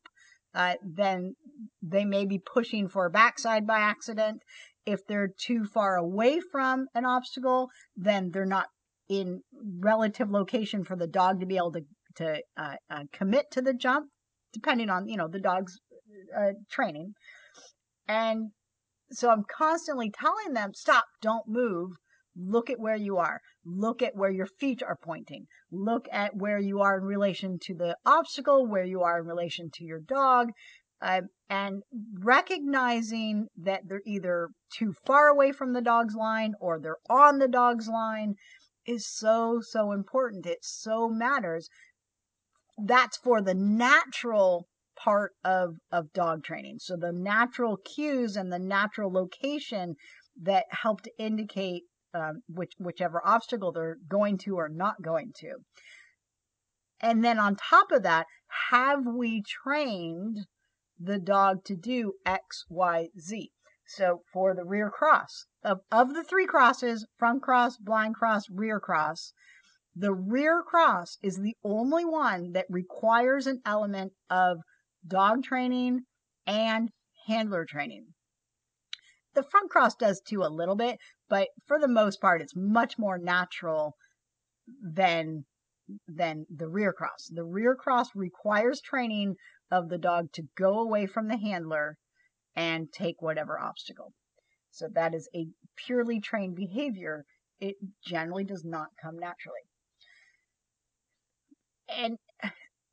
uh, 0.55 0.75
then 0.83 1.35
they 1.83 2.05
may 2.05 2.25
be 2.25 2.39
pushing 2.39 2.89
for 2.89 3.07
a 3.07 3.11
backside 3.11 3.67
by 3.67 3.81
accident. 3.81 4.43
If 4.87 5.01
they're 5.07 5.33
too 5.39 5.65
far 5.65 5.97
away 5.97 6.41
from 6.41 6.87
an 6.95 7.05
obstacle, 7.05 7.69
then 7.97 8.31
they're 8.33 8.47
not 8.47 8.69
in 9.09 9.43
relative 9.81 10.31
location 10.31 10.85
for 10.85 10.97
the 10.97 11.07
dog 11.07 11.41
to 11.41 11.47
be 11.47 11.57
able 11.57 11.73
to 11.73 11.83
to 12.17 12.41
uh, 12.57 12.77
uh, 12.89 13.03
commit 13.13 13.45
to 13.51 13.61
the 13.61 13.75
jump, 13.75 14.07
depending 14.53 14.89
on 14.89 15.09
you 15.09 15.17
know 15.17 15.29
the 15.29 15.41
dog's 15.41 15.79
uh, 16.37 16.53
training. 16.71 17.13
And 18.09 18.53
so 19.13 19.31
I'm 19.31 19.45
constantly 19.45 20.11
telling 20.11 20.55
them, 20.55 20.75
stop, 20.75 21.05
don't 21.21 21.49
move. 21.49 21.93
Look 22.37 22.69
at 22.69 22.81
where 22.81 22.97
you 22.97 23.17
are. 23.17 23.41
Look 23.65 24.03
at 24.03 24.15
where 24.15 24.31
your 24.31 24.47
feet 24.47 24.83
are 24.83 24.99
pointing. 25.03 25.47
Look 25.71 26.07
at 26.13 26.37
where 26.37 26.59
you 26.59 26.81
are 26.81 26.99
in 26.99 27.05
relation 27.05 27.59
to 27.61 27.75
the 27.75 27.97
obstacle, 28.05 28.67
where 28.67 28.85
you 28.85 29.03
are 29.03 29.21
in 29.21 29.27
relation 29.27 29.71
to 29.75 29.85
your 29.85 30.01
dog, 30.01 30.51
uh, 31.01 31.23
and 31.49 31.83
recognizing 32.19 33.49
that 33.57 33.83
they're 33.87 34.03
either 34.05 34.49
too 34.71 34.93
far 35.07 35.29
away 35.29 35.53
from 35.53 35.73
the 35.73 35.81
dog's 35.81 36.15
line 36.15 36.55
or 36.61 36.79
they're 36.79 36.99
on 37.09 37.39
the 37.39 37.49
dog's 37.49 37.89
line 37.89 38.35
is 38.87 39.07
so, 39.07 39.61
so 39.61 39.93
important. 39.93 40.47
It 40.47 40.59
so 40.63 41.09
matters. 41.09 41.69
That's 42.79 43.17
for 43.17 43.41
the 43.41 43.55
natural 43.55 44.69
part 45.03 45.33
of, 45.45 45.77
of 45.93 46.13
dog 46.13 46.45
training. 46.45 46.79
So 46.81 46.97
the 46.97 47.13
natural 47.13 47.77
cues 47.77 48.37
and 48.37 48.53
the 48.53 48.59
natural 48.59 49.13
location 49.13 49.97
that 50.43 50.67
help 50.71 51.03
to 51.03 51.11
indicate 51.19 51.85
um, 52.15 52.43
which 52.49 52.73
whichever 52.79 53.21
obstacle 53.27 53.73
they're 53.73 53.99
going 54.09 54.39
to 54.39 54.57
or 54.57 54.69
not 54.69 55.03
going 55.03 55.33
to. 55.41 55.57
And 57.01 57.23
then 57.25 57.39
on 57.39 57.57
top 57.57 57.91
of 57.91 58.03
that, 58.05 58.27
have 58.71 59.05
we 59.07 59.43
trained 59.43 60.47
the 60.99 61.19
dog 61.19 61.65
to 61.65 61.77
do 61.77 62.15
X, 62.25 62.65
Y, 62.71 63.09
Z? 63.19 63.51
So 63.89 64.23
for 64.33 64.55
the 64.55 64.65
rear 64.65 64.91
cross, 64.91 65.47
of, 65.63 65.81
of 65.93 66.15
the 66.15 66.25
three 66.25 66.47
crosses, 66.47 67.07
front 67.19 67.43
cross, 67.43 67.77
blind 67.77 68.15
cross, 68.15 68.45
rear 68.51 68.81
cross, 68.81 69.33
the 69.95 70.13
rear 70.13 70.63
cross 70.63 71.19
is 71.23 71.37
the 71.37 71.57
only 71.63 72.05
one 72.05 72.53
that 72.53 72.67
requires 72.69 73.47
an 73.47 73.63
element 73.65 74.13
of 74.29 74.59
dog 75.07 75.43
training 75.45 76.01
and 76.47 76.91
handler 77.27 77.65
training. 77.65 78.07
The 79.35 79.43
front 79.43 79.71
cross 79.71 79.95
does 79.95 80.21
too 80.21 80.43
a 80.43 80.49
little 80.49 80.77
bit, 80.77 80.99
but 81.29 81.49
for 81.67 81.79
the 81.79 81.89
most 81.89 82.21
part, 82.21 82.41
it's 82.41 82.57
much 82.57 82.99
more 82.99 83.19
natural 83.19 83.97
than 84.83 85.45
than 86.09 86.47
the 86.51 86.69
rear 86.69 86.93
cross. 86.93 87.29
The 87.31 87.45
rear 87.45 87.77
cross 87.77 88.09
requires 88.15 88.81
training 88.81 89.37
of 89.71 89.89
the 89.89 89.99
dog 89.99 90.33
to 90.33 90.49
go 90.57 90.81
away 90.81 91.07
from 91.07 91.29
the 91.29 91.37
handler 91.37 91.97
and 92.57 92.93
take 92.93 93.21
whatever 93.21 93.59
obstacle. 93.59 94.13
So 94.71 94.89
that 94.95 95.15
is 95.15 95.29
a 95.35 95.47
purely 95.77 96.21
trained 96.21 96.57
behavior. 96.57 97.25
It 97.61 97.77
generally 98.05 98.45
does 98.45 98.65
not 98.65 98.89
come 99.01 99.19
naturally. 99.19 99.63
And 101.89 102.19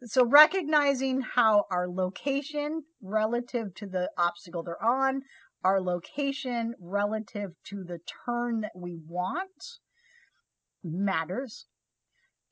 so 0.06 0.26
recognizing 0.26 1.22
how 1.22 1.66
our 1.72 1.88
location 1.88 2.84
relative 3.01 3.74
to 3.76 3.88
the 3.88 4.10
obstacle 4.18 4.64
they're 4.64 4.84
on, 4.84 5.22
our 5.64 5.82
location 5.82 6.74
relative 6.80 7.51
to 7.68 7.84
the 7.84 7.99
turn 8.26 8.62
that 8.62 8.74
we 8.76 8.97
want 9.08 9.80
matters 10.84 11.68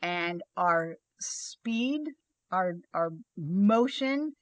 and 0.01 0.41
our 0.55 0.95
speed, 1.19 2.01
our, 2.51 2.75
our 2.93 3.11
motion 3.37 4.33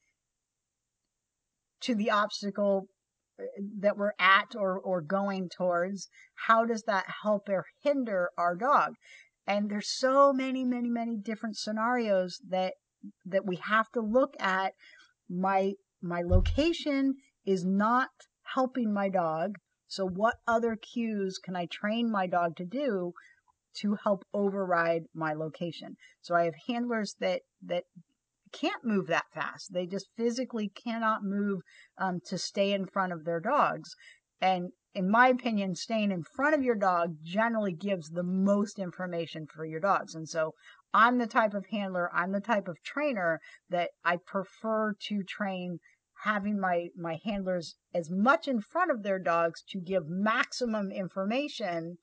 to 1.81 1.95
the 1.95 2.11
obstacle 2.11 2.87
uh, 3.39 3.43
that 3.79 3.97
we're 3.97 4.13
at 4.19 4.55
or, 4.55 4.79
or 4.79 5.01
going 5.01 5.49
towards, 5.49 6.09
how 6.47 6.65
does 6.65 6.83
that 6.83 7.05
help 7.23 7.49
or 7.49 7.65
hinder 7.81 8.29
our 8.37 8.55
dog? 8.55 8.93
And 9.47 9.69
there's 9.69 9.89
so 9.89 10.31
many, 10.31 10.63
many, 10.63 10.89
many 10.89 11.17
different 11.17 11.57
scenarios 11.57 12.39
that 12.47 12.73
that 13.25 13.45
we 13.45 13.55
have 13.57 13.89
to 13.91 14.01
look 14.01 14.33
at 14.39 14.73
my 15.29 15.73
my 16.01 16.21
location 16.21 17.15
is 17.45 17.65
not 17.65 18.09
helping 18.55 18.93
my 18.93 19.09
dog 19.09 19.55
so 19.87 20.05
what 20.05 20.35
other 20.47 20.75
cues 20.75 21.37
can 21.37 21.55
i 21.55 21.65
train 21.65 22.11
my 22.11 22.27
dog 22.27 22.55
to 22.55 22.65
do 22.65 23.13
to 23.75 23.95
help 24.03 24.25
override 24.33 25.03
my 25.13 25.33
location? 25.33 25.95
So 26.21 26.35
i 26.35 26.45
have 26.45 26.55
handlers 26.67 27.15
that 27.19 27.41
that 27.63 27.83
can't 28.51 28.83
move 28.83 29.07
that 29.07 29.25
fast. 29.31 29.73
They 29.73 29.85
just 29.85 30.09
physically 30.17 30.69
cannot 30.69 31.23
move 31.23 31.61
um, 31.99 32.19
to 32.25 32.37
stay 32.37 32.73
in 32.73 32.87
front 32.87 33.13
of 33.13 33.23
their 33.23 33.39
dogs. 33.39 33.95
And 34.41 34.71
in 34.95 35.07
my 35.07 35.27
opinion, 35.27 35.75
staying 35.75 36.11
in 36.11 36.23
front 36.23 36.55
of 36.55 36.63
your 36.63 36.75
dog 36.75 37.17
generally 37.23 37.73
gives 37.73 38.09
the 38.09 38.23
most 38.23 38.79
information 38.79 39.45
for 39.45 39.65
your 39.65 39.79
dogs. 39.79 40.15
And 40.15 40.27
so 40.27 40.55
I'm 40.93 41.19
the 41.19 41.27
type 41.27 41.53
of 41.53 41.67
handler, 41.67 42.09
I'm 42.13 42.31
the 42.31 42.41
type 42.41 42.67
of 42.67 42.81
trainer 42.83 43.39
that 43.69 43.91
I 44.03 44.17
prefer 44.17 44.93
to 45.07 45.23
train 45.23 45.79
having 46.23 46.59
my, 46.59 46.89
my 46.97 47.19
handlers 47.23 47.75
as 47.93 48.09
much 48.09 48.47
in 48.47 48.59
front 48.59 48.91
of 48.91 49.03
their 49.03 49.19
dogs 49.19 49.63
to 49.69 49.79
give 49.79 50.07
maximum 50.07 50.91
information 50.91 51.97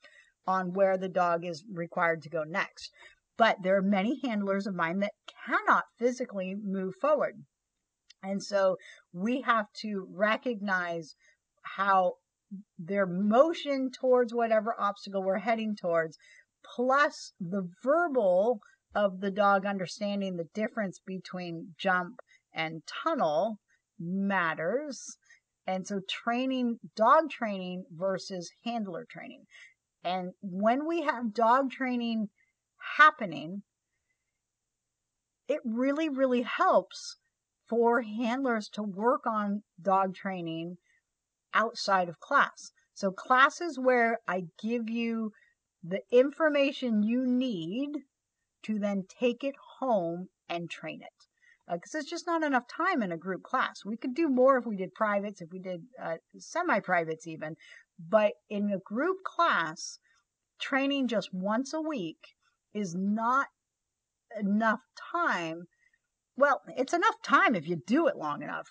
on 0.47 0.73
where 0.73 0.97
the 0.97 1.09
dog 1.09 1.45
is 1.45 1.65
required 1.71 2.21
to 2.23 2.29
go 2.29 2.43
next. 2.43 2.91
But 3.37 3.57
there 3.61 3.77
are 3.77 3.81
many 3.81 4.19
handlers 4.23 4.65
of 4.65 4.73
mine 4.73 4.99
that 4.99 5.13
cannot 5.45 5.83
physically 5.99 6.55
move 6.55 6.95
forward. 6.99 7.43
And 8.23 8.41
so 8.41 8.77
we 9.13 9.41
have 9.41 9.67
to 9.81 10.07
recognize 10.09 11.15
how 11.61 12.13
their 12.79 13.05
motion 13.05 13.91
towards 13.91 14.33
whatever 14.33 14.73
obstacle 14.79 15.21
we're 15.21 15.37
heading 15.37 15.75
towards, 15.75 16.17
plus 16.75 17.33
the 17.39 17.69
verbal 17.83 18.61
of 18.97 19.19
the 19.19 19.29
dog 19.29 19.63
understanding 19.63 20.35
the 20.37 20.49
difference 20.55 20.99
between 21.05 21.75
jump 21.77 22.19
and 22.51 22.81
tunnel 23.03 23.59
matters. 23.99 25.17
And 25.67 25.85
so 25.85 26.01
training, 26.09 26.79
dog 26.95 27.29
training 27.29 27.85
versus 27.91 28.49
handler 28.65 29.05
training. 29.07 29.43
And 30.03 30.31
when 30.41 30.87
we 30.87 31.03
have 31.03 31.35
dog 31.35 31.69
training 31.69 32.29
happening, 32.97 33.61
it 35.47 35.59
really, 35.63 36.09
really 36.09 36.41
helps 36.41 37.17
for 37.69 38.01
handlers 38.01 38.67
to 38.69 38.81
work 38.81 39.27
on 39.27 39.61
dog 39.79 40.15
training 40.15 40.77
outside 41.53 42.09
of 42.09 42.19
class. 42.19 42.71
So 42.95 43.11
classes 43.11 43.77
where 43.77 44.21
I 44.27 44.45
give 44.59 44.89
you 44.89 45.33
the 45.83 46.01
information 46.09 47.03
you 47.03 47.27
need 47.27 47.91
to 48.67 48.79
then 48.79 49.05
take 49.19 49.43
it 49.43 49.55
home 49.79 50.27
and 50.49 50.69
train 50.69 51.01
it. 51.01 51.73
Because 51.73 51.95
uh, 51.95 51.99
it's 51.99 52.09
just 52.09 52.27
not 52.27 52.43
enough 52.43 52.67
time 52.67 53.01
in 53.01 53.11
a 53.11 53.17
group 53.17 53.43
class. 53.43 53.83
We 53.85 53.97
could 53.97 54.13
do 54.13 54.29
more 54.29 54.57
if 54.57 54.65
we 54.65 54.77
did 54.77 54.93
privates, 54.93 55.41
if 55.41 55.49
we 55.51 55.59
did 55.59 55.81
uh, 56.01 56.15
semi 56.37 56.79
privates, 56.79 57.27
even. 57.27 57.55
But 57.99 58.33
in 58.49 58.71
a 58.71 58.79
group 58.79 59.17
class, 59.25 59.99
training 60.59 61.07
just 61.07 61.33
once 61.33 61.73
a 61.73 61.81
week 61.81 62.35
is 62.73 62.95
not 62.95 63.47
enough 64.39 64.81
time. 65.11 65.63
Well, 66.37 66.61
it's 66.77 66.93
enough 66.93 67.21
time 67.23 67.55
if 67.55 67.67
you 67.67 67.81
do 67.87 68.07
it 68.07 68.15
long 68.15 68.43
enough, 68.43 68.67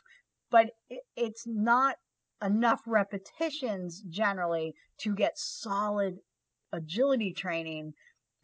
but 0.50 0.70
it's 1.16 1.44
not 1.46 1.96
enough 2.42 2.80
repetitions 2.86 4.02
generally 4.08 4.74
to 5.00 5.14
get 5.14 5.38
solid 5.38 6.18
agility 6.72 7.32
training 7.32 7.92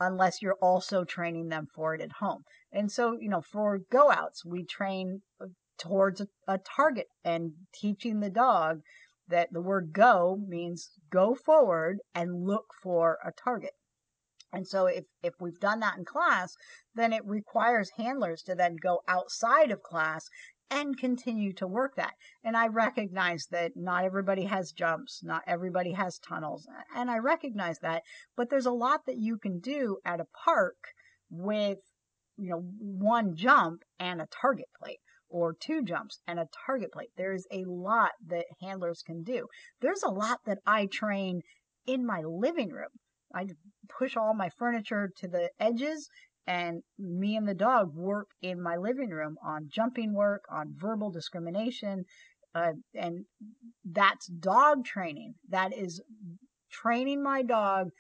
unless 0.07 0.43
you're 0.43 0.59
also 0.61 1.05
training 1.05 1.49
them 1.49 1.67
for 1.75 1.95
it 1.95 2.01
at 2.01 2.13
home. 2.13 2.45
And 2.73 2.91
so, 2.91 3.17
you 3.21 3.29
know, 3.29 3.43
for 3.43 3.79
go 3.79 4.11
outs, 4.11 4.45
we 4.45 4.65
train 4.65 5.23
uh, 5.41 5.47
towards 5.79 6.21
a, 6.21 6.29
a, 6.49 6.59
target 6.59 7.09
and 7.25 7.53
teaching 7.75 8.21
the 8.21 8.31
dog 8.31 8.83
that 9.29 9.53
the 9.53 9.61
word 9.61 9.93
go 9.93 10.39
means 10.47 10.91
go 11.11 11.35
forward 11.35 11.99
and 12.15 12.45
look 12.45 12.67
for 12.83 13.19
a 13.25 13.33
target. 13.33 13.73
And 14.53 14.69
so 14.69 14.87
if, 14.87 15.05
if 15.23 15.35
we've 15.41 15.61
done 15.61 15.81
that 15.81 15.97
in 15.97 16.05
class, 16.05 16.55
then 16.95 17.13
it 17.13 17.25
requires 17.25 17.91
handlers 17.97 18.43
to 18.43 18.55
then 18.55 18.77
go 18.77 19.03
outside 19.09 19.71
of 19.71 19.83
class 19.83 20.29
and 20.73 20.97
continue 20.97 21.53
to 21.53 21.67
work 21.67 21.97
that. 21.97 22.15
And 22.43 22.57
I 22.57 22.69
recognize 22.69 23.47
that 23.51 23.73
not 23.77 24.05
everybody 24.05 24.45
has 24.45 24.73
jumps, 24.73 25.23
not 25.23 25.43
everybody 25.47 25.93
has 25.93 26.19
tunnels, 26.19 26.67
and 26.97 27.11
I 27.11 27.19
recognize 27.19 27.79
that, 27.81 28.03
but 28.37 28.49
there's 28.49 28.67
a 28.67 28.73
lot 28.73 29.01
that 29.07 29.19
you 29.19 29.37
can 29.37 29.61
do 29.61 29.99
at 30.05 30.21
a 30.21 30.27
park 30.45 30.77
with, 31.31 31.79
you 32.39 32.51
know, 32.51 32.63
one 32.79 33.37
jump 33.37 33.83
and 33.99 34.23
a 34.23 34.29
target 34.41 34.69
plate 34.81 35.01
or 35.29 35.55
two 35.55 35.83
jumps 35.83 36.21
and 36.27 36.39
a 36.39 36.49
target 36.67 36.91
plate. 36.93 37.11
There's 37.17 37.47
a 37.53 37.65
lot 37.67 38.13
that 38.29 38.47
handlers 38.63 39.03
can 39.05 39.23
do. 39.23 39.47
There's 39.81 40.03
a 40.03 40.11
lot 40.11 40.39
that 40.47 40.59
I 40.67 40.87
train 40.87 41.43
in 41.87 42.07
my 42.07 42.23
living 42.23 42.71
room. 42.71 42.91
I 43.35 43.47
push 43.99 44.17
all 44.17 44.35
my 44.35 44.51
furniture 44.59 45.11
to 45.19 45.29
the 45.29 45.51
edges 45.59 46.09
and 46.47 46.83
me 46.99 47.37
and 47.37 47.49
the 47.49 47.55
dog 47.55 47.95
work 47.95 48.29
in 48.43 48.61
my 48.61 48.77
living 48.77 49.11
room 49.11 49.37
on 49.45 49.69
jumping 49.69 50.13
work, 50.15 50.45
on 50.51 50.75
verbal 50.77 51.11
discrimination, 51.11 52.05
uh, 52.55 52.73
and 52.95 53.25
that's 53.85 54.27
dog 54.27 54.85
training. 54.85 55.35
That 55.49 55.77
is 55.77 56.03
training 56.71 57.23
my 57.23 57.43
dog 57.43 57.91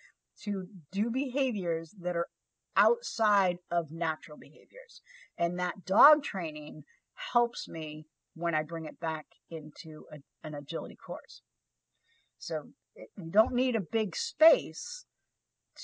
to 0.45 0.67
do 0.91 1.11
behaviors 1.11 1.95
that 2.01 2.17
are 2.17 2.29
outside 2.77 3.59
of 3.71 3.91
natural 3.91 4.39
behaviors. 4.39 5.03
And 5.39 5.59
that 5.59 5.85
dog 5.85 6.23
training 6.23 6.83
helps 7.33 7.69
me 7.69 8.07
when 8.35 8.55
I 8.55 8.63
bring 8.63 8.87
it 8.87 8.99
back 8.99 9.27
into 9.51 10.07
a, 10.13 10.19
an 10.47 10.55
agility 10.55 10.97
course. 10.97 11.43
So 12.39 12.65
you 12.97 13.31
don't 13.31 13.55
need 13.55 13.77
a 13.77 13.81
big 13.81 14.17
space 14.17 15.05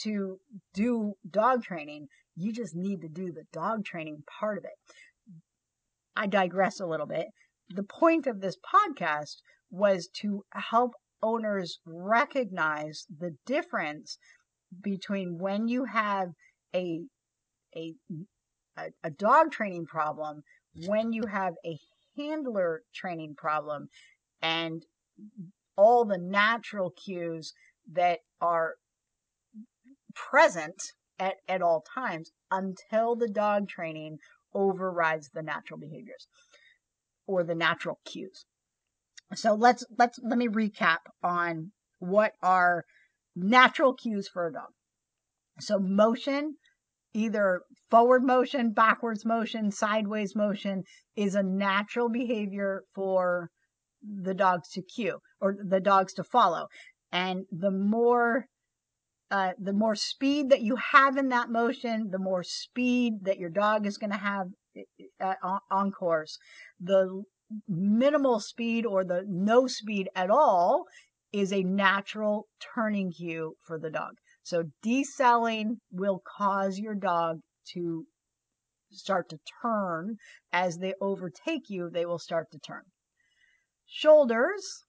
to 0.03 0.39
do 0.75 1.15
dog 1.29 1.63
training. 1.63 2.09
You 2.39 2.53
just 2.53 2.75
need 2.75 3.01
to 3.01 3.09
do 3.09 3.33
the 3.33 3.45
dog 3.53 3.85
training 3.85 4.23
part 4.39 4.59
of 4.59 4.65
it. 4.65 4.95
I 6.15 6.29
digress 6.29 6.79
a 6.79 6.87
little 6.87 7.07
bit. 7.07 7.27
The 7.69 7.83
point 7.83 8.27
of 8.27 8.41
this 8.41 8.57
podcast 8.57 9.37
was 9.71 10.09
to 10.21 10.45
help 10.53 10.93
owners 11.21 11.81
recognize 11.85 13.07
the 13.19 13.37
difference 13.45 14.19
between 14.83 15.39
when 15.39 15.67
you 15.67 15.85
have 15.85 16.29
a 16.75 17.01
a 17.77 17.95
a, 19.03 19.11
dog 19.11 19.51
training 19.51 19.87
problem, 19.87 20.43
when 20.87 21.13
you 21.13 21.27
have 21.27 21.55
a 21.67 21.77
handler 22.17 22.83
training 22.95 23.35
problem, 23.37 23.89
and 24.41 24.85
all 25.77 26.05
the 26.05 26.19
natural 26.19 26.91
cues 26.91 27.53
that 27.93 28.21
are 28.41 28.75
present 30.15 30.93
at, 31.19 31.37
at 31.49 31.63
all 31.63 31.85
times 31.95 32.31
until 32.51 33.17
the 33.17 33.29
dog 33.29 33.69
training 33.69 34.19
overrides 34.55 35.31
the 35.33 35.43
natural 35.43 35.79
behaviors 35.79 36.27
or 37.27 37.45
the 37.45 37.55
natural 37.55 37.99
cues. 38.05 38.45
So 39.35 39.55
let's 39.55 39.85
let's 39.99 40.19
let 40.23 40.39
me 40.39 40.49
recap 40.49 40.99
on 41.23 41.73
what 41.99 42.33
are 42.43 42.85
natural 43.37 43.95
cues 43.95 44.29
for 44.29 44.47
a 44.47 44.53
dog. 44.53 44.71
So 45.61 45.79
motion, 45.79 46.57
either 47.13 47.63
forward 47.91 48.25
motion, 48.25 48.73
backwards 48.73 49.27
motion, 49.27 49.71
sideways 49.71 50.35
motion 50.35 50.85
is 51.15 51.35
a 51.35 51.43
natural 51.43 52.09
behavior 52.09 52.85
for 52.95 53.51
the 54.03 54.35
dogs 54.35 54.71
to 54.71 54.83
cue 54.83 55.19
or 55.41 55.57
the 55.63 55.81
dogs 55.81 56.15
to 56.15 56.25
follow. 56.25 56.69
And 57.13 57.45
the 57.51 57.71
more 57.71 58.47
uh, 59.31 59.53
the 59.59 59.73
more 59.73 59.95
speed 59.95 60.51
that 60.51 60.63
you 60.63 60.77
have 60.77 61.17
in 61.17 61.29
that 61.29 61.51
motion, 61.51 62.11
the 62.11 62.19
more 62.19 62.43
speed 62.43 63.15
that 63.23 63.39
your 63.39 63.51
dog 63.51 63.87
is 63.87 63.99
going 63.99 64.13
to 64.13 64.17
have 64.17 64.47
uh, 65.21 65.59
on, 65.71 65.91
course. 65.93 66.39
The 66.81 67.23
minimal 67.69 68.41
speed 68.41 68.87
or 68.87 69.05
the 69.05 69.25
no 69.27 69.67
speed 69.67 70.09
at 70.15 70.31
all 70.31 70.85
is 71.33 71.53
a 71.53 71.63
natural 71.63 72.47
turning 72.75 73.13
cue 73.13 73.55
for 73.67 73.79
the 73.79 73.91
dog. 73.91 74.13
So 74.43 74.65
decelling 74.85 75.77
will 75.91 76.23
cause 76.39 76.79
your 76.79 76.95
dog 76.95 77.41
to 77.75 78.07
start 78.91 79.29
to 79.29 79.39
turn 79.63 80.17
as 80.53 80.79
they 80.79 80.95
overtake 81.01 81.69
you, 81.69 81.91
they 81.91 82.07
will 82.07 82.19
start 82.19 82.47
to 82.53 82.59
turn. 82.59 82.83
Shoulders 83.87 84.85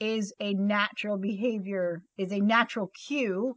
is 0.00 0.34
a 0.40 0.54
natural 0.54 1.16
behavior, 1.16 2.02
is 2.18 2.32
a 2.32 2.40
natural 2.40 2.90
cue 3.06 3.54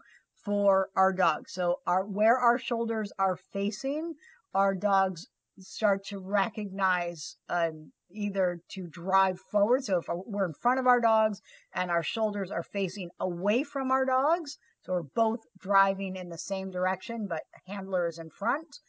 for 0.48 0.90
our 0.96 1.12
dogs. 1.12 1.52
So 1.52 1.82
our 1.86 2.06
where 2.06 2.38
our 2.38 2.58
shoulders 2.58 3.12
are 3.20 3.36
facing, 3.52 4.14
our 4.54 4.74
dogs 4.74 5.28
start 5.60 6.06
to 6.06 6.20
recognize 6.20 7.36
um, 7.50 7.92
either 8.10 8.62
to 8.70 8.88
drive 8.88 9.42
forward. 9.52 9.84
So 9.84 9.98
if 9.98 10.06
we're 10.08 10.46
in 10.46 10.54
front 10.54 10.80
of 10.80 10.88
our 10.88 11.02
dogs 11.02 11.42
and 11.74 11.92
our 11.92 12.02
shoulders 12.02 12.50
are 12.50 12.64
facing 12.64 13.10
away 13.20 13.64
from 13.64 13.92
our 13.92 14.06
dogs, 14.06 14.58
so 14.84 14.94
we're 14.94 15.04
both 15.14 15.42
driving 15.60 16.16
in 16.16 16.30
the 16.30 16.38
same 16.38 16.72
direction, 16.72 17.28
but 17.28 17.44
the 17.52 17.74
handler 17.74 18.08
is 18.08 18.18
in 18.18 18.30
front, 18.30 18.80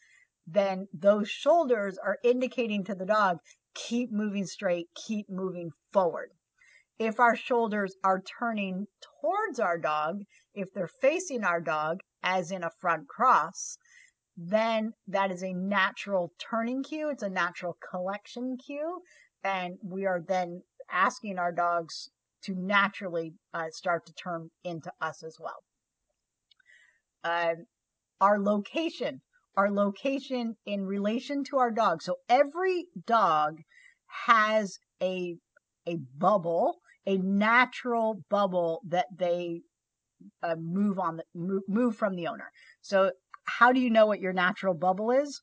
then 0.47 0.87
those 0.93 1.29
shoulders 1.29 1.99
are 1.99 2.19
indicating 2.23 2.85
to 2.85 2.95
the 2.95 3.07
dog, 3.07 3.39
keep 3.75 4.13
moving 4.13 4.47
straight, 4.47 4.87
keep 4.95 5.29
moving 5.29 5.73
forward 5.93 6.31
if 6.99 7.21
our 7.21 7.37
shoulders 7.37 7.95
are 8.03 8.21
turning 8.21 8.87
towards 9.21 9.61
our 9.61 9.79
dog, 9.79 10.21
if 10.59 10.73
they're 10.75 10.91
facing 11.01 11.45
our 11.45 11.61
dog, 11.61 12.01
as 12.23 12.51
in 12.51 12.65
a 12.65 12.71
front 12.81 13.07
cross, 13.07 13.79
then 14.37 14.93
that 15.07 15.31
is 15.31 15.43
a 15.43 15.53
natural 15.53 16.33
turning 16.39 16.83
cue. 16.83 17.11
It's 17.11 17.23
a 17.23 17.31
natural 17.31 17.77
collection 17.91 18.57
cue. 18.57 19.01
And 19.45 19.79
we 19.83 20.05
are 20.05 20.21
then 20.21 20.63
asking 20.91 21.39
our 21.39 21.53
dogs 21.53 22.11
to 22.43 22.55
naturally 22.57 23.35
uh, 23.55 23.71
start 23.71 24.05
to 24.07 24.13
turn 24.13 24.51
into 24.65 24.91
us 25.01 25.23
as 25.23 25.37
well. 25.39 25.63
Uh, 27.23 27.55
our 28.21 28.41
location, 28.41 29.21
our 29.57 29.71
location 29.71 30.57
in 30.67 30.87
relation 30.87 31.45
to 31.45 31.59
our 31.59 31.71
dog. 31.71 32.03
So 32.03 32.17
every 32.29 32.87
dog 33.07 33.59
has 34.27 34.79
a 35.01 35.37
a 35.87 35.97
bubble 36.19 36.81
a 37.09 37.17
natural 37.17 38.23
bubble 38.29 38.83
that 38.87 39.07
they 39.17 39.63
uh, 40.43 40.57
move 40.59 40.99
on 40.99 41.17
the 41.17 41.25
move, 41.35 41.63
move 41.69 41.97
from 41.97 42.17
the 42.17 42.27
owner. 42.27 42.51
So 42.81 43.13
how 43.45 43.73
do 43.73 43.81
you 43.81 43.91
know 43.91 44.07
what 44.07 44.21
your 44.21 44.33
natural 44.33 44.75
bubble 44.75 45.11
is? 45.11 45.43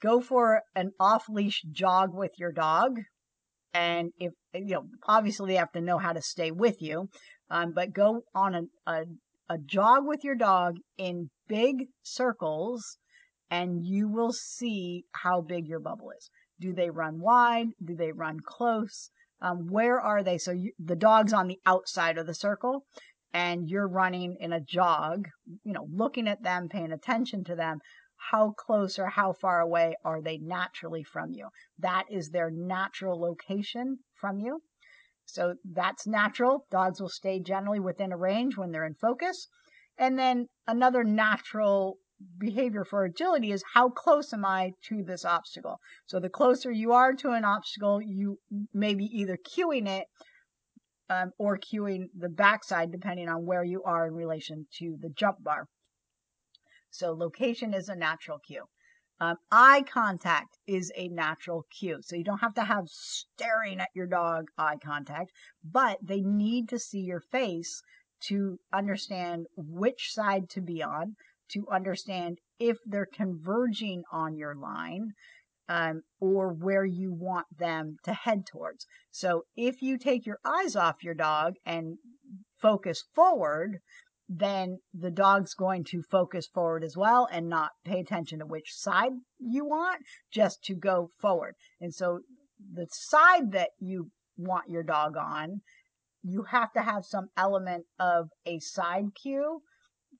go 0.00 0.20
for 0.20 0.62
an 0.74 0.92
off 1.00 1.24
leash 1.28 1.62
jog 1.70 2.10
with 2.14 2.32
your 2.38 2.52
dog. 2.52 2.98
And 3.72 4.12
if, 4.18 4.32
you 4.54 4.74
know, 4.74 4.86
obviously 5.06 5.52
they 5.52 5.58
have 5.58 5.72
to 5.72 5.80
know 5.80 5.98
how 5.98 6.12
to 6.12 6.22
stay 6.22 6.50
with 6.50 6.80
you, 6.80 7.08
um, 7.50 7.72
but 7.72 7.92
go 7.92 8.22
on 8.34 8.54
a, 8.54 8.90
a, 8.90 9.04
a 9.48 9.58
jog 9.58 10.06
with 10.06 10.24
your 10.24 10.34
dog 10.34 10.76
in 10.96 11.30
big 11.48 11.86
circles 12.02 12.98
and 13.50 13.84
you 13.84 14.08
will 14.08 14.32
see 14.32 15.04
how 15.12 15.40
big 15.40 15.66
your 15.66 15.80
bubble 15.80 16.10
is. 16.16 16.30
Do 16.58 16.72
they 16.72 16.90
run 16.90 17.20
wide? 17.20 17.68
Do 17.84 17.94
they 17.94 18.12
run 18.12 18.38
close? 18.44 19.10
Um, 19.40 19.68
where 19.68 20.00
are 20.00 20.22
they? 20.22 20.38
So 20.38 20.52
you, 20.52 20.72
the 20.78 20.96
dog's 20.96 21.32
on 21.32 21.48
the 21.48 21.60
outside 21.66 22.18
of 22.18 22.26
the 22.26 22.34
circle 22.34 22.86
and 23.32 23.68
you're 23.68 23.88
running 23.88 24.36
in 24.40 24.52
a 24.52 24.60
jog, 24.60 25.28
you 25.62 25.72
know, 25.72 25.86
looking 25.92 26.26
at 26.26 26.42
them, 26.42 26.68
paying 26.68 26.92
attention 26.92 27.44
to 27.44 27.54
them. 27.54 27.80
How 28.30 28.52
close 28.52 28.98
or 28.98 29.08
how 29.08 29.34
far 29.34 29.60
away 29.60 29.94
are 30.04 30.22
they 30.22 30.38
naturally 30.38 31.04
from 31.04 31.32
you? 31.32 31.48
That 31.78 32.04
is 32.10 32.30
their 32.30 32.50
natural 32.50 33.20
location 33.20 33.98
from 34.14 34.40
you. 34.40 34.62
So 35.26 35.56
that's 35.64 36.06
natural. 36.06 36.66
Dogs 36.70 37.00
will 37.00 37.10
stay 37.10 37.40
generally 37.40 37.80
within 37.80 38.12
a 38.12 38.16
range 38.16 38.56
when 38.56 38.72
they're 38.72 38.86
in 38.86 38.94
focus. 38.94 39.48
And 39.98 40.18
then 40.18 40.48
another 40.66 41.04
natural 41.04 41.98
behavior 42.38 42.84
for 42.84 43.04
agility 43.04 43.52
is 43.52 43.62
how 43.74 43.88
close 43.88 44.32
am 44.32 44.44
I 44.44 44.72
to 44.88 45.02
this 45.02 45.24
obstacle? 45.24 45.80
So 46.06 46.20
the 46.20 46.30
closer 46.30 46.70
you 46.70 46.92
are 46.92 47.14
to 47.14 47.30
an 47.30 47.44
obstacle, 47.44 48.00
you 48.00 48.38
may 48.72 48.94
be 48.94 49.04
either 49.04 49.36
cueing 49.36 49.88
it 49.88 50.06
um, 51.08 51.32
or 51.38 51.58
cueing 51.58 52.06
the 52.18 52.28
backside, 52.28 52.90
depending 52.90 53.28
on 53.28 53.46
where 53.46 53.64
you 53.64 53.82
are 53.84 54.06
in 54.06 54.14
relation 54.14 54.66
to 54.78 54.96
the 55.00 55.10
jump 55.10 55.42
bar. 55.42 55.66
So 56.90 57.12
location 57.12 57.74
is 57.74 57.88
a 57.88 57.96
natural 57.96 58.38
cue. 58.38 58.64
Um, 59.18 59.36
eye 59.50 59.82
contact 59.90 60.58
is 60.66 60.92
a 60.94 61.08
natural 61.08 61.64
cue. 61.78 62.00
So 62.02 62.16
you 62.16 62.24
don't 62.24 62.40
have 62.40 62.54
to 62.54 62.64
have 62.64 62.84
staring 62.88 63.80
at 63.80 63.88
your 63.94 64.06
dog 64.06 64.46
eye 64.58 64.76
contact, 64.84 65.32
but 65.64 65.98
they 66.02 66.20
need 66.20 66.68
to 66.70 66.78
see 66.78 67.00
your 67.00 67.20
face 67.20 67.82
to 68.28 68.58
understand 68.72 69.46
which 69.56 70.12
side 70.12 70.48
to 70.50 70.60
be 70.60 70.82
on, 70.82 71.16
to 71.50 71.66
understand 71.70 72.38
if 72.58 72.78
they're 72.86 73.08
converging 73.12 74.02
on 74.12 74.36
your 74.36 74.54
line 74.54 75.12
um, 75.68 76.02
or 76.20 76.52
where 76.52 76.84
you 76.84 77.12
want 77.12 77.46
them 77.58 77.96
to 78.04 78.12
head 78.12 78.46
towards. 78.46 78.86
So 79.10 79.42
if 79.56 79.82
you 79.82 79.98
take 79.98 80.26
your 80.26 80.38
eyes 80.44 80.76
off 80.76 81.02
your 81.02 81.14
dog 81.14 81.54
and 81.64 81.98
focus 82.60 83.04
forward, 83.14 83.78
then 84.28 84.78
the 84.92 85.10
dog's 85.10 85.54
going 85.54 85.84
to 85.84 86.02
focus 86.10 86.48
forward 86.52 86.82
as 86.82 86.96
well 86.96 87.28
and 87.30 87.48
not 87.48 87.70
pay 87.84 88.00
attention 88.00 88.40
to 88.40 88.46
which 88.46 88.74
side 88.74 89.12
you 89.38 89.64
want, 89.64 90.02
just 90.32 90.62
to 90.64 90.74
go 90.74 91.10
forward. 91.20 91.54
And 91.80 91.94
so 91.94 92.20
the 92.72 92.86
side 92.90 93.52
that 93.52 93.70
you 93.78 94.10
want 94.36 94.68
your 94.68 94.82
dog 94.82 95.16
on, 95.16 95.60
you 96.22 96.44
have 96.50 96.72
to 96.72 96.82
have 96.82 97.04
some 97.04 97.28
element 97.36 97.86
of 98.00 98.28
a 98.44 98.58
side 98.58 99.14
cue 99.20 99.62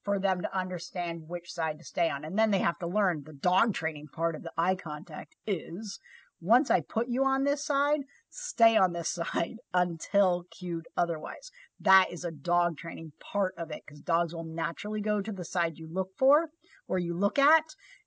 for 0.07 0.21
them 0.21 0.41
to 0.41 0.57
understand 0.57 1.25
which 1.27 1.53
side 1.53 1.79
to 1.79 1.85
stay 1.85 2.09
on. 2.09 2.25
And 2.25 2.39
then 2.39 2.53
they 2.53 2.61
have 2.61 2.79
to 2.79 2.87
learn 2.87 3.25
the 3.25 3.33
dog 3.33 3.75
training 3.75 4.07
part 4.15 4.37
of 4.37 4.45
the 4.45 4.53
eye 4.57 4.77
contact 4.77 5.35
is 5.49 5.99
once 6.41 6.71
I 6.71 6.81
put 6.81 7.09
you 7.09 7.25
on 7.25 7.43
this 7.43 7.65
side, 7.65 8.03
stay 8.31 8.77
on 8.77 8.93
this 8.93 9.11
side 9.35 9.57
until 9.75 10.45
cued 10.57 10.87
otherwise. 10.97 11.51
That 11.81 12.13
is 12.13 12.25
a 12.25 12.31
dog 12.31 12.79
training 12.79 13.15
part 13.19 13.55
of 13.59 13.73
it 13.73 13.83
because 13.85 14.01
dogs 14.01 14.33
will 14.33 14.45
naturally 14.45 15.01
go 15.01 15.21
to 15.21 15.33
the 15.33 15.45
side 15.45 15.77
you 15.77 15.89
look 15.93 16.11
for 16.17 16.51
or 16.87 17.01
you 17.01 17.13
look 17.13 17.37
at. 17.37 17.65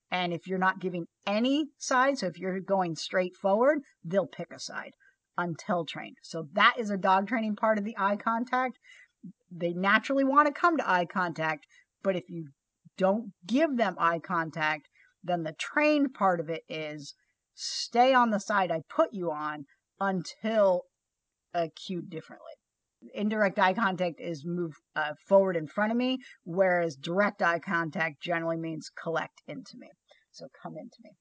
And 0.10 0.32
if 0.32 0.47
you're 0.47 0.58
not 0.58 0.80
giving 0.80 1.06
any 1.28 1.68
side, 1.78 2.18
so 2.18 2.28
if 2.28 2.39
you're 2.39 2.62
going 2.62 2.95
straight 2.95 3.36
forward, 3.36 3.80
they'll 4.06 4.26
pick 4.26 4.54
a 4.54 4.60
side 4.60 4.93
until 5.38 5.86
trained. 5.86 6.16
So 6.24 6.47
that 6.54 6.76
is 6.80 6.89
a 6.89 6.97
dog 6.97 7.28
training 7.28 7.58
part 7.58 7.78
of 7.78 7.84
the 7.84 7.95
eye 7.97 8.16
contact. 8.16 8.80
They 9.52 9.74
naturally 9.74 10.24
want 10.24 10.47
to 10.47 10.54
come 10.54 10.78
to 10.78 10.89
eye 10.89 11.06
contact, 11.06 11.68
but 12.04 12.16
if 12.16 12.30
you 12.30 12.50
don't 12.97 13.32
give 13.45 13.78
them 13.78 13.95
eye 13.97 14.20
contact, 14.20 14.88
then 15.24 15.43
the 15.43 15.54
trained 15.54 16.14
part 16.14 16.39
of 16.39 16.50
it 16.50 16.64
is 16.70 17.14
stay 17.54 18.14
on 18.14 18.30
the 18.30 18.39
side 18.39 18.72
I 18.72 18.82
put 18.89 19.14
you 19.14 19.32
on 19.32 19.66
until 20.00 20.84
uh, 21.54 21.68
cued 21.76 22.10
differently. 22.10 22.54
Indirect 23.14 23.58
eye 23.60 23.74
contact 23.74 24.20
is 24.20 24.45
move 24.45 24.74
uh, 24.95 25.14
forward 25.28 25.56
in 25.56 25.68
front 25.68 25.91
of 25.91 25.97
me, 25.97 26.20
whereas 26.43 26.95
direct 26.95 27.41
eye 27.41 27.60
contact 27.60 28.22
generally 28.22 28.58
means 28.58 28.91
collect 29.02 29.41
into 29.47 29.78
me. 29.78 29.89
So 30.32 30.47
come 30.62 30.78
into 30.78 30.97
me. 31.04 31.12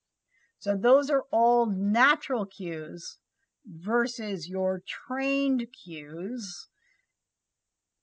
So 0.58 0.76
those 0.76 1.08
are 1.08 1.24
all 1.30 1.66
natural 1.66 2.46
cues 2.46 3.18
versus 3.64 4.48
your 4.48 4.82
trained 4.86 5.66
cues, 5.84 6.68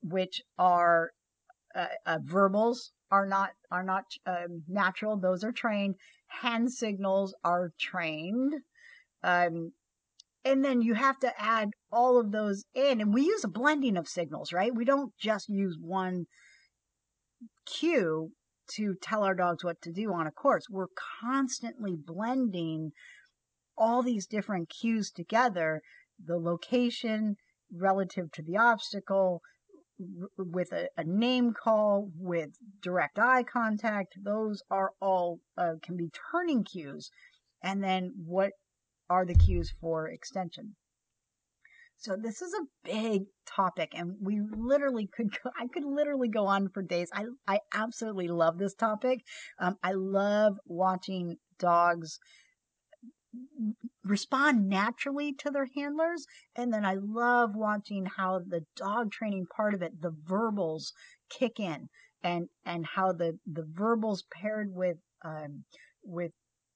which 0.02 0.42
are 0.58 1.12
uh, 1.76 1.88
uh, 2.06 2.20
verbals 2.24 2.92
are 3.12 3.26
not 3.26 3.52
are 3.72 3.84
not 3.84 4.06
um, 4.26 4.64
natural; 4.68 5.18
those 5.18 5.44
are 5.44 5.52
trained. 5.52 5.96
Hand 6.28 6.72
signals 6.72 7.36
are 7.44 7.72
trained, 7.80 8.54
um, 9.24 9.74
and 10.44 10.64
then 10.64 10.82
you 10.82 10.94
have 10.94 11.20
to 11.20 11.42
add 11.42 11.70
all 11.92 12.20
of 12.20 12.32
those 12.32 12.64
in. 12.74 13.02
And 13.02 13.14
we 13.14 13.24
use 13.24 13.44
a 13.44 13.50
blending 13.50 13.98
of 13.98 14.08
signals, 14.08 14.54
right? 14.54 14.74
We 14.74 14.86
don't 14.86 15.14
just 15.20 15.50
use 15.50 15.78
one 15.80 16.26
cue 17.66 18.32
to 18.68 18.96
tell 19.02 19.24
our 19.24 19.36
dogs 19.36 19.64
what 19.64 19.82
to 19.82 19.92
do 19.92 20.12
on 20.14 20.28
a 20.28 20.32
course. 20.32 20.66
We're 20.70 20.88
constantly 21.22 21.96
blending 21.96 22.92
all 23.78 24.02
these 24.02 24.26
different 24.26 24.70
cues 24.70 25.12
together 25.12 25.82
the 26.24 26.38
location 26.38 27.36
relative 27.72 28.32
to 28.32 28.42
the 28.42 28.58
obstacle, 28.58 29.42
with 30.38 30.72
a, 30.74 30.90
a, 30.98 31.04
name 31.04 31.54
call, 31.54 32.10
with 32.18 32.50
direct 32.82 33.20
eye 33.20 33.44
contact. 33.44 34.16
Those 34.22 34.62
are 34.70 34.92
all 35.02 35.40
uh, 35.58 35.74
can 35.82 35.98
be 35.98 36.10
turning 36.32 36.64
cues. 36.64 37.10
And 37.64 37.84
then 37.84 38.14
what 38.26 38.52
are 39.10 39.26
the 39.26 39.36
cues 39.36 39.74
for 39.80 40.08
extension? 40.10 40.76
So 41.98 42.16
this 42.16 42.42
is 42.42 42.54
a 42.54 42.68
big 42.84 43.24
topic 43.48 43.94
and 43.94 44.16
we 44.22 44.42
literally 44.42 45.08
could 45.16 45.32
go, 45.44 45.50
I 45.60 45.68
could 45.68 45.86
literally 45.86 46.28
go 46.28 46.46
on 46.46 46.70
for 46.70 46.82
days. 46.82 47.10
I, 47.14 47.26
I 47.48 47.60
absolutely 47.74 48.28
love 48.28 48.58
this 48.58 48.76
topic. 48.76 49.22
Um, 49.60 49.78
I 49.82 49.94
love 49.94 50.58
watching 50.66 51.38
dogs 51.58 52.20
respond 54.04 54.68
naturally 54.70 55.34
to 55.34 55.50
their 55.50 55.68
handlers. 55.76 56.26
And 56.56 56.72
then 56.72 56.86
I 56.86 56.96
love 56.96 57.56
watching 57.56 58.06
how 58.06 58.40
the 58.40 58.66
dog 58.76 59.12
training 59.12 59.48
part 59.56 59.74
of 59.74 59.82
it, 59.82 60.02
the 60.02 60.16
verbals 60.26 60.94
kick 61.30 61.60
in 61.60 61.90
and, 62.24 62.50
and 62.66 62.86
how 62.86 63.12
the, 63.12 63.40
the 63.46 63.66
verbals 63.68 64.24
paired 64.32 64.70
with, 64.74 64.98
um, 65.24 65.64
with 66.04 66.32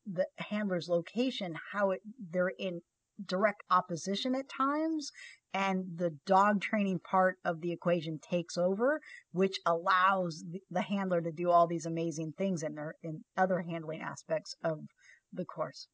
the 0.06 0.26
handler's 0.38 0.90
location, 0.90 1.56
how 1.72 1.92
it, 1.92 2.02
they're 2.32 2.54
in 2.58 2.82
direct 3.26 3.64
opposition 3.70 4.34
at 4.34 4.50
times 4.50 5.12
and 5.54 5.84
the 5.98 6.12
dog 6.26 6.62
training 6.62 7.00
part 7.00 7.38
of 7.44 7.62
the 7.62 7.72
equation 7.72 8.20
takes 8.20 8.58
over 8.58 9.02
which 9.32 9.60
allows 9.66 10.44
the, 10.70 10.82
handler 10.82 11.22
to 11.22 11.32
do 11.32 11.50
all 11.50 11.68
these 11.68 11.86
amazing 11.86 12.32
things 12.38 12.64
in 12.64 12.76
their 12.76 12.96
in 13.04 13.24
other 13.36 13.62
handling 13.62 14.02
aspects 14.02 14.56
of 14.64 14.80
the 15.34 15.46
course 15.46 15.88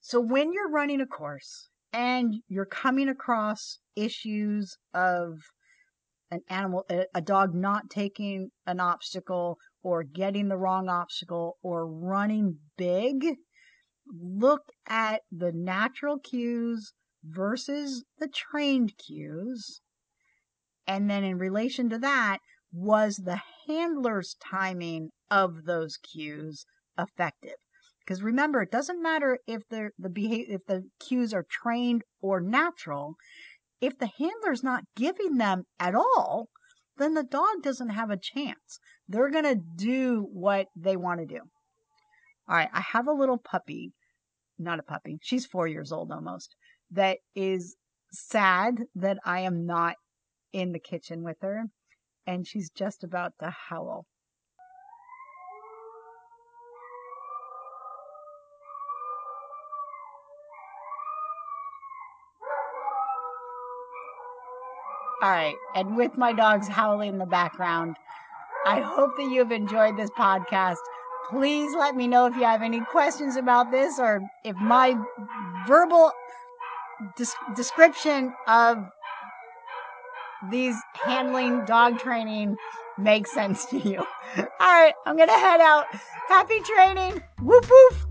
so 0.00 0.20
when 0.20 0.52
you're 0.52 0.70
running 0.70 1.00
a 1.00 1.06
course 1.06 1.68
and 1.92 2.42
you're 2.48 2.64
coming 2.64 3.08
across 3.08 3.78
issues 3.96 4.76
of 4.94 5.38
an 6.30 6.40
animal, 6.48 6.84
a 7.14 7.20
dog 7.20 7.54
not 7.54 7.90
taking 7.90 8.50
an 8.66 8.80
obstacle 8.80 9.58
or 9.82 10.02
getting 10.02 10.48
the 10.48 10.56
wrong 10.56 10.88
obstacle 10.88 11.58
or 11.62 11.86
running 11.86 12.58
big, 12.76 13.36
look 14.06 14.62
at 14.86 15.22
the 15.30 15.52
natural 15.52 16.18
cues 16.18 16.92
versus 17.24 18.04
the 18.18 18.28
trained 18.28 18.92
cues. 18.96 19.80
And 20.86 21.10
then 21.10 21.24
in 21.24 21.38
relation 21.38 21.90
to 21.90 21.98
that, 21.98 22.38
was 22.72 23.16
the 23.16 23.40
handler's 23.66 24.36
timing 24.40 25.10
of 25.30 25.64
those 25.64 25.96
cues 25.96 26.64
effective? 26.96 27.56
Because 28.10 28.24
remember, 28.24 28.60
it 28.60 28.72
doesn't 28.72 29.00
matter 29.00 29.38
if 29.46 29.62
the 29.68 29.90
the 29.96 30.08
behavior, 30.08 30.56
if 30.56 30.66
the 30.66 30.82
cues 30.98 31.32
are 31.32 31.46
trained 31.48 32.02
or 32.20 32.40
natural. 32.40 33.14
If 33.80 33.98
the 33.98 34.10
handler's 34.18 34.64
not 34.64 34.82
giving 34.96 35.36
them 35.36 35.62
at 35.78 35.94
all, 35.94 36.48
then 36.96 37.14
the 37.14 37.22
dog 37.22 37.62
doesn't 37.62 37.90
have 37.90 38.10
a 38.10 38.16
chance. 38.16 38.80
They're 39.06 39.30
gonna 39.30 39.54
do 39.54 40.26
what 40.32 40.66
they 40.74 40.96
want 40.96 41.20
to 41.20 41.26
do. 41.26 41.38
All 42.48 42.56
right, 42.56 42.68
I 42.72 42.80
have 42.80 43.06
a 43.06 43.12
little 43.12 43.38
puppy, 43.38 43.92
not 44.58 44.80
a 44.80 44.82
puppy. 44.82 45.20
She's 45.22 45.46
four 45.46 45.68
years 45.68 45.92
old 45.92 46.10
almost. 46.10 46.56
That 46.90 47.18
is 47.36 47.76
sad 48.10 48.86
that 48.96 49.18
I 49.24 49.42
am 49.42 49.66
not 49.66 49.94
in 50.52 50.72
the 50.72 50.80
kitchen 50.80 51.22
with 51.22 51.36
her, 51.42 51.66
and 52.26 52.44
she's 52.44 52.70
just 52.70 53.04
about 53.04 53.34
to 53.38 53.54
howl. 53.68 54.06
All 65.22 65.30
right. 65.30 65.56
And 65.74 65.96
with 65.96 66.16
my 66.16 66.32
dogs 66.32 66.66
howling 66.66 67.10
in 67.10 67.18
the 67.18 67.26
background, 67.26 67.96
I 68.64 68.80
hope 68.80 69.16
that 69.16 69.30
you've 69.30 69.52
enjoyed 69.52 69.96
this 69.96 70.10
podcast. 70.10 70.76
Please 71.30 71.74
let 71.74 71.94
me 71.94 72.06
know 72.06 72.26
if 72.26 72.34
you 72.36 72.42
have 72.42 72.62
any 72.62 72.80
questions 72.80 73.36
about 73.36 73.70
this 73.70 73.98
or 73.98 74.20
if 74.44 74.56
my 74.56 74.96
verbal 75.66 76.12
des- 77.16 77.54
description 77.54 78.34
of 78.46 78.78
these 80.50 80.76
handling 80.94 81.64
dog 81.66 81.98
training 81.98 82.56
makes 82.98 83.32
sense 83.32 83.66
to 83.66 83.78
you. 83.78 83.98
All 84.36 84.46
right, 84.60 84.94
I'm 85.06 85.16
going 85.16 85.28
to 85.28 85.34
head 85.34 85.60
out. 85.60 85.86
Happy 86.28 86.60
training. 86.60 87.22
Woof 87.42 87.70
woof. 87.70 88.09